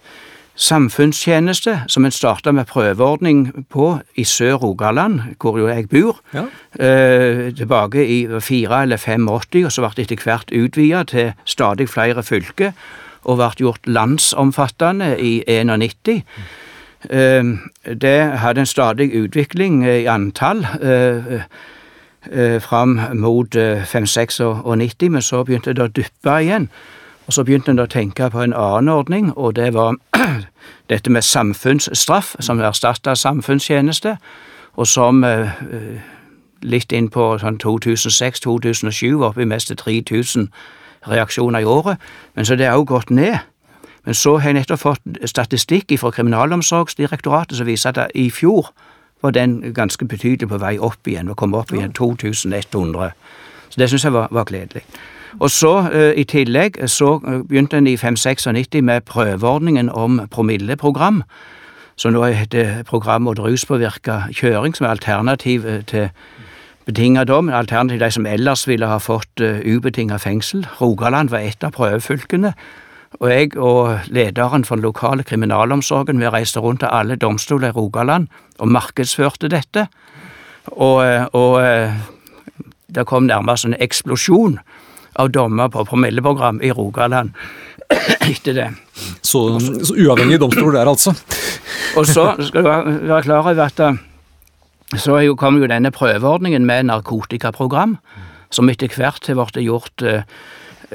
Samfunnstjeneste, 0.59 1.81
som 1.87 2.05
en 2.05 2.11
starta 2.11 2.51
med 2.51 2.67
prøveordning 2.67 3.65
på 3.71 3.99
i 4.15 4.23
Sør-Rogaland, 4.27 5.21
hvor 5.39 5.55
jo 5.59 5.67
jeg 5.67 5.87
bor, 5.89 6.19
ja. 6.33 6.43
eh, 6.85 7.55
tilbake 7.55 8.03
i 8.03 8.27
fire 8.39 8.81
eller 8.83 8.97
85, 8.97 9.29
og 9.65 9.71
så 9.71 9.85
ble 9.85 9.91
det 9.95 10.03
etter 10.09 10.25
hvert 10.25 10.51
utvida 10.51 11.03
til 11.07 11.31
stadig 11.45 11.87
flere 11.89 12.23
fylker, 12.23 12.73
og 13.29 13.37
ble 13.37 13.49
gjort 13.61 13.87
landsomfattende 13.87 15.13
i 15.21 15.43
91. 15.45 16.23
Ehm, 17.09 17.59
det 18.01 18.39
hadde 18.39 18.59
en 18.59 18.65
stadig 18.65 19.13
utvikling 19.15 19.85
i 19.87 20.05
antall 20.05 20.67
eh, 20.81 21.33
eh, 22.31 22.61
fram 22.61 22.99
mot 23.13 23.55
5-96, 23.55 24.39
eh, 25.05 25.09
men 25.11 25.21
så 25.21 25.43
begynte 25.43 25.73
det 25.73 25.83
å 25.83 25.93
duppe 25.93 26.39
igjen. 26.41 26.69
Og 27.27 27.33
så 27.33 27.43
begynte 27.45 27.71
en 27.71 27.79
å 27.79 27.85
tenke 27.85 28.29
på 28.29 28.41
en 28.41 28.53
annen 28.53 28.89
ordning, 28.89 29.31
og 29.37 29.55
det 29.55 29.73
var 29.73 29.95
dette 30.89 31.09
med 31.09 31.21
samfunnsstraff, 31.21 32.35
som 32.39 32.59
erstatta 32.59 33.15
samfunnstjeneste, 33.15 34.17
og 34.73 34.87
som 34.87 35.23
litt 36.61 36.91
inn 36.91 37.09
på 37.09 37.37
sånn 37.39 37.59
2006-2007 37.61 39.23
opp 39.23 39.37
i 39.37 39.47
meste 39.47 39.75
3000 39.75 40.49
reaksjoner 41.07 41.59
i 41.59 41.65
året, 41.65 41.97
men 42.35 42.45
så 42.45 42.55
det 42.55 42.65
er 42.67 42.77
òg 42.77 42.87
gått 42.89 43.09
ned. 43.09 43.37
Men 44.05 44.15
så 44.15 44.37
har 44.37 44.49
jeg 44.49 44.59
nettopp 44.59 44.79
fått 44.79 45.19
statistikk 45.25 45.91
fra 45.99 46.11
Kriminalomsorgsdirektoratet 46.11 47.57
som 47.57 47.67
viser 47.67 47.93
at 47.93 48.11
i 48.15 48.29
fjor 48.31 48.71
var 49.21 49.31
den 49.35 49.73
ganske 49.73 50.07
betydelig 50.07 50.49
på 50.49 50.57
vei 50.57 50.77
opp 50.79 51.07
igjen, 51.07 51.29
og 51.29 51.37
kom 51.37 51.53
opp 51.53 51.73
igjen 51.75 51.93
2100. 51.93 53.11
Så 53.69 53.81
det 53.81 53.89
syns 53.89 54.03
jeg 54.03 54.13
var, 54.13 54.27
var 54.31 54.47
gledelig. 54.47 54.83
Og 55.39 55.51
så 55.51 55.73
eh, 55.93 56.13
i 56.17 56.23
tillegg 56.23 56.79
så 56.89 57.19
eh, 57.19 57.43
begynte 57.45 57.77
en 57.77 57.87
i 57.87 57.97
596 57.97 58.81
med 58.81 59.01
prøveordningen 59.01 59.89
om 59.89 60.21
promilleprogram, 60.31 61.23
som 61.99 62.15
nå 62.15 62.23
heter 62.23 62.83
program 62.87 63.27
mot 63.27 63.39
ruspåvirka 63.39 64.21
kjøring, 64.31 64.75
som 64.75 64.87
er 64.87 64.95
alternativ 64.95 65.67
eh, 65.67 65.83
til 65.85 66.09
betinga 66.89 67.23
dom, 67.29 67.49
alternativt 67.53 68.01
de 68.01 68.11
som 68.11 68.25
ellers 68.25 68.65
ville 68.67 68.87
ha 68.89 68.97
fått 68.97 69.29
ubetinget 69.37 69.77
ubetinga 69.77 70.17
fengsel. 70.19 70.67
Rogaland 70.81 71.29
var 71.29 71.45
et 71.45 71.63
av 71.63 71.73
prøvefylkene. 71.75 72.53
Og 73.19 73.31
jeg 73.31 73.55
og 73.57 74.09
lederen 74.13 74.65
for 74.65 74.77
den 74.77 74.85
lokale 74.85 75.23
kriminalomsorgen, 75.25 76.19
vi 76.21 76.29
reiste 76.29 76.61
rundt 76.61 76.83
til 76.83 76.93
alle 76.93 77.17
domstoler 77.17 77.71
i 77.71 77.77
Rogaland 77.77 78.27
og 78.59 78.67
markedsførte 78.69 79.49
dette. 79.49 79.87
Og, 80.71 81.05
eh, 81.05 81.25
og 81.33 81.61
eh, 81.63 81.93
det 82.95 83.05
kom 83.09 83.25
nærmest 83.29 83.65
en 83.65 83.77
eksplosjon 83.79 84.59
av 85.19 85.31
dommer 85.33 85.69
på 85.73 85.83
promilleprogram 85.89 86.61
i 86.61 86.71
Rogaland 86.71 87.33
etter 88.29 88.53
det. 88.53 88.69
Så, 89.21 89.59
så 89.59 89.95
uavhengig 89.97 90.39
domstol 90.41 90.73
der, 90.77 90.89
altså. 90.89 91.15
Og 91.97 92.05
så 92.05 92.35
skal 92.45 92.63
du 92.63 92.69
være 92.69 93.23
klar 93.25 93.41
over 93.41 93.65
at 93.65 93.81
så 94.97 95.35
kom 95.37 95.59
jo 95.61 95.67
denne 95.69 95.91
prøveordningen 95.91 96.65
med 96.65 96.87
narkotikaprogram, 96.89 97.97
som 98.49 98.69
etter 98.69 98.89
hvert 98.89 99.27
har 99.27 99.37
blitt 99.37 99.61
gjort 99.61 100.01
uh, 100.01 100.21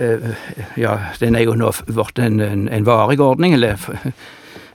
uh, 0.00 0.32
Ja, 0.76 0.96
den 1.20 1.36
er 1.38 1.46
jo 1.46 1.54
nå 1.54 1.70
blitt 1.86 2.18
en, 2.18 2.40
en, 2.40 2.68
en, 2.68 2.86
varig 2.86 3.20
ordning, 3.20 3.54
eller, 3.54 3.78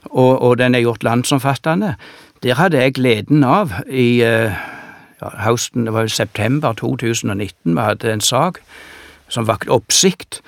og, 0.04 0.42
og, 0.42 0.58
den 0.58 0.74
er 0.74 0.80
gjort 0.86 1.04
landsomfattende. 1.04 1.94
Der 2.42 2.56
hadde 2.56 2.80
jeg 2.80 2.96
gleden 2.96 3.44
av 3.44 3.74
i 3.84 4.22
uh, 4.24 4.56
ja, 5.20 5.34
høsten, 5.44 5.84
det 5.84 5.92
var 5.92 6.08
jo 6.08 6.16
september 6.16 6.72
2019, 6.72 7.76
vi 7.76 7.80
hadde 7.80 8.12
en 8.12 8.24
sak 8.24 8.62
som 9.28 9.46
vakte 9.46 9.70
oppsikt. 9.70 10.40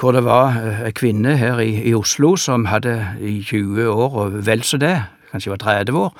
Hvor 0.00 0.12
det 0.12 0.26
var 0.26 0.58
ei 0.84 0.90
kvinne 0.92 1.38
her 1.40 1.60
i, 1.62 1.70
i 1.88 1.94
Oslo 1.96 2.34
som 2.36 2.66
hadde 2.68 2.98
i 3.22 3.38
20 3.40 3.86
år 3.88 4.16
og 4.18 4.34
vel 4.44 4.60
så 4.66 4.76
det, 4.76 4.96
kanskje 5.30 5.54
var 5.54 5.62
30 5.62 5.96
år, 5.96 6.10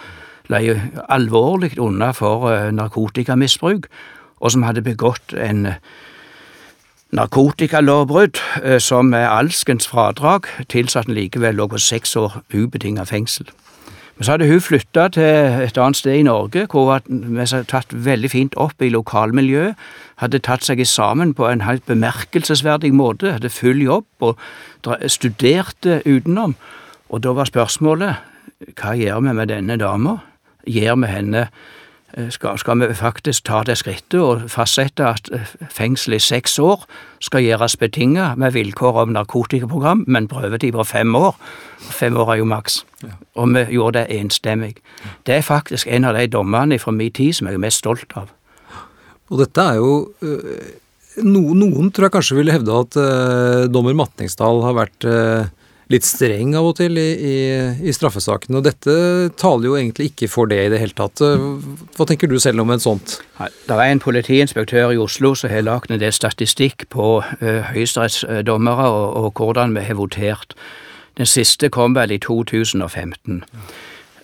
ble 0.51 0.80
alvorlig 1.09 1.78
unna 1.78 2.12
for 2.16 2.51
eh, 2.51 2.70
narkotikamisbruk, 2.74 3.88
og 4.40 4.55
som 4.55 4.66
hadde 4.66 4.84
begått 4.84 5.34
en 5.36 5.66
eh, 5.66 5.80
narkotikalovbrudd 7.16 8.40
eh, 8.62 8.78
som 8.82 9.11
med 9.14 9.28
alskens 9.28 9.88
fradrag 9.88 10.48
tilsatte 10.68 11.11
han 11.11 11.18
likevel 11.18 11.59
lå 11.59 11.70
på 11.70 11.82
seks 11.82 12.16
år 12.16 12.40
ubetinget 12.55 13.11
fengsel. 13.11 13.51
Men 14.16 14.24
så 14.24 14.34
hadde 14.34 14.51
hun 14.51 14.61
flytta 14.61 15.07
til 15.16 15.62
et 15.64 15.78
annet 15.80 15.96
sted 15.96 16.18
i 16.18 16.24
Norge, 16.26 16.66
hvor 16.68 17.01
hun 17.09 17.38
hadde 17.40 17.64
tatt 17.64 17.94
veldig 18.05 18.30
fint 18.30 18.57
opp 18.61 18.82
i 18.84 18.90
lokalmiljøet, 18.92 19.78
hadde 20.20 20.42
tatt 20.44 20.66
seg 20.66 20.82
sammen 20.84 21.32
på 21.34 21.46
en 21.48 21.64
helt 21.64 21.86
bemerkelsesverdig 21.88 22.92
måte, 22.92 23.32
hadde 23.38 23.48
full 23.48 23.80
jobb 23.80 24.05
og 24.20 24.36
studerte 25.09 26.03
utenom. 26.05 26.55
Og 27.09 27.24
da 27.24 27.32
var 27.32 27.48
spørsmålet 27.48 28.20
hva 28.76 28.92
gjør 28.92 29.24
vi 29.24 29.32
med 29.32 29.48
denne 29.48 29.78
dama? 29.80 30.18
Gir 30.67 30.97
vi 31.01 31.11
henne 31.11 31.47
eh, 32.17 32.31
skal, 32.31 32.59
skal, 32.59 32.81
vi 32.81 32.95
faktisk 32.95 33.45
ta 33.49 33.63
det 33.67 33.79
skrittet 33.81 34.19
og 34.21 34.49
fastsette 34.53 35.07
at 35.07 35.31
eh, 35.35 35.55
fengsel 35.71 36.17
i 36.17 36.23
seks 36.23 36.59
år 36.59 36.85
skal 37.21 37.45
gjøres 37.45 37.77
betinget 37.77 38.39
med 38.39 38.53
vilkår 38.57 39.05
om 39.05 39.15
narkotikaprogram, 39.17 40.05
men 40.07 40.29
prøvetid 40.29 40.73
på 40.73 40.85
fem 40.85 41.15
år. 41.15 41.37
Fem 41.91 42.17
år 42.17 42.35
er 42.35 42.43
jo 42.43 42.51
maks. 42.51 42.85
Ja. 43.03 43.15
Og 43.35 43.55
vi 43.55 43.65
gjorde 43.77 44.01
det 44.01 44.21
enstemmig. 44.21 44.77
Det 45.27 45.39
er 45.39 45.47
faktisk 45.47 45.87
en 45.87 46.05
av 46.05 46.19
de 46.19 46.27
dommene 46.27 46.79
fra 46.79 46.93
min 46.93 47.13
tid 47.13 47.39
som 47.39 47.49
jeg 47.49 47.59
er 47.59 47.65
mest 47.65 47.85
stolt 47.85 48.13
av. 48.17 48.29
Og 49.31 49.39
dette 49.39 49.63
er 49.63 49.79
jo 49.79 49.93
eh, 50.27 50.71
no, 51.25 51.43
Noen 51.55 51.91
tror 51.95 52.09
jeg 52.09 52.17
kanskje 52.19 52.39
ville 52.41 52.55
hevde 52.55 52.77
at 52.85 52.99
uh, 52.99 53.65
dommer 53.71 53.97
Matningsdal 53.99 54.63
har 54.67 54.77
vært 54.79 55.07
uh, 55.07 55.51
litt 55.91 56.07
streng 56.07 56.55
av 56.59 56.68
og 56.70 56.76
til 56.78 56.99
i, 57.01 57.09
i, 57.18 57.36
i 57.82 57.95
straffesakene. 57.95 58.61
Og 58.61 58.66
dette 58.66 58.95
taler 59.41 59.66
jo 59.66 59.76
egentlig 59.78 60.11
ikke 60.12 60.30
for 60.30 60.51
det 60.51 60.61
i 60.64 60.70
det 60.72 60.80
hele 60.82 60.97
tatt. 60.97 61.22
Hva 61.97 62.07
tenker 62.07 62.30
du 62.30 62.38
selv 62.43 62.62
om 62.62 62.70
en 62.70 62.82
sånt? 62.82 63.18
Det 63.41 63.74
er 63.76 63.86
en 63.88 64.03
politiinspektør 64.03 64.95
i 64.95 65.01
Oslo 65.03 65.34
som 65.34 65.51
har 65.51 65.66
lagd 65.66 65.91
en 65.91 66.03
del 66.03 66.14
statistikk 66.14 66.86
på 66.95 67.20
uh, 67.22 67.62
høyesterettsdommere 67.72 68.86
og, 68.86 69.09
og, 69.24 69.32
hvordan 69.41 69.74
vi 69.74 69.86
har 69.88 69.99
votert. 69.99 70.55
Den 71.18 71.26
siste 71.26 71.72
kom 71.74 71.99
vel 71.99 72.14
i 72.14 72.20
2015. 72.22 73.43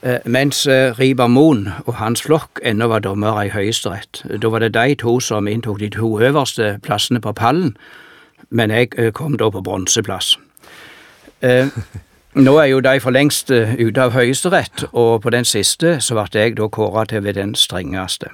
Uh, 0.07 0.23
mens 0.23 0.63
uh, 0.71 0.95
Riber 0.95 1.27
Moen 1.27 1.67
og 1.85 1.97
hans 1.99 2.23
flokk 2.23 2.63
ennå 2.63 2.93
var 2.95 3.03
dommere 3.03 3.49
i 3.49 3.55
Høyesterett. 3.57 4.23
Da 4.39 4.55
var 4.55 4.63
det 4.63 4.77
de 4.79 4.95
to 5.03 5.19
som 5.19 5.51
inntok 5.51 5.83
de 5.83 5.91
to 5.99 6.15
øverste 6.23 6.77
plassene 6.87 7.21
på 7.21 7.35
pallen, 7.35 7.75
men 8.55 8.71
jeg 8.71 9.15
kom 9.19 9.35
da 9.41 9.51
på 9.51 9.65
bronseplass. 9.67 10.37
Eh, 11.43 11.67
nå 12.35 12.59
er 12.59 12.65
jo 12.65 12.81
de 12.81 13.01
for 13.01 13.11
lengst 13.11 13.51
uh, 13.51 13.75
ute 13.81 14.03
av 14.03 14.13
Høyesterett, 14.13 14.85
og 14.93 15.23
på 15.23 15.31
den 15.31 15.45
siste 15.45 16.01
så 16.01 16.17
ble 16.17 16.41
jeg 16.41 16.57
da 16.57 16.69
kåra 16.69 17.05
til 17.09 17.25
ved 17.25 17.35
den 17.35 17.55
strengeste. 17.55 18.29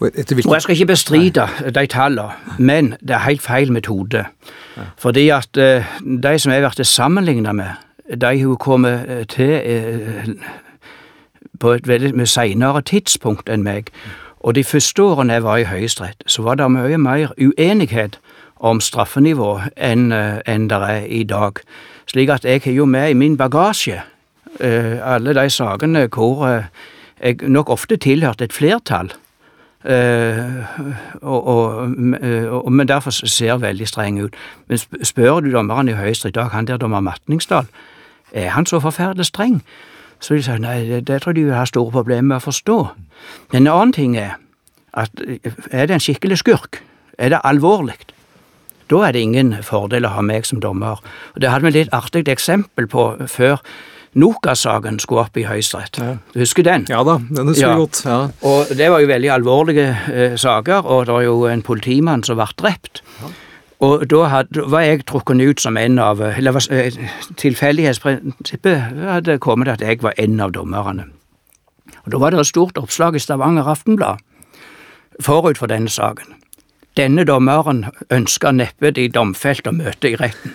Og 0.00 0.10
jeg 0.16 0.62
skal 0.62 0.74
ikke 0.74 0.86
bestride 0.86 1.46
de 1.74 1.86
tallene, 1.86 2.32
men 2.58 2.94
det 3.00 3.16
er 3.16 3.24
helt 3.28 3.42
feil 3.42 3.72
metode. 3.72 4.24
Fordi 4.98 5.28
at 5.28 5.56
uh, 5.56 5.84
de 6.02 6.38
som 6.38 6.52
jeg 6.52 6.64
blitt 6.64 6.86
sammenligna 6.86 7.52
med, 7.52 7.70
de 8.20 8.26
har 8.26 8.32
jo 8.32 8.56
kommet 8.56 9.28
til 9.28 9.60
uh, 9.64 10.28
på 11.60 11.72
et 11.72 11.88
veldig 11.88 12.28
seinere 12.28 12.82
tidspunkt 12.82 13.48
enn 13.48 13.62
meg. 13.62 13.88
Og 14.40 14.54
de 14.54 14.64
første 14.64 15.02
årene 15.02 15.32
jeg 15.32 15.42
var 15.42 15.56
i 15.56 15.64
Høyesterett, 15.64 16.24
så 16.26 16.42
var 16.42 16.54
det 16.54 16.70
mye 16.70 16.98
mer 16.98 17.32
uenighet 17.38 18.18
om 18.62 18.80
straffenivå 18.80 19.56
enn 19.76 20.12
eh, 20.14 20.38
en 20.46 20.68
det 20.70 20.78
er 20.86 21.06
i 21.10 21.22
dag. 21.26 21.58
Slik 22.06 22.30
at 22.30 22.46
jeg 22.46 22.62
har 22.64 22.72
jo 22.72 22.86
med 22.86 23.10
i 23.10 23.18
min 23.18 23.36
bagasje 23.36 24.02
uh, 24.60 25.14
alle 25.14 25.34
de 25.34 25.50
sakene 25.50 26.06
hvor 26.12 26.42
uh, 26.46 26.64
jeg 27.22 27.36
nok 27.48 27.70
ofte 27.70 27.96
tilhørte 27.96 28.44
et 28.44 28.52
flertall. 28.52 29.12
Uh, 29.82 30.62
og, 31.22 31.46
og, 31.46 31.64
og, 32.50 32.72
men 32.72 32.88
derfor 32.88 33.10
ser 33.10 33.56
veldig 33.56 33.88
streng 33.88 34.20
ut. 34.22 34.34
Men 34.68 34.78
spør 35.02 35.40
du 35.40 35.52
dommeren 35.52 35.88
i 35.88 35.96
Høyesterett 35.98 36.36
i 36.36 36.38
dag, 36.38 36.50
han 36.50 36.66
der 36.66 36.76
dommer 36.76 37.00
Matningsdal, 37.00 37.66
er 38.32 38.48
han 38.48 38.66
så 38.66 38.80
forferdelig 38.80 39.26
streng? 39.26 39.62
Så 40.20 40.34
de 40.34 40.42
sier 40.42 40.58
nei, 40.62 40.84
det, 40.86 41.06
det 41.08 41.22
tror 41.22 41.32
jeg 41.32 41.40
de 41.40 41.48
vil 41.48 41.58
ha 41.58 41.64
store 41.66 41.90
problemer 41.90 42.28
med 42.28 42.38
å 42.38 42.46
forstå. 42.46 42.78
En 43.54 43.66
annen 43.66 43.92
ting 43.92 44.16
er 44.16 44.36
at 44.94 45.10
er 45.70 45.86
det 45.86 45.96
en 45.96 46.04
skikkelig 46.04 46.42
skurk? 46.42 46.82
Er 47.18 47.32
det 47.32 47.40
alvorlig? 47.44 47.96
Da 48.92 49.06
er 49.08 49.16
det 49.16 49.24
ingen 49.24 49.54
fordel 49.64 50.04
å 50.04 50.12
ha 50.12 50.22
meg 50.26 50.44
som 50.44 50.60
dommer. 50.60 51.00
Og 51.32 51.40
Det 51.40 51.48
hadde 51.48 51.64
vi 51.64 51.72
et 51.72 51.78
litt 51.80 51.94
artig 51.96 52.28
eksempel 52.28 52.88
på 52.92 53.08
før 53.30 53.62
Nokas-saken 54.12 54.98
skulle 55.00 55.22
opp 55.24 55.38
i 55.40 55.46
Høyesterett. 55.48 55.96
Ja. 55.96 56.16
Du 56.34 56.42
husker 56.42 56.66
den? 56.66 56.84
Ja 56.92 57.00
da, 57.06 57.14
den 57.16 57.48
husker 57.48 57.64
jeg 57.64 57.70
ja. 57.70 57.78
godt. 57.80 58.02
Ja. 58.04 58.18
Og 58.44 58.74
Det 58.76 58.90
var 58.92 59.00
jo 59.00 59.08
veldig 59.08 59.30
alvorlige 59.32 59.86
eh, 60.12 60.34
saker, 60.36 60.84
og 60.84 61.06
det 61.06 61.14
var 61.16 61.24
jo 61.24 61.46
en 61.48 61.64
politimann 61.64 62.24
som 62.26 62.36
ble 62.36 62.50
drept. 62.60 63.00
Og 63.82 64.04
da 64.12 64.26
hadde, 64.28 64.66
var 64.70 64.84
jeg 64.84 65.06
trukket 65.08 65.40
ut 65.40 65.60
som 65.60 65.76
en 65.76 65.98
av 65.98 66.20
Eller 66.22 66.60
eh, 66.70 67.00
tilfeldighetsprinsippet 67.40 69.00
hadde 69.00 69.38
kommet 69.42 69.66
til 69.66 69.72
at 69.72 69.86
jeg 69.88 70.02
var 70.04 70.14
en 70.18 70.40
av 70.40 70.52
dommerne. 70.52 71.08
Og 72.04 72.12
Da 72.12 72.18
var 72.18 72.30
det 72.30 72.40
et 72.40 72.52
stort 72.52 72.78
oppslag 72.78 73.16
i 73.16 73.22
Stavanger 73.22 73.64
Aftenblad 73.64 74.20
forut 75.20 75.58
for 75.58 75.66
denne 75.66 75.88
saken. 75.92 76.36
Denne 76.96 77.24
dommeren 77.24 77.86
ønska 78.12 78.52
neppe 78.52 78.90
de 78.92 79.06
domfelte 79.08 79.72
å 79.72 79.76
møte 79.76 80.12
i 80.12 80.16
retten. 80.20 80.52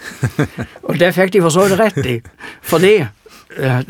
Og 0.88 0.99
det 1.01 1.15
fikk 1.15 1.33
de 1.33 1.41
for 1.41 1.53
så 1.53 1.65
vidt 1.65 1.79
rett 1.79 1.97
i, 2.05 2.19
fordi 2.61 2.93
uh, 3.01 3.81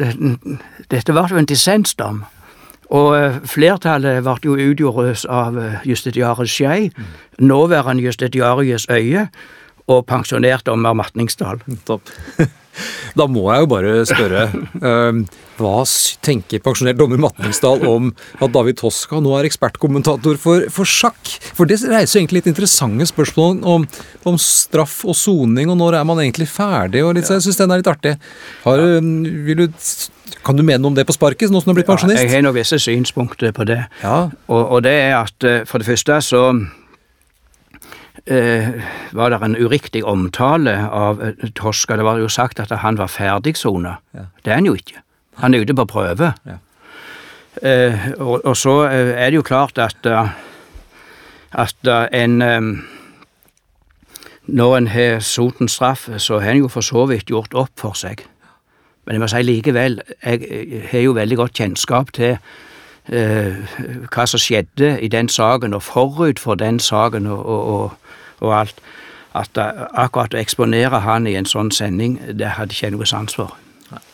dette 0.88 1.12
ble 1.12 1.26
jo 1.28 1.42
en 1.42 1.50
dissensdom. 1.50 2.24
Og 2.88 3.10
uh, 3.18 3.40
flertallet 3.44 4.24
ble 4.24 4.38
jo 4.48 4.56
utgjort 4.70 5.26
av 5.28 5.60
uh, 5.60 5.80
justitiarius 5.84 6.56
Skei, 6.56 6.88
nåværende 7.40 8.08
justitiarius 8.08 8.88
Øye 8.90 9.28
og 9.88 10.06
pensjonert 10.10 10.68
dommer 10.68 10.98
Matningsdal. 10.98 11.64
Topp. 11.88 12.14
Da 13.18 13.26
må 13.26 13.48
jeg 13.50 13.64
jo 13.64 13.70
bare 13.72 13.94
spørre. 14.06 14.42
Uh, 14.78 15.24
hva 15.58 15.80
tenker 16.26 16.62
pensjonert 16.62 17.00
dommer 17.00 17.18
Matningsdal 17.24 17.82
om 17.90 18.12
at 18.38 18.54
David 18.54 18.78
Toska 18.78 19.18
nå 19.24 19.34
er 19.40 19.48
ekspertkommentator 19.50 20.38
for, 20.42 20.68
for 20.74 20.86
sjakk? 20.86 21.32
For 21.58 21.70
det 21.70 21.80
reiser 21.90 22.22
egentlig 22.22 22.44
litt 22.44 22.52
interessante 22.54 23.08
spørsmål 23.10 23.64
om, 23.66 23.88
om 24.30 24.38
straff 24.42 25.00
og 25.08 25.18
soning, 25.18 25.72
og 25.74 25.80
når 25.82 25.98
er 25.98 26.08
man 26.10 26.22
egentlig 26.22 26.50
ferdig? 26.52 27.02
og 27.02 27.16
litt, 27.18 27.26
så 27.26 27.40
Jeg 27.40 27.48
syns 27.48 27.62
den 27.64 27.74
er 27.74 27.82
litt 27.82 27.90
artig. 27.90 28.14
Har, 28.68 28.86
du, 28.86 29.66
kan 30.46 30.60
du 30.60 30.62
mene 30.62 30.84
noe 30.84 30.94
om 30.94 30.98
det 30.98 31.08
på 31.10 31.18
sparket, 31.18 31.50
nå 31.50 31.62
som 31.62 31.72
du 31.72 31.74
har 31.74 31.82
blitt 31.82 31.90
pensjonist? 31.90 32.22
Ja, 32.22 32.28
jeg 32.28 32.38
har 32.38 32.46
noen 32.46 32.60
visse 32.60 32.78
synspunkter 32.82 33.56
på 33.56 33.66
det. 33.66 33.82
Ja. 34.04 34.28
Og, 34.46 34.62
og 34.62 34.84
det 34.86 34.94
er 35.08 35.18
at 35.24 35.48
eh, 35.48 35.64
for 35.66 35.82
det 35.82 35.90
første 35.90 36.22
så 36.28 36.44
eh, 38.28 38.70
var 39.14 39.34
det 39.34 39.42
en 39.44 39.58
uriktig 39.58 40.06
omtale 40.06 40.78
av 40.88 41.22
eh, 41.24 41.50
Toska. 41.56 41.98
Det 41.98 42.06
var 42.06 42.22
jo 42.22 42.30
sagt 42.30 42.60
at 42.60 42.72
han 42.84 42.98
var 42.98 43.12
ferdigsona. 43.12 43.98
Ja. 44.14 44.30
Det 44.44 44.52
er 44.52 44.62
han 44.62 44.70
jo 44.70 44.76
ikke. 44.78 45.04
Han 45.44 45.54
er 45.54 45.66
ute 45.66 45.76
på 45.78 45.86
prøve. 45.86 46.34
Ja. 46.46 46.60
Eh, 47.62 48.12
og, 48.20 48.46
og, 48.46 48.58
så 48.58 48.84
eh, 48.86 49.16
er 49.18 49.32
det 49.32 49.40
jo 49.40 49.48
klart 49.48 49.78
at 49.82 50.06
uh, 50.06 50.30
at 51.52 51.88
eh, 51.88 52.24
en 52.24 52.42
eh, 52.42 52.62
Når 54.48 54.78
en 54.78 54.88
har 54.88 55.20
sot 55.20 55.58
en 55.60 55.68
straff, 55.68 56.10
så 56.18 56.40
har 56.40 56.52
en 56.52 56.58
jo 56.58 56.68
for 56.68 56.82
så 56.82 57.06
vidt 57.06 57.28
gjort 57.28 57.54
opp 57.54 57.72
for 57.76 57.94
seg. 57.94 58.22
Men 59.06 59.14
jeg 59.14 59.20
må 59.20 59.28
si 59.28 59.42
likevel, 59.44 60.02
jeg 60.24 60.84
har 60.92 61.00
jo 61.04 61.12
veldig 61.12 61.38
godt 61.38 61.54
kjennskap 61.60 62.14
til 62.16 62.38
eh, 63.12 63.58
hva 64.08 64.24
som 64.24 64.40
skjedde 64.40 65.02
i 65.04 65.08
den 65.12 65.28
saken, 65.28 65.74
og 65.74 65.84
forut 65.84 66.40
for 66.40 66.56
den 66.56 66.80
saken 66.80 67.28
og, 67.28 67.44
og, 67.46 67.68
og, 67.74 67.92
og 68.42 68.56
alt. 68.62 68.82
At 69.38 69.58
eh, 69.60 69.86
akkurat 69.94 70.34
å 70.34 70.42
eksponere 70.42 71.04
han 71.06 71.28
i 71.30 71.36
en 71.38 71.48
sånn 71.50 71.72
sending, 71.76 72.18
det 72.34 72.56
hadde 72.58 72.76
ikke 72.76 72.88
jeg 72.88 72.98
noe 72.98 73.10
sans 73.10 73.38
for. 73.38 73.56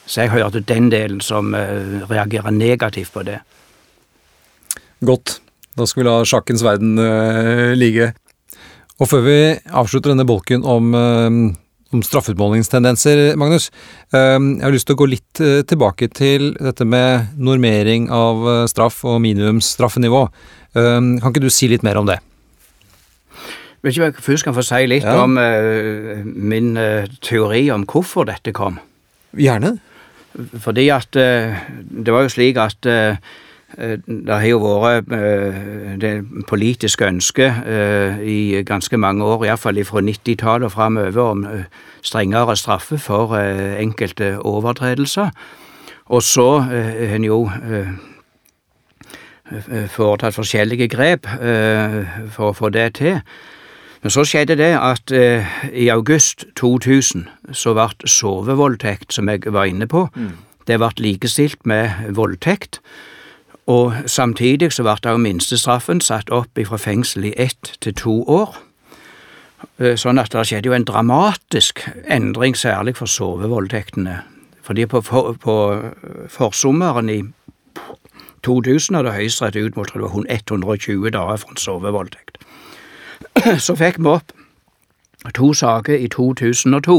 Så 0.05 0.25
jeg 0.25 0.33
hørte 0.33 0.63
den 0.67 0.89
delen 0.91 1.21
som 1.23 1.53
eh, 1.55 2.03
reagerer 2.09 2.51
negativt 2.51 3.13
på 3.15 3.23
det. 3.27 3.39
Godt. 5.03 5.39
Da 5.73 5.87
skal 5.89 6.03
vi 6.03 6.07
la 6.07 6.19
sjakkens 6.27 6.61
verden 6.61 6.99
uh, 7.01 7.73
ligge. 7.73 8.11
Og 9.01 9.09
før 9.09 9.23
vi 9.25 9.37
avslutter 9.73 10.13
denne 10.13 10.25
bolken 10.29 10.61
om, 10.69 10.93
uh, 10.93 11.95
om 11.95 12.03
straffeutmålingstendenser, 12.05 13.33
Magnus, 13.41 13.71
uh, 14.13 14.37
jeg 14.37 14.61
har 14.61 14.75
lyst 14.75 14.85
til 14.85 14.93
å 14.93 15.01
gå 15.01 15.09
litt 15.15 15.41
tilbake 15.67 16.11
til 16.13 16.51
dette 16.61 16.85
med 16.85 17.33
normering 17.41 18.05
av 18.13 18.69
straff 18.69 19.01
og 19.01 19.17
minimumsstraffenivå. 19.25 20.27
kan 20.73 21.25
ikke 21.29 21.41
du 21.41 21.49
si 21.49 21.67
litt 21.71 21.83
mer 21.85 21.97
om 21.97 22.05
det? 22.05 22.19
Vet 23.83 23.91
ikke 23.91 24.03
om 24.03 24.07
jeg 24.07 24.23
først 24.23 24.47
kan 24.47 24.55
få 24.55 24.63
si 24.63 24.85
litt 24.87 25.03
ja. 25.03 25.17
om 25.19 25.35
min 26.23 26.77
teori 27.21 27.65
om 27.73 27.83
hvorfor 27.83 28.23
dette 28.29 28.53
kom? 28.55 28.77
Gjerne. 29.35 29.75
Fordi 30.63 30.87
at 30.93 31.11
det 31.13 32.13
var 32.13 32.23
jo 32.23 32.31
slik 32.31 32.57
at 32.57 32.79
det 32.83 34.29
har 34.29 34.45
jo 34.45 34.59
vært 34.61 35.09
det 35.99 36.13
politiske 36.47 37.05
ønsket 37.09 37.67
i 38.23 38.63
ganske 38.65 38.97
mange 38.97 39.25
år, 39.25 39.47
iallfall 39.49 39.83
fra 39.85 40.01
90-tallet 40.05 40.67
og 40.69 40.71
framover, 40.71 41.19
om 41.19 41.43
strengere 42.05 42.55
straffe 42.57 42.97
for 43.01 43.35
enkelte 43.35 44.37
overtredelser. 44.39 45.29
Og 46.05 46.23
så 46.23 46.47
har 46.69 47.17
en 47.17 47.25
jo 47.27 47.49
foretatt 49.91 50.37
forskjellige 50.37 50.87
grep 50.93 51.27
for 52.31 52.51
å 52.51 52.55
få 52.57 52.69
det 52.73 52.93
til. 53.01 53.19
Men 54.03 54.11
så 54.11 54.25
skjedde 54.27 54.57
det 54.59 54.73
at 54.75 55.11
i 55.71 55.87
august 55.87 56.43
2000 56.59 57.23
så 57.55 57.73
ble 57.77 58.09
sovevoldtekt, 58.09 59.13
som 59.15 59.29
jeg 59.31 59.47
var 59.47 59.69
inne 59.71 59.87
på, 59.87 60.09
mm. 60.15 60.33
det 60.67 60.79
ble 60.81 60.91
likestilt 60.99 61.63
med 61.65 62.11
voldtekt. 62.11 62.81
Og 63.71 63.93
samtidig 64.05 64.73
så 64.75 64.83
ble 64.83 64.97
da 65.03 65.15
minstestraffen 65.17 66.01
satt 66.03 66.31
opp 66.35 66.59
fra 66.67 66.77
fengsel 66.77 67.31
i 67.31 67.33
ett 67.39 67.77
til 67.79 67.95
to 67.95 68.17
år. 68.27 68.57
Eh, 69.79 69.95
sånn 69.95 70.19
at 70.19 70.33
det 70.33 70.45
skjedde 70.49 70.69
jo 70.69 70.75
en 70.75 70.87
dramatisk 70.87 71.85
endring, 72.11 72.57
særlig 72.59 72.97
for 72.99 73.07
sovevoldtektene. 73.07 74.19
Fordi 74.63 74.85
på, 74.87 75.01
for, 75.01 75.33
på 75.39 75.55
forsommeren 76.31 77.09
i 77.09 77.21
2000 78.43 78.99
hadde 78.99 79.15
Høyesterett 79.15 79.59
utmålt 79.63 79.93
det 79.95 80.03
var 80.03 80.11
120 80.11 81.09
dager 81.15 81.39
for 81.39 81.55
en 81.55 81.59
sovevoldtekt. 81.59 82.37
Så 83.65 83.75
fikk 83.75 83.99
vi 83.99 84.13
opp 84.13 84.31
to 85.35 85.53
saker 85.53 85.95
i 85.95 86.07
2002 86.11 86.97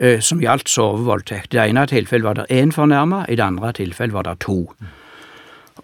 eh, 0.00 0.20
som 0.20 0.40
gjaldt 0.40 0.68
sovevoldtekt. 0.68 1.54
I 1.54 1.58
det 1.58 1.64
ene 1.68 1.86
tilfellet 1.86 2.24
var 2.24 2.38
det 2.38 2.46
én 2.50 2.72
fornærma, 2.72 3.24
i 3.28 3.36
det 3.36 3.44
andre 3.44 3.72
tilfellet 3.72 4.14
var 4.14 4.22
det 4.28 4.38
to. 4.40 4.72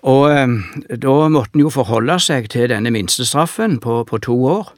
Og 0.03 0.31
eh, 0.33 0.49
da 0.97 1.17
måtte 1.29 1.59
en 1.59 1.67
jo 1.67 1.73
forholde 1.73 2.19
seg 2.21 2.49
til 2.51 2.71
denne 2.73 2.91
minstestraffen 2.91 3.81
på, 3.81 4.03
på 4.09 4.19
to 4.19 4.39
år. 4.59 4.73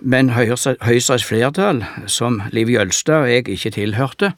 Men 0.00 0.30
Høyesteretts 0.36 1.24
flertall, 1.24 1.84
som 2.06 2.42
Liv 2.52 2.68
Jølstad 2.68 3.24
og 3.24 3.30
jeg 3.30 3.48
ikke 3.48 3.70
tilhørte, 3.78 4.32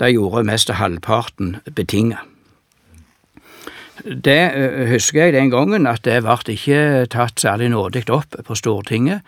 de 0.00 0.12
gjorde 0.14 0.44
mest 0.46 0.70
halvparten 0.70 1.56
betinga. 1.74 2.22
Det 4.04 4.40
eh, 4.54 4.88
husker 4.90 5.24
jeg 5.24 5.32
den 5.32 5.50
gangen 5.50 5.86
at 5.86 6.04
det 6.04 6.22
ble 6.24 6.56
ikke 6.56 7.06
tatt 7.10 7.40
særlig 7.40 7.70
nådig 7.70 8.08
opp 8.10 8.38
på 8.46 8.54
Stortinget. 8.54 9.20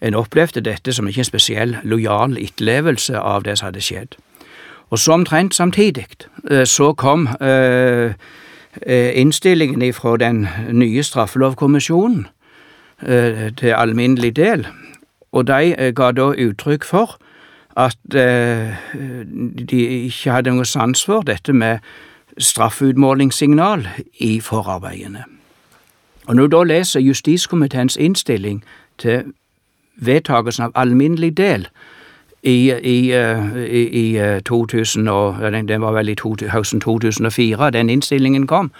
En 0.00 0.14
opplevde 0.14 0.60
dette 0.62 0.92
som 0.92 1.08
ikke 1.08 1.24
en 1.24 1.32
spesiell 1.32 1.76
lojal 1.82 2.38
etterlevelse 2.38 3.18
av 3.18 3.44
det 3.44 3.58
som 3.58 3.70
hadde 3.70 3.82
skjedd. 3.82 4.18
Og 4.90 4.98
så 4.98 5.12
omtrent 5.12 5.54
samtidig 5.54 6.06
eh, 6.50 6.66
så 6.66 6.92
kom 6.92 7.28
eh, 7.40 8.14
Eh, 8.86 9.20
innstillingen 9.20 9.94
fra 9.94 10.16
den 10.16 10.46
nye 10.72 11.02
straffelovkommisjonen 11.02 12.26
eh, 13.02 13.54
til 13.56 13.68
alminnelig 13.68 14.36
del, 14.36 14.66
og 15.32 15.46
de 15.46 15.74
eh, 15.78 15.94
ga 15.94 16.12
da 16.12 16.30
uttrykk 16.36 16.84
for 16.84 17.16
at 17.76 17.96
de 19.70 19.80
ikke 20.06 20.30
hadde 20.30 20.50
noe 20.50 20.64
sans 20.66 21.04
for 21.04 21.22
dette 21.22 21.52
med 21.52 21.78
straffeutmålingssignal 22.38 23.88
i 24.18 24.40
forarbeidene. 24.40 25.24
Og 26.26 26.36
når 26.36 26.46
du 26.46 26.56
da 26.56 26.62
leser 26.62 27.00
justiskomiteens 27.00 27.96
innstilling 27.96 28.64
til 28.98 29.22
vedtakelsen 29.96 30.64
av 30.64 30.72
alminnelig 30.74 31.36
del, 31.36 31.68
i, 32.42 32.72
i, 32.82 33.12
eh, 33.12 33.56
i, 33.66 34.14
i 34.14 34.40
2000 34.44 35.08
eh, 35.08 35.14
og, 35.14 35.52
Den 35.68 35.80
var 35.80 35.92
vel 35.92 36.08
i 36.08 36.14
to, 36.14 36.36
høsten 36.52 36.80
2004 36.80 37.70
den 37.70 37.90
innstillingen 37.90 38.46
kom. 38.46 38.70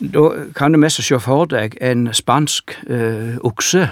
Da 0.00 0.28
kan 0.56 0.72
du 0.72 0.78
mest 0.78 1.02
se 1.02 1.20
for 1.20 1.44
deg 1.44 1.76
en 1.80 2.08
spansk 2.12 2.78
eh, 2.90 3.36
okse 3.44 3.88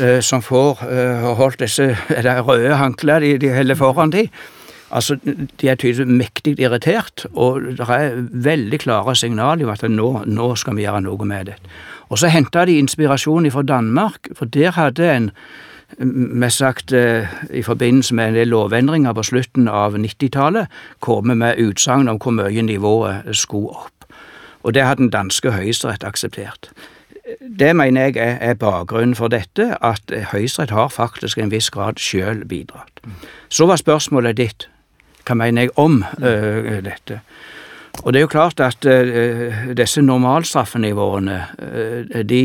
eh, 0.00 0.20
som 0.20 0.42
får 0.42 0.82
eh, 0.90 1.34
holdt 1.36 1.60
disse 1.60 1.96
røde 2.48 2.76
håndklærne 2.76 3.26
de, 3.26 3.38
de 3.38 3.54
holder 3.54 3.74
foran 3.74 4.12
de. 4.12 4.28
Altså, 4.90 5.16
De 5.60 5.68
er 5.68 5.74
tydeligvis 5.74 6.06
mektig 6.06 6.60
irritert, 6.60 7.26
og 7.34 7.62
det 7.62 7.88
er 7.88 8.16
veldig 8.30 8.80
klare 8.80 9.16
signaler 9.16 9.64
om 9.64 9.72
at 9.72 9.82
nå, 9.90 10.24
nå, 10.26 10.54
skal 10.54 10.76
vi 10.76 10.84
gjøre 10.84 11.00
noe 11.06 11.26
med 11.26 11.46
det. 11.50 11.54
Og 12.08 12.18
så 12.18 12.28
henta 12.28 12.64
de 12.64 12.78
inspirasjon 12.78 13.50
fra 13.50 13.62
Danmark, 13.62 14.28
for 14.36 14.44
der 14.44 14.70
hadde 14.70 15.10
en 15.16 15.30
mest 15.98 16.58
sagt 16.58 16.92
eh, 16.92 17.28
i 17.50 17.62
forbindelse 17.62 18.14
med 18.14 18.28
en 18.28 18.34
del 18.34 18.48
lovendringer 18.48 19.12
på 19.12 19.22
slutten 19.22 19.68
av 19.68 19.96
90-tallet, 19.96 20.66
kommet 21.00 21.38
med 21.38 21.58
utsagn 21.58 22.08
om 22.08 22.18
hvor 22.18 22.34
mye 22.34 22.62
nivået 22.62 23.36
skulle 23.36 23.68
opp. 23.68 24.08
Og 24.62 24.74
det 24.74 24.82
har 24.82 24.94
den 24.94 25.10
danske 25.10 25.52
høyesterett 25.52 26.04
akseptert. 26.04 26.70
Det 27.58 27.76
mener 27.76 28.12
jeg 28.12 28.38
er, 28.40 28.54
bakgrunnen 28.54 29.14
for 29.14 29.28
dette, 29.28 29.76
at 29.84 30.12
Høyesterett 30.32 30.70
har 30.70 30.88
faktisk 30.88 31.38
en 31.38 31.50
viss 31.50 31.70
grad 31.70 31.96
sjøl 31.96 32.44
bidratt. 32.48 33.00
Så 33.48 33.66
var 33.66 33.80
spørsmålet 33.80 34.36
ditt, 34.36 34.68
hva 35.24 35.36
mener 35.38 35.66
jeg 35.66 35.74
om 35.80 36.00
uh, 36.02 36.80
dette? 36.84 37.20
Og 38.02 38.12
det 38.12 38.18
er 38.18 38.24
jo 38.24 38.32
klart 38.32 38.60
at 38.60 38.86
uh, 38.86 39.70
disse 39.76 40.02
normalstraffenivåene, 40.02 41.38
uh, 41.58 42.22
de 42.22 42.42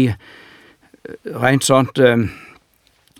rent 1.39 1.65
sånt 1.65 1.97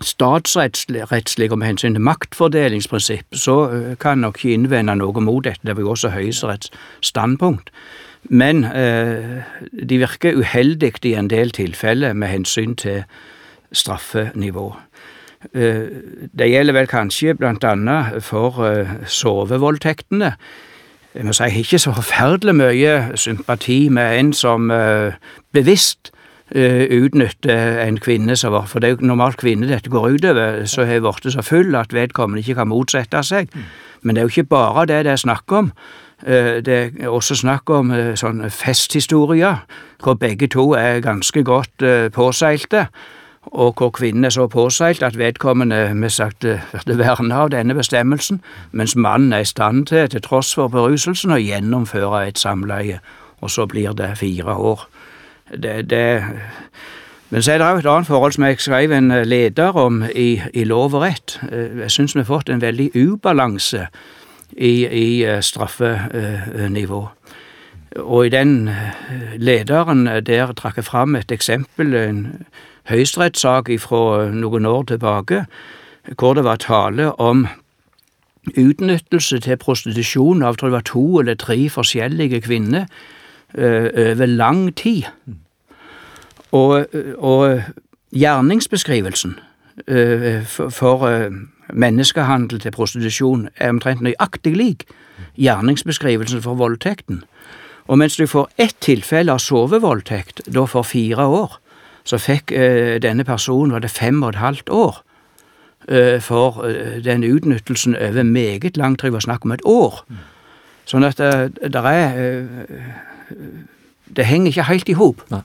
statsrettslig 0.00 1.50
og 1.50 1.58
med 1.58 1.66
hensyn 1.72 1.96
til 1.96 2.04
maktfordelingsprinsipp, 2.06 3.34
så 3.36 3.56
kan 4.00 4.22
nok 4.22 4.38
ikke 4.38 4.54
innvende 4.54 4.94
noe 5.00 5.20
mot 5.20 5.44
dette. 5.44 5.64
Det 5.66 5.74
er 5.74 5.82
jo 5.82 5.90
også 5.92 6.12
Høyesteretts 6.14 6.70
standpunkt. 7.04 7.72
Men 8.28 8.64
eh, 8.64 9.40
de 9.88 9.98
virker 9.98 10.36
uheldig 10.36 10.92
i 11.08 11.14
en 11.16 11.30
del 11.30 11.50
tilfeller 11.56 12.12
med 12.12 12.28
hensyn 12.28 12.76
til 12.76 13.04
straffenivå. 13.72 14.74
Eh, 15.54 15.88
det 16.38 16.50
gjelder 16.50 16.76
vel 16.76 16.86
kanskje 16.86 17.34
blant 17.34 17.64
annet 17.64 18.22
for 18.22 18.60
eh, 18.66 18.88
sovevoldtektene. 19.06 20.34
Jeg 21.14 21.26
må 21.26 21.32
si 21.32 21.42
jeg 21.42 21.52
har 21.52 21.64
ikke 21.64 21.78
så 21.78 21.92
forferdelig 21.96 22.54
mye 22.54 22.96
sympati 23.18 23.88
med 23.88 24.18
en 24.18 24.32
som 24.32 24.70
bevisst 25.52 26.12
utnytter 26.50 27.80
en 27.82 27.98
kvinne 27.98 28.36
som 28.36 28.52
var 28.52 28.66
For 28.66 28.78
det 28.78 28.88
er 28.88 28.94
jo 28.94 29.06
normalt 29.06 29.36
kvinner 29.36 29.68
dette 29.70 29.90
går 29.90 30.08
utover, 30.08 30.64
så 30.66 30.84
har 30.84 31.00
blitt 31.00 31.32
så 31.32 31.42
full 31.42 31.74
at 31.74 31.94
vedkommende 31.94 32.42
ikke 32.42 32.54
kan 32.54 32.68
motsette 32.68 33.22
seg. 33.22 33.50
Mm. 33.54 33.66
Men 34.02 34.14
det 34.14 34.20
er 34.20 34.24
jo 34.24 34.32
ikke 34.34 34.54
bare 34.54 34.86
det 34.86 35.04
det 35.04 35.12
er 35.12 35.16
snakk 35.16 35.52
om. 35.52 35.72
Det 36.26 36.68
er 36.68 37.08
også 37.08 37.34
snakk 37.34 37.70
om 37.70 37.90
sånn 38.14 38.50
festhistorier, 38.50 39.64
hvor 40.02 40.14
begge 40.14 40.46
to 40.46 40.72
er 40.72 41.00
ganske 41.00 41.42
godt 41.42 41.86
påseilte 42.12 42.86
og 43.42 43.74
hvor 43.78 43.90
kvinnen 43.90 44.24
er 44.24 44.30
så 44.30 44.46
påseilt 44.46 45.02
at 45.02 45.18
vedkommende 45.18 45.94
med 45.94 46.10
sagt 46.10 46.44
blir 46.84 46.96
vernet 47.00 47.32
av 47.36 47.50
denne 47.50 47.74
bestemmelsen, 47.74 48.42
mens 48.72 48.96
mannen 48.96 49.32
er 49.32 49.44
i 49.44 49.48
stand 49.48 49.86
til, 49.86 50.08
til 50.08 50.22
tross 50.22 50.54
for 50.54 50.68
beruselsen, 50.68 51.32
å 51.32 51.40
gjennomføre 51.40 52.26
et 52.28 52.38
samleie, 52.38 53.00
og 53.40 53.50
så 53.50 53.66
blir 53.66 53.96
det 53.96 54.18
fire 54.18 54.54
år 54.56 54.88
det, 55.56 55.90
det 55.90 56.22
men 57.30 57.42
så 57.42 57.52
er 57.52 57.60
det 57.60 57.66
òg 57.66 57.78
et 57.78 57.86
annet 57.86 58.08
forhold 58.10 58.34
som 58.34 58.44
jeg 58.44 58.58
skrev 58.58 58.92
en 58.92 59.12
eh, 59.14 59.26
leder 59.26 59.76
om 59.78 60.02
i, 60.02 60.40
i 60.54 60.64
Lov 60.66 60.96
og 60.98 61.04
rett. 61.04 61.36
Eh, 61.46 61.78
jeg 61.84 61.94
syns 61.94 62.16
vi 62.16 62.24
har 62.24 62.26
fått 62.26 62.50
en 62.50 62.62
veldig 62.62 62.88
ubalanse 62.98 63.84
i, 64.56 64.72
i 64.82 65.22
eh, 65.22 65.38
straffenivå. 65.38 67.04
Og 68.02 68.26
i 68.26 68.32
den 68.34 68.66
eh, 68.68 69.36
lederen 69.38 70.08
der 70.26 70.50
trakk 70.58 70.82
jeg 70.82 70.88
fram 70.90 71.14
et 71.14 71.30
eksempel, 71.30 71.94
en 71.94 72.24
høyesterettssak 72.88 73.70
fra 73.80 74.30
noen 74.32 74.66
år 74.66 74.82
tilbake, 74.82 75.44
hvor 76.18 76.34
det 76.34 76.44
var 76.44 76.56
tale 76.56 77.12
om 77.20 77.46
utnyttelse 78.56 79.40
til 79.44 79.60
prostitusjon 79.60 80.42
av 80.42 80.56
tror 80.56 80.70
jeg 80.70 80.78
var 80.78 80.88
to 80.88 81.04
eller 81.20 81.36
tre 81.36 81.58
forskjellige 81.68 82.40
kvinner 82.46 82.86
over 83.54 84.26
lang 84.26 84.70
tid. 84.74 85.04
Og, 86.52 86.86
og 87.18 87.60
gjerningsbeskrivelsen 88.16 89.36
for, 90.46 90.68
for 90.70 91.06
menneskehandel 91.72 92.60
til 92.60 92.74
prostitusjon 92.74 93.48
er 93.56 93.74
omtrent 93.74 94.02
nøyaktig 94.02 94.56
lik 94.56 94.86
gjerningsbeskrivelsen 95.38 96.42
for 96.42 96.58
voldtekten. 96.58 97.22
Og 97.90 97.98
mens 97.98 98.16
du 98.16 98.26
får 98.26 98.50
ett 98.58 98.76
tilfelle 98.80 99.32
av 99.32 99.42
sovevoldtekt, 99.42 100.44
da 100.46 100.66
for 100.66 100.86
fire 100.86 101.26
år, 101.26 101.58
så 102.04 102.18
fikk 102.20 102.52
eh, 102.52 102.96
denne 103.02 103.24
personen, 103.24 103.72
var 103.74 103.84
det 103.84 103.92
fem 103.92 104.22
og 104.22 104.34
et 104.34 104.40
halvt 104.40 104.72
år, 104.72 105.02
eh, 105.88 106.18
for 106.24 106.64
eh, 106.66 106.98
den 107.04 107.24
utnyttelsen 107.24 107.96
over 107.96 108.22
meget 108.22 108.76
lang 108.76 108.98
tid, 108.98 109.10
var 109.10 109.26
snakk 109.26 109.44
om 109.44 109.52
et 109.56 109.64
år. 109.64 110.02
Sånn 110.88 111.06
at 111.06 111.20
det, 111.20 111.72
det 111.72 111.84
er 111.86 112.48
Det 114.10 114.24
henger 114.26 114.50
ikke 114.50 114.66
helt 114.66 114.88
i 114.88 114.94
hop. 114.98 115.20
Nei. 115.30 115.44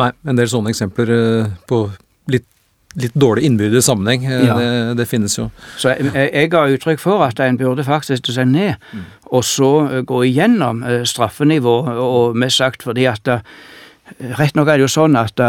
Nei, 0.00 0.10
en 0.26 0.38
del 0.38 0.48
sånne 0.48 0.72
eksempler 0.72 1.10
på 1.68 1.90
litt 2.32 2.46
litt 2.94 3.14
dårlig 3.18 3.42
innbyrdes 3.48 3.88
sammenheng. 3.88 4.22
Ja. 4.22 4.54
Det, 4.54 4.94
det, 5.00 5.06
finnes 5.10 5.34
jo. 5.34 5.48
Så 5.76 5.90
jeg, 5.90 6.12
jeg 6.14 6.50
ga 6.52 6.60
uttrykk 6.70 7.00
for 7.02 7.24
at 7.26 7.40
en 7.42 7.58
burde 7.58 7.82
faktisk 7.84 8.30
seg 8.30 8.46
ned 8.46 8.78
mm. 8.94 9.00
og 9.34 9.42
så 9.44 9.70
gå 10.06 10.20
igjennom 10.28 10.84
straffenivå, 11.02 11.74
og 11.90 12.38
mest 12.38 12.62
sagt 12.62 12.86
fordi 12.86 13.08
at 13.10 13.28
Rett 14.38 14.56
nok 14.56 14.68
er 14.68 14.78
det 14.78 14.84
jo 14.84 14.92
sånn 14.92 15.16
at 15.16 15.32
det 15.38 15.46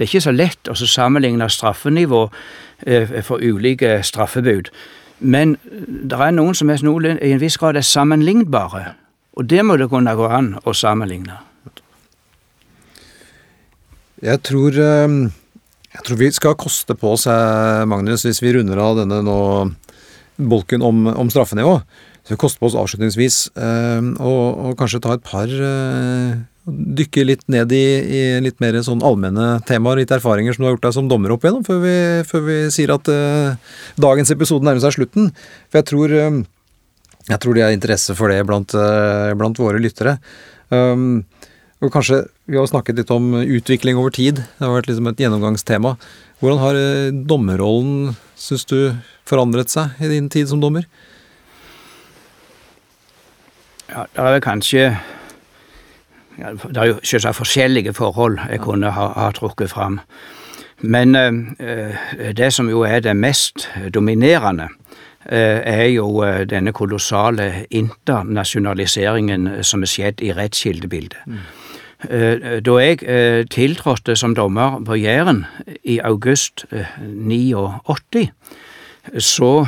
er 0.00 0.06
ikke 0.06 0.22
så 0.24 0.32
lett 0.32 0.70
å 0.70 0.76
sammenligne 0.78 1.48
straffenivå 1.52 2.22
for 3.26 3.44
ulike 3.44 3.98
straffebud. 4.06 4.70
Men 5.20 5.58
det 5.60 6.16
er 6.16 6.32
noen 6.32 6.56
som 6.56 6.72
er 6.72 6.80
i 6.80 7.34
en 7.34 7.42
viss 7.42 7.58
grad 7.60 7.76
er 7.76 7.84
sammenlignbare, 7.84 8.94
og 9.36 9.44
det 9.52 9.60
må 9.64 9.76
det 9.76 9.90
kunne 9.92 10.16
gå 10.16 10.28
an 10.32 10.54
å 10.64 10.72
sammenligne. 10.72 11.36
Jeg 14.20 14.40
tror, 14.44 14.76
jeg 14.76 16.02
tror 16.04 16.20
vi 16.20 16.30
skal 16.32 16.56
koste 16.60 16.96
på 16.96 17.12
oss, 17.12 17.26
Magnus, 17.88 18.24
hvis 18.24 18.40
vi 18.42 18.52
runder 18.56 18.80
av 18.80 19.02
denne 19.02 19.20
nå 19.24 19.38
bolken 20.40 20.82
om, 20.84 21.06
om 21.12 21.30
straffenivå. 21.32 21.80
Så 22.24 22.34
vi 22.34 22.40
koster 22.40 22.60
på 22.60 22.68
oss 22.68 22.78
avslutningsvis 22.78 23.36
å 23.56 24.72
kanskje 24.78 25.00
ta 25.02 25.16
et 25.16 25.24
par 25.26 25.50
dykke 26.70 27.24
litt 27.24 27.42
ned 27.50 27.72
i, 27.72 27.84
i, 28.04 28.20
litt 28.44 28.60
mer 28.62 28.76
sånn 28.84 29.02
allmenne 29.06 29.58
temaer, 29.68 30.02
litt 30.02 30.12
erfaringer 30.14 30.54
som 30.54 30.64
du 30.64 30.68
har 30.68 30.76
gjort 30.76 30.86
deg 30.88 30.96
som 30.96 31.10
dommer 31.10 31.34
opp 31.34 31.44
igjennom, 31.44 31.64
før 31.66 31.82
vi, 31.84 31.96
før 32.28 32.46
vi 32.46 32.58
sier 32.74 32.92
at 32.94 33.10
uh, 33.10 33.76
dagens 34.00 34.32
episode 34.34 34.66
nærmer 34.66 34.82
seg 34.84 34.98
slutten. 34.98 35.30
For 35.70 35.80
jeg 35.80 35.88
tror, 35.90 36.14
uh, 36.14 36.40
jeg 37.30 37.42
tror 37.42 37.56
det 37.56 37.66
er 37.66 37.76
interesse 37.76 38.16
for 38.18 38.32
det 38.32 38.42
blant, 38.48 38.74
uh, 38.76 39.32
blant 39.38 39.60
våre 39.60 39.82
lyttere. 39.82 40.18
Um, 40.70 41.24
og 41.80 41.88
kanskje 41.94 42.26
Vi 42.50 42.58
har 42.58 42.66
snakket 42.66 42.98
litt 42.98 43.10
om 43.14 43.32
utvikling 43.40 43.96
over 43.96 44.10
tid. 44.12 44.42
Det 44.42 44.66
har 44.66 44.74
vært 44.74 44.88
liksom 44.90 45.06
et 45.06 45.20
gjennomgangstema. 45.22 45.94
Hvordan 46.42 46.58
har 46.58 46.78
dommerrollen, 47.30 48.16
syns 48.34 48.66
du, 48.66 48.90
forandret 49.28 49.70
seg 49.70 50.02
i 50.02 50.10
din 50.10 50.26
tid 50.32 50.50
som 50.50 50.60
dommer? 50.60 50.88
Ja, 53.90 54.04
det 54.16 54.22
er 54.22 54.32
vel 54.32 54.40
kanskje 54.44 54.84
det 56.40 56.76
er 56.76 56.86
jo 56.88 56.98
selvsagt 57.04 57.36
forskjellige 57.36 57.92
forhold 57.92 58.38
jeg 58.50 58.60
kunne 58.64 58.90
ha, 58.90 59.06
ha 59.16 59.30
trukket 59.36 59.70
fram. 59.70 60.00
Men 60.80 61.14
eh, 61.14 61.96
det 62.36 62.52
som 62.52 62.70
jo 62.70 62.80
er 62.88 63.00
det 63.04 63.16
mest 63.16 63.68
dominerende, 63.94 64.68
eh, 65.28 65.60
er 65.64 65.86
jo 65.92 66.24
denne 66.48 66.72
kolossale 66.72 67.66
internasjonaliseringen 67.70 69.50
som 69.62 69.82
er 69.82 69.92
skjedd 69.92 70.24
i 70.24 70.32
rettskildebildet. 70.32 71.18
Mm. 71.26 71.42
Eh, 72.08 72.60
da 72.64 72.78
jeg 72.80 73.02
eh, 73.04 73.44
tiltrådte 73.50 74.16
som 74.16 74.34
dommer 74.34 74.80
på 74.84 74.96
Jæren 74.96 75.44
i 75.84 75.98
august 75.98 76.64
89, 77.04 78.30
så 79.18 79.66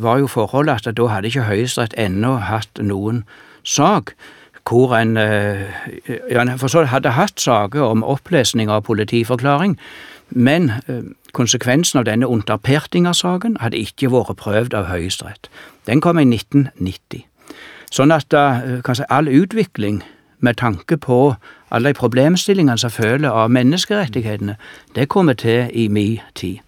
var 0.00 0.18
jo 0.18 0.26
forholdet 0.26 0.86
at 0.86 0.96
da 0.96 1.06
hadde 1.08 1.28
ikke 1.28 1.48
Høyesterett 1.48 1.94
ennå 1.98 2.36
hatt 2.36 2.78
noen 2.84 3.22
sak 3.64 4.14
hvor 4.68 4.94
en 4.96 5.16
eh, 5.16 5.60
ja, 6.30 6.44
for 6.56 6.68
så 6.72 6.84
hadde 6.88 7.12
hatt 7.18 7.40
saker 7.40 7.82
om 7.82 8.04
opplesning 8.04 8.70
av 8.70 8.82
politiforklaring, 8.82 9.76
men 10.30 10.70
eh, 10.70 11.02
konsekvensen 11.32 11.98
av 12.00 12.06
denne 12.08 12.28
Unterpertinger-saken 12.28 13.58
hadde 13.60 13.76
ikke 13.76 14.10
vært 14.12 14.36
prøvd 14.40 14.74
av 14.74 14.88
Høyesterett. 14.88 15.50
Den 15.86 16.00
kom 16.00 16.18
i 16.18 16.24
1990. 16.24 17.26
Sånn 17.92 18.14
at 18.14 18.32
eh, 18.32 18.80
si, 18.94 19.04
all 19.08 19.28
utvikling 19.28 20.02
med 20.40 20.56
tanke 20.60 20.96
på 20.96 21.34
alle 21.70 21.92
de 21.92 21.98
problemstillingene 21.98 22.78
som 22.78 22.92
følger 22.92 23.30
av 23.30 23.52
menneskerettighetene, 23.52 24.56
det 24.94 25.08
kommer 25.08 25.36
til 25.36 25.68
i 25.72 25.88
min 25.88 26.20
tid. 26.34 26.60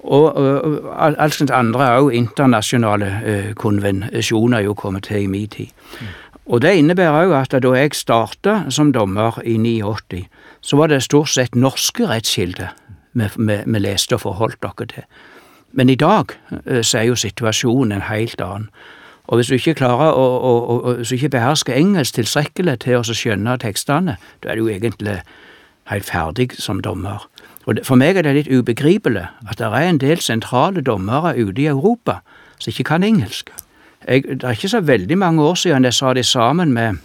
Og, 0.00 0.36
og 0.36 0.86
alskens 0.96 1.50
andre 1.52 1.90
òg 1.98 2.14
internasjonale 2.16 3.08
uh, 3.20 3.50
konvensjoner 3.54 4.58
er 4.58 4.64
jo 4.64 4.74
kommet 4.74 5.04
til 5.10 5.26
i 5.26 5.26
min 5.26 5.48
tid. 5.48 5.68
Mm. 6.00 6.06
Og 6.50 6.62
det 6.62 6.74
innebærer 6.80 7.26
òg 7.28 7.34
at 7.36 7.52
da 7.62 7.72
jeg 7.76 7.94
starta 7.94 8.54
som 8.74 8.92
dommer 8.92 9.38
i 9.44 9.58
89, 9.58 10.24
så 10.60 10.76
var 10.76 10.90
det 10.90 11.02
stort 11.02 11.28
sett 11.28 11.54
norske 11.54 12.08
rettskilder 12.08 12.72
vi 13.12 13.78
leste 13.78 14.14
og 14.14 14.20
forholdt 14.20 14.62
dere 14.62 14.86
til. 14.86 15.04
Men 15.72 15.88
i 15.88 15.94
dag 15.94 16.34
eh, 16.66 16.82
så 16.82 16.98
er 16.98 17.02
jo 17.10 17.16
situasjonen 17.16 17.92
en 17.92 18.08
helt 18.08 18.40
annen. 18.40 18.68
Og 19.30 19.38
hvis 19.38 19.46
du 19.46 19.54
ikke 19.54 19.76
klarer 19.78 20.10
å, 20.10 20.26
å, 20.26 20.52
å 20.74 20.94
hvis 20.98 21.12
du 21.12 21.14
ikke 21.14 21.36
behersker 21.36 21.76
engelsk 21.78 22.16
tilstrekkelig 22.18 22.80
til 22.82 22.98
å 22.98 23.04
skjønne 23.06 23.58
tekstene, 23.62 24.16
da 24.42 24.50
er 24.50 24.58
du 24.58 24.66
egentlig 24.66 25.20
helt 25.90 26.06
ferdig 26.06 26.50
som 26.58 26.82
dommer. 26.82 27.28
Og 27.66 27.78
For 27.84 27.94
meg 28.00 28.16
er 28.16 28.22
det 28.22 28.34
litt 28.34 28.52
ubegripelig 28.52 29.26
at 29.50 29.58
det 29.58 29.66
er 29.66 29.88
en 29.88 30.00
del 30.00 30.20
sentrale 30.20 30.80
dommere 30.80 31.34
ute 31.36 31.62
i 31.62 31.66
Europa 31.66 32.20
som 32.58 32.70
ikke 32.70 32.84
kan 32.84 33.02
engelsk. 33.02 33.50
Jeg, 34.08 34.22
det 34.22 34.44
er 34.44 34.56
ikke 34.56 34.68
så 34.68 34.80
veldig 34.80 35.18
mange 35.18 35.42
år 35.42 35.54
siden 35.54 35.84
jeg 35.84 35.94
sa 35.94 36.14
det 36.14 36.26
sammen 36.26 36.72
med 36.72 36.96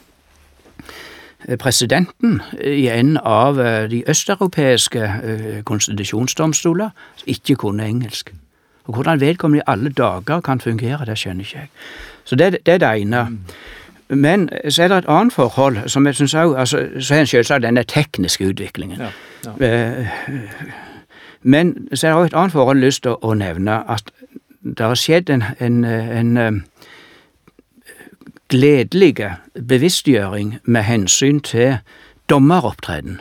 eh, 1.47 1.57
presidenten 1.57 2.41
i 2.63 2.87
en 2.87 3.17
av 3.17 3.59
eh, 3.59 3.89
de 3.91 4.03
østeuropeiske 4.07 5.03
eh, 5.03 5.63
konstitusjonsdomstoler 5.63 6.89
som 7.15 7.27
ikke 7.27 7.55
kunne 7.55 7.85
engelsk. 7.85 8.33
Og 8.85 8.93
Hvordan 8.93 9.19
vedkommende 9.19 9.61
i 9.61 9.67
alle 9.67 9.89
dager 9.89 10.41
kan 10.41 10.61
fungere, 10.61 11.05
det 11.05 11.17
skjønner 11.17 11.43
ikke 11.43 11.57
jeg. 11.57 11.69
Så 12.23 12.35
det, 12.35 12.57
det 12.65 12.73
er 12.73 12.77
det 12.77 13.01
ene. 13.01 13.27
Men 14.09 14.49
så 14.69 14.83
er 14.83 14.87
det 14.87 14.97
et 14.97 15.09
annet 15.09 15.33
forhold 15.33 15.77
som 15.89 16.05
jeg 16.05 16.15
synes 16.15 16.33
også, 16.33 16.55
altså, 16.55 16.87
Så 16.99 17.15
er 17.15 17.25
selvsagt 17.25 17.63
denne 17.63 17.83
tekniske 17.83 18.47
utviklingen. 18.47 18.99
Ja, 18.99 19.09
ja. 19.59 20.05
Men 21.41 21.87
så 21.93 22.07
er 22.07 22.11
det 22.11 22.19
òg 22.19 22.25
et 22.25 22.33
annet 22.33 22.51
forhold 22.51 22.77
jeg 22.77 22.81
har 22.81 22.87
lyst 22.87 23.03
til 23.03 23.15
å 23.21 23.33
nevne. 23.33 23.91
At 23.91 24.11
det 24.63 24.85
har 24.85 24.95
skjedd 24.95 25.29
en, 25.29 25.43
en, 25.59 25.85
en 25.85 26.63
gledelig 28.49 29.15
bevisstgjøring 29.67 30.59
med 30.63 30.81
hensyn 30.81 31.39
til 31.39 31.77
dommeropptreden. 32.29 33.19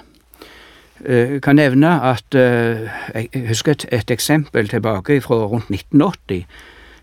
Jeg 1.05 1.35
eh, 1.35 1.41
kan 1.41 1.57
nevne 1.57 2.01
at 2.01 2.35
eh, 2.35 2.89
jeg 3.15 3.49
husker 3.49 3.73
et, 3.73 3.87
et 3.93 4.11
eksempel 4.11 4.69
tilbake 4.69 5.21
fra 5.21 5.35
rundt 5.35 5.69
1980, 5.71 6.47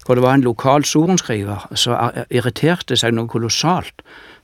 hvor 0.05 0.15
det 0.15 0.23
var 0.23 0.33
en 0.33 0.45
lokal 0.45 0.85
sorenskriver 0.85 1.67
som 1.77 2.11
irriterte 2.29 2.97
seg 2.97 3.13
noe 3.15 3.29
kolossalt 3.29 4.01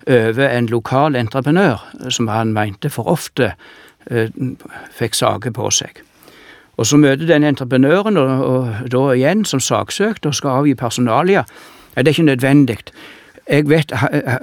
over 0.07 0.47
en 0.47 0.69
lokal 0.71 1.15
entreprenør 1.15 1.81
som 2.13 2.29
han 2.31 2.53
mente 2.53 2.89
for 2.93 3.09
ofte 3.11 3.51
eh, 4.11 4.29
fikk 4.95 5.17
saker 5.17 5.51
på 5.51 5.71
seg. 5.73 6.03
Og 6.77 6.85
Så 6.85 6.97
møter 6.97 7.25
den 7.25 7.43
entreprenøren, 7.43 8.17
og, 8.17 8.45
og 8.45 8.91
da 8.93 9.03
igjen 9.15 9.45
som 9.45 9.59
saksøkt 9.59 10.25
og 10.25 10.35
skal 10.37 10.59
avgi 10.61 10.75
personalia. 10.77 11.43
Ja, 11.95 12.01
det 12.01 12.07
er 12.07 12.13
ikke 12.13 12.23
nødvendig. 12.23 12.77
Jeg 13.49 13.69
vet 13.69 13.91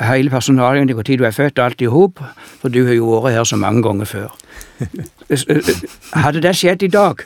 hele 0.08 0.30
personalet 0.30 0.86
når 0.86 1.02
du 1.02 1.24
er 1.24 1.30
født, 1.30 1.58
alt 1.58 1.80
i 1.80 1.84
hop, 1.84 2.20
for 2.60 2.68
du 2.68 2.86
har 2.86 2.94
jo 2.94 3.20
vært 3.20 3.36
her 3.36 3.44
så 3.44 3.56
mange 3.56 3.82
ganger 3.82 4.04
før. 4.04 4.34
Hadde 6.24 6.42
det 6.42 6.56
skjedd 6.56 6.82
i 6.82 6.88
dag 6.88 7.22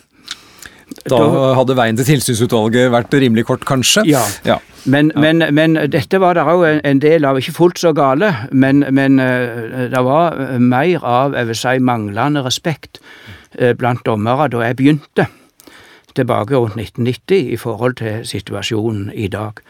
da 1.08 1.18
hadde 1.58 1.76
veien 1.78 1.98
til 1.98 2.08
tilsynsutvalget 2.08 2.90
vært 2.92 3.14
rimelig 3.14 3.46
kort, 3.48 3.64
kanskje? 3.68 4.04
Ja. 4.08 4.22
ja. 4.46 4.58
Men, 4.88 5.10
men, 5.16 5.42
men, 5.54 5.76
dette 5.92 6.20
var 6.22 6.38
det 6.38 6.46
òg 6.48 6.64
en 6.86 7.02
del 7.02 7.26
av, 7.28 7.38
ikke 7.40 7.56
fullt 7.56 7.82
så 7.82 7.92
gale, 7.96 8.30
men, 8.52 8.84
men 8.94 9.20
eh, 9.22 9.88
det 9.92 10.04
var 10.04 10.38
mer 10.62 11.04
av 11.04 11.36
jeg 11.36 11.50
vil 11.50 11.60
si, 11.60 11.74
manglende 11.84 12.44
respekt 12.46 13.02
eh, 13.58 13.74
blant 13.76 14.04
dommere 14.08 14.48
da 14.52 14.64
jeg 14.64 14.78
begynte, 14.80 15.28
tilbake 16.16 16.56
rundt 16.56 16.80
1990, 16.80 17.52
i 17.52 17.60
forhold 17.60 18.00
til 18.00 18.24
situasjonen 18.26 19.12
i 19.14 19.28
dag. 19.32 19.60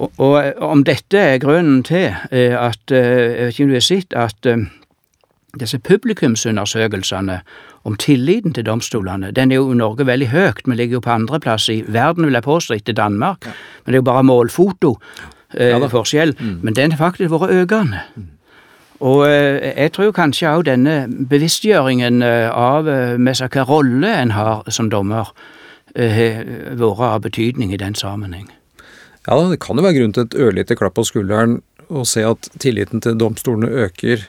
Og, 0.00 0.12
og 0.18 0.62
om 0.64 0.84
dette 0.84 1.18
er 1.18 1.40
grunnen 1.42 1.82
til 1.84 2.14
eh, 2.32 2.56
at 2.56 2.92
eh, 2.92 2.96
Jeg 2.96 3.46
vet 3.46 3.54
ikke 3.54 3.64
om 3.64 3.72
du 3.72 3.76
har 3.76 3.84
sett 3.84 4.14
at 4.16 4.46
eh, 4.46 4.66
disse 5.60 5.78
publikumsundersøkelsene 5.78 7.40
om 7.84 7.96
tilliten 7.96 8.52
til 8.52 8.66
domstolene, 8.66 9.30
den 9.32 9.52
er 9.52 9.60
jo 9.60 9.70
i 9.72 9.78
Norge 9.78 10.04
veldig 10.06 10.28
høyt. 10.28 10.66
Vi 10.66 10.76
ligger 10.76 10.98
jo 10.98 11.04
på 11.04 11.14
andreplass 11.14 11.68
i 11.72 11.80
verden, 11.88 12.26
vil 12.28 12.36
jeg 12.36 12.44
påstå, 12.44 12.74
etter 12.76 12.96
Danmark. 12.96 13.46
Men 13.84 13.92
det 13.92 13.98
er 13.98 14.02
jo 14.02 14.10
bare 14.10 14.26
målfoto. 14.28 14.96
Eh, 15.54 15.72
ja, 15.72 15.88
forskjell. 15.88 16.36
Men 16.62 16.76
den 16.76 16.92
har 16.92 17.00
faktisk 17.00 17.32
vært 17.32 17.56
økende. 17.62 18.04
Og 19.00 19.24
eh, 19.30 19.72
jeg 19.72 19.94
tror 19.96 20.12
kanskje 20.12 20.52
òg 20.52 20.66
denne 20.68 21.06
bevisstgjøringen 21.08 22.20
eh, 22.22 22.50
av 22.52 22.88
eh, 22.88 23.16
med 23.16 23.38
seg 23.38 23.48
hvilken 23.48 23.70
rolle 23.70 24.12
en 24.12 24.36
har 24.36 24.68
som 24.68 24.90
dommer, 24.92 25.32
eh, 25.96 26.12
har 26.12 26.76
vært 26.76 27.06
av 27.08 27.24
betydning 27.24 27.72
i 27.72 27.80
den 27.80 27.96
sammenheng. 27.96 28.50
Ja, 29.26 29.40
det 29.48 29.60
kan 29.64 29.80
jo 29.80 29.84
være 29.84 29.98
grunn 29.98 30.12
til 30.16 30.28
et 30.28 30.36
ørlite 30.36 30.76
klapp 30.76 30.98
på 31.00 31.06
skulderen 31.08 31.60
å 31.90 32.04
se 32.08 32.22
at 32.24 32.48
tilliten 32.62 33.02
til 33.02 33.16
domstolene 33.18 33.72
øker 33.86 34.22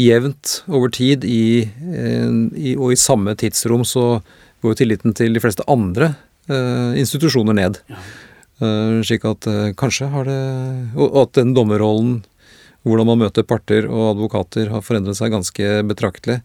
jevnt 0.00 0.62
over 0.68 0.90
tid, 0.90 1.24
i, 1.24 1.62
eh, 1.68 2.34
i, 2.58 2.74
og 2.76 2.92
i 2.94 2.98
samme 2.98 3.34
tidsrom 3.38 3.84
så 3.86 4.20
går 4.62 4.72
jo 4.74 4.78
tilliten 4.80 5.14
til 5.16 5.34
de 5.36 5.42
fleste 5.42 5.64
andre 5.70 6.14
eh, 6.48 6.98
institusjoner 7.00 7.54
ned. 7.56 7.80
Eh, 8.62 9.00
slik 9.06 9.24
at 9.28 9.46
eh, 9.50 9.72
kanskje 9.78 10.08
har 10.12 10.24
det 10.28 10.40
Og 10.94 11.08
og 11.10 11.18
at 11.26 11.32
den 11.40 11.54
dommerrollen, 11.56 12.22
hvordan 12.84 13.06
man 13.06 13.22
møter 13.24 13.42
parter 13.46 13.86
og 13.88 14.14
advokater, 14.14 14.70
har 14.70 14.82
forandret 14.84 15.16
seg 15.18 15.32
ganske 15.32 15.70
betraktelig. 15.88 16.40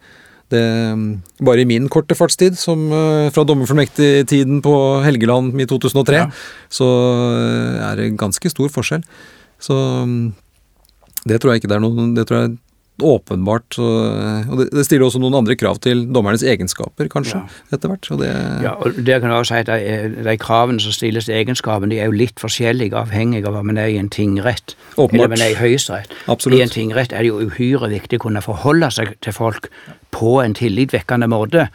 Det, 0.49 0.61
mm, 0.97 1.21
bare 1.45 1.61
i 1.61 1.67
min 1.69 1.85
korte 1.93 2.15
fartstid, 2.17 2.55
som 2.57 2.87
eh, 2.91 3.29
fra 3.29 3.43
dommerfullmektigtiden 3.45 4.63
på 4.65 4.73
Helgeland 5.05 5.53
i 5.61 5.67
2003, 5.69 6.15
Ja. 6.23 6.29
så 6.73 6.87
eh, 7.35 7.91
er 7.91 7.95
det 8.01 8.17
ganske 8.17 8.49
stor 8.49 8.69
forskjell. 8.73 9.03
Så 9.61 9.75
mm, 10.07 10.33
det 11.29 11.37
tror 11.41 11.53
jeg 11.53 11.61
ikke 11.61 11.69
det 11.69 11.77
er 11.77 11.83
noen 11.83 12.15
Det 12.15 12.25
tror 12.25 12.39
jeg 12.45 12.57
åpenbart. 13.05 13.77
Og 13.79 14.55
det, 14.59 14.69
det 14.75 14.85
stiller 14.85 15.07
også 15.07 15.21
noen 15.21 15.37
andre 15.41 15.55
krav 15.59 15.79
til 15.83 16.05
dommernes 16.13 16.43
egenskaper, 16.43 17.09
kanskje, 17.11 17.41
etter 17.73 17.91
hvert. 17.91 18.09
Og 18.13 18.21
det, 18.23 18.31
Ja, 18.65 18.75
og 18.75 18.97
der 18.97 19.21
kan 19.21 19.31
jeg 19.31 19.43
også 19.43 19.55
si 19.55 19.61
at 19.63 19.71
de, 19.71 20.23
de 20.27 20.37
kravene 20.41 20.83
som 20.83 20.95
stilles 20.95 21.29
til 21.29 21.37
egenskapen, 21.39 21.91
de 21.93 21.99
er 21.99 22.11
jo 22.11 22.17
litt 22.19 22.41
forskjellige 22.41 22.97
avhengig 22.99 23.43
av 23.45 23.57
hva 23.57 23.63
man 23.65 23.81
er 23.81 23.93
i 23.93 23.99
en 24.01 24.11
tingrett. 24.13 24.75
Åpenbart. 24.95 25.15
Eller 25.15 25.33
man 25.35 25.45
er 25.45 25.55
i 25.55 25.59
høyesterett. 25.59 26.15
I 26.27 26.63
en 26.63 26.73
tingrett 26.73 27.13
er 27.13 27.25
det 27.25 27.31
jo 27.31 27.43
uhyre 27.49 27.91
viktig 27.91 28.19
å 28.21 28.27
kunne 28.27 28.43
forholde 28.45 28.91
seg 28.93 29.15
til 29.25 29.35
folk 29.35 29.71
på 30.15 30.39
en 30.43 30.57
tillitvekkende 30.57 31.29
måte. 31.31 31.69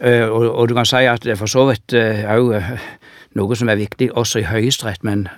Eh, 0.00 0.26
og, 0.26 0.46
og 0.54 0.68
du 0.70 0.76
kan 0.78 0.86
si 0.86 1.06
at 1.10 1.24
det 1.26 1.34
er 1.34 1.40
for 1.40 1.50
så 1.50 1.66
vidt 1.70 1.94
òg 1.94 2.54
noe 3.38 3.56
som 3.58 3.70
er 3.70 3.78
viktig 3.78 4.10
også 4.18 4.42
i 4.42 4.48
høyesterett, 4.48 5.04
men 5.06 5.28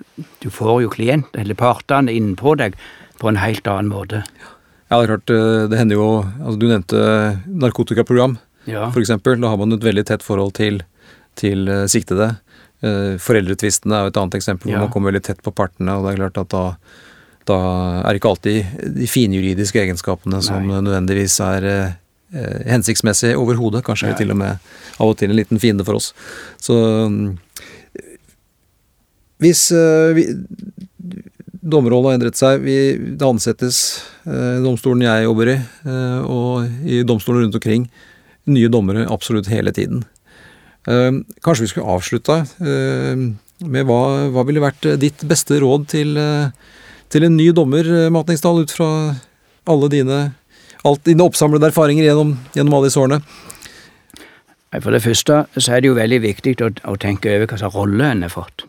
du 0.42 0.48
får 0.52 0.82
jo 0.86 0.92
klient, 0.92 1.28
eller 1.38 1.58
partene, 1.58 2.12
innenpå 2.12 2.56
deg 2.60 2.76
på 3.20 3.30
en 3.30 3.40
helt 3.40 3.68
annen 3.68 3.92
måte. 3.92 4.22
ja, 4.40 4.51
det 5.00 5.04
er 5.08 5.12
klart, 5.16 5.30
eh, 5.32 5.68
det 5.72 5.78
hender 5.78 5.96
jo 5.96 6.06
altså 6.22 6.58
Du 6.58 6.66
nevnte 6.68 7.02
narkotikaprogram. 7.48 8.38
Ja. 8.64 8.90
for 8.94 9.00
eksempel. 9.02 9.40
Da 9.42 9.48
har 9.50 9.56
man 9.58 9.72
et 9.74 9.82
veldig 9.82 10.04
tett 10.06 10.22
forhold 10.22 10.52
til, 10.54 10.82
til 11.34 11.66
eh, 11.68 11.86
siktede. 11.90 12.36
Eh, 12.82 13.16
Foreldretvistene 13.18 13.96
er 13.96 14.04
jo 14.06 14.12
et 14.12 14.16
annet 14.20 14.36
eksempel 14.38 14.70
hvor 14.70 14.76
Ja. 14.76 14.82
man 14.84 14.90
kommer 14.94 15.10
veldig 15.10 15.24
tett 15.26 15.42
på 15.42 15.50
partene, 15.54 15.96
og 15.98 16.04
det 16.06 16.12
er 16.12 16.20
klart 16.22 16.38
at 16.44 16.48
da, 16.54 16.76
da 17.50 17.56
er 18.04 18.12
det 18.12 18.20
ikke 18.20 18.30
alltid 18.30 18.94
de 19.00 19.06
finjuridiske 19.10 19.82
egenskapene 19.82 20.38
som 20.46 20.62
nødvendigvis 20.70 21.40
er 21.42 21.66
eh, 21.72 21.92
hensiktsmessig 22.70 23.34
overhodet. 23.36 23.82
Kanskje 23.82 24.12
Nei. 24.12 24.16
til 24.18 24.30
og 24.30 24.38
med 24.38 24.58
av 25.00 25.08
og 25.10 25.16
til 25.18 25.30
en 25.30 25.36
liten 25.36 25.58
fiende 25.58 25.84
for 25.84 25.98
oss. 25.98 26.12
Så 26.62 26.78
mm, 27.10 27.38
hvis 29.42 29.64
eh, 29.74 30.14
vi, 30.14 30.26
dommerrollen 31.62 32.10
har 32.10 32.18
endret 32.18 32.38
seg. 32.38 32.62
Vi, 32.64 32.76
det 33.18 33.26
ansettes 33.26 33.76
eh, 34.26 34.58
domstolen 34.64 35.04
jeg 35.06 35.26
jobber 35.28 35.52
i, 35.54 35.58
eh, 35.86 36.18
og 36.26 36.88
i 36.88 37.02
domstolen 37.06 37.46
rundt 37.46 37.58
omkring, 37.58 37.86
nye 38.50 38.70
dommere 38.72 39.06
absolutt 39.12 39.50
hele 39.52 39.74
tiden. 39.74 40.02
Eh, 40.90 41.22
kanskje 41.44 41.66
vi 41.66 41.72
skulle 41.72 41.94
avslutta 41.94 42.42
med 43.62 43.86
hva, 43.86 44.02
hva 44.34 44.42
ville 44.48 44.62
vært 44.62 44.88
ditt 44.98 45.22
beste 45.30 45.60
råd 45.62 45.86
til, 45.92 46.18
til 47.14 47.26
en 47.28 47.36
ny 47.38 47.52
dommer, 47.54 47.86
Matningsdal, 48.10 48.64
ut 48.64 48.74
fra 48.74 48.88
alle 49.70 49.90
dine, 49.92 50.18
alt 50.82 51.04
dine 51.06 51.22
oppsamlede 51.22 51.70
erfaringer 51.70 52.08
gjennom, 52.08 52.34
gjennom 52.56 52.74
alle 52.78 52.90
disse 52.90 52.98
årene? 52.98 53.22
For 54.80 54.90
det 54.90 55.04
første 55.04 55.44
så 55.54 55.76
er 55.76 55.82
det 55.84 55.92
jo 55.92 55.98
veldig 56.00 56.18
viktig 56.24 56.56
å, 56.64 56.72
å 56.90 56.98
tenke 56.98 57.30
over 57.36 57.46
hva 57.52 57.60
slags 57.60 57.78
rolle 57.78 58.08
en 58.08 58.26
har 58.26 58.32
fått. 58.34 58.66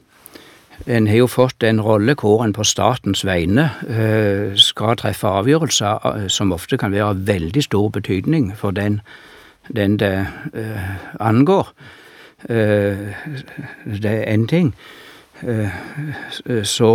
En 0.87 1.07
har 1.07 1.15
jo 1.17 1.27
fått 1.27 1.63
en 1.63 1.81
rolle 1.81 2.15
hvor 2.19 2.43
en 2.43 2.53
på 2.53 2.63
statens 2.67 3.23
vegne 3.25 3.69
eh, 3.87 4.55
skal 4.59 4.97
treffe 4.99 5.29
avgjørelser 5.29 6.07
eh, 6.09 6.25
som 6.27 6.51
ofte 6.51 6.77
kan 6.81 6.91
være 6.91 7.13
av 7.13 7.21
veldig 7.27 7.63
stor 7.63 7.89
betydning 7.93 8.51
for 8.57 8.75
den, 8.75 8.99
den 9.69 9.97
det 10.01 10.27
eh, 10.53 10.89
angår. 11.19 11.71
Det 12.43 14.09
er 14.09 14.25
én 14.27 14.47
ting. 14.51 14.73
Så 16.63 16.89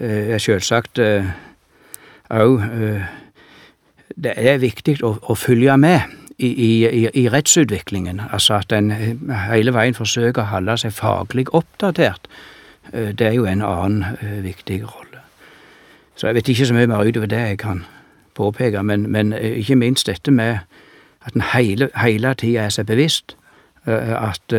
er 0.00 0.38
selvsagt 0.40 0.98
òg 2.30 2.62
Det 4.16 4.32
er 4.36 4.62
viktig 4.62 4.96
å, 5.04 5.10
å 5.20 5.36
følge 5.36 5.76
med 5.76 6.00
i, 6.38 6.48
i, 6.48 7.08
i 7.12 7.28
rettsutviklingen. 7.28 8.22
Altså 8.32 8.54
at 8.62 8.72
en 8.72 8.90
hele 9.50 9.74
veien 9.76 9.94
forsøker 9.94 10.42
å 10.42 10.52
holde 10.54 10.78
seg 10.80 10.96
faglig 10.96 11.50
oppdatert. 11.52 12.30
Eh, 12.92 13.12
Det 13.18 13.26
er 13.26 13.32
jo 13.32 13.44
en 13.44 13.62
annen 13.62 14.04
eh, 14.20 14.42
viktig 14.44 14.82
rolle. 14.82 15.20
Så 16.16 16.26
jeg 16.26 16.34
vet 16.34 16.48
ikke 16.48 16.66
så 16.66 16.74
mye 16.74 16.86
mer 16.86 17.06
utover 17.06 17.26
det 17.26 17.38
jeg 17.38 17.58
kan 17.58 17.84
påpeke, 18.34 18.82
men, 18.82 19.10
men 19.10 19.32
eh, 19.32 19.58
ikke 19.58 19.76
minst 19.76 20.06
dette 20.06 20.30
med 20.30 20.58
at 21.26 21.34
en 21.34 21.44
hele, 21.54 21.88
hele 21.96 22.34
tida 22.34 22.66
er 22.66 22.68
seg 22.68 22.86
bevisst 22.86 23.36
at, 23.86 24.52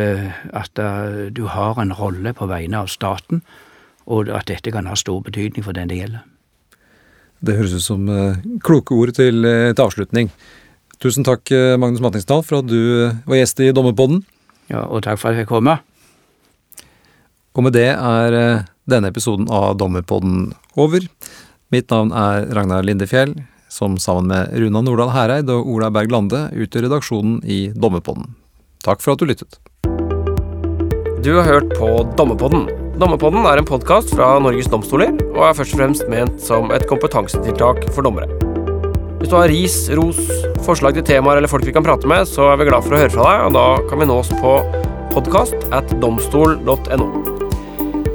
at 0.54 0.78
du 1.34 1.46
har 1.50 1.78
en 1.82 1.92
rolle 1.92 2.32
på 2.32 2.46
vegne 2.46 2.78
av 2.78 2.86
staten, 2.86 3.40
og 4.06 4.28
at 4.30 4.46
dette 4.46 4.70
kan 4.70 4.86
ha 4.86 4.94
stor 4.94 5.20
betydning 5.20 5.64
for 5.64 5.74
den 5.74 5.90
det 5.90 5.96
gjelder. 5.98 6.20
Det 7.42 7.56
høres 7.56 7.74
ut 7.74 7.82
som 7.82 8.06
kloke 8.62 8.94
ord 8.94 9.10
til, 9.18 9.42
til 9.42 9.82
avslutning. 9.82 10.30
Tusen 11.02 11.26
takk, 11.26 11.50
Magnus 11.78 12.00
Matningsdal, 12.00 12.42
for 12.46 12.62
at 12.62 12.70
du 12.70 13.10
var 13.26 13.40
gjest 13.40 13.60
i 13.66 13.72
Dommerpodden. 13.74 14.22
Ja, 14.70 14.86
og 14.86 15.02
takk 15.02 15.18
for 15.18 15.28
at 15.28 15.34
jeg 15.34 15.42
fikk 15.42 15.56
komme. 15.56 15.78
Og 17.56 17.64
med 17.64 17.76
det 17.76 17.88
er 17.88 18.36
eh, 18.36 18.64
denne 18.88 19.10
episoden 19.10 19.48
av 19.48 19.78
Dommerpodden 19.80 20.50
over. 20.76 21.04
Mitt 21.72 21.90
navn 21.90 22.12
er 22.14 22.46
Ragnar 22.54 22.84
Lindefjell, 22.86 23.32
som 23.72 23.96
sammen 23.98 24.28
med 24.30 24.52
Runa 24.60 24.82
Nordahl 24.84 25.14
Hereid 25.14 25.50
og 25.50 25.68
Ola 25.72 25.90
Berg 25.90 26.12
Lande 26.12 26.46
utgjør 26.54 26.86
redaksjonen 26.86 27.40
i 27.42 27.66
Dommerpodden. 27.74 28.34
Takk 28.84 29.00
for 29.02 29.16
at 29.16 29.22
du 29.22 29.26
lyttet. 29.26 29.58
Du 31.24 31.32
har 31.34 31.48
hørt 31.48 31.72
på 31.74 31.88
Dommerpodden. 32.18 32.68
Dommerpodden 33.00 33.48
er 33.48 33.60
en 33.60 33.68
podkast 33.68 34.12
fra 34.14 34.36
Norges 34.40 34.68
domstoler 34.72 35.16
og 35.32 35.42
er 35.48 35.56
først 35.58 35.74
og 35.74 35.80
fremst 35.80 36.10
ment 36.12 36.38
som 36.44 36.70
et 36.76 36.86
kompetansetiltak 36.88 37.88
for 37.90 38.06
dommere. 38.06 38.28
Hvis 39.16 39.32
du 39.32 39.36
har 39.40 39.50
ris, 39.50 39.78
ros, 39.96 40.20
forslag 40.62 40.94
til 40.94 41.08
temaer 41.08 41.40
eller 41.40 41.50
folk 41.50 41.66
vi 41.66 41.74
kan 41.74 41.84
prate 41.84 42.08
med, 42.08 42.28
så 42.30 42.52
er 42.52 42.60
vi 42.60 42.68
glad 42.68 42.86
for 42.86 42.94
å 42.94 43.00
høre 43.00 43.14
fra 43.16 43.30
deg, 43.32 43.46
og 43.48 43.56
da 43.56 43.88
kan 43.90 44.04
vi 44.04 44.10
nås 44.12 44.30
på 44.38 44.58
podkast 45.16 45.72
at 45.74 45.96
domstol.no. 46.04 47.35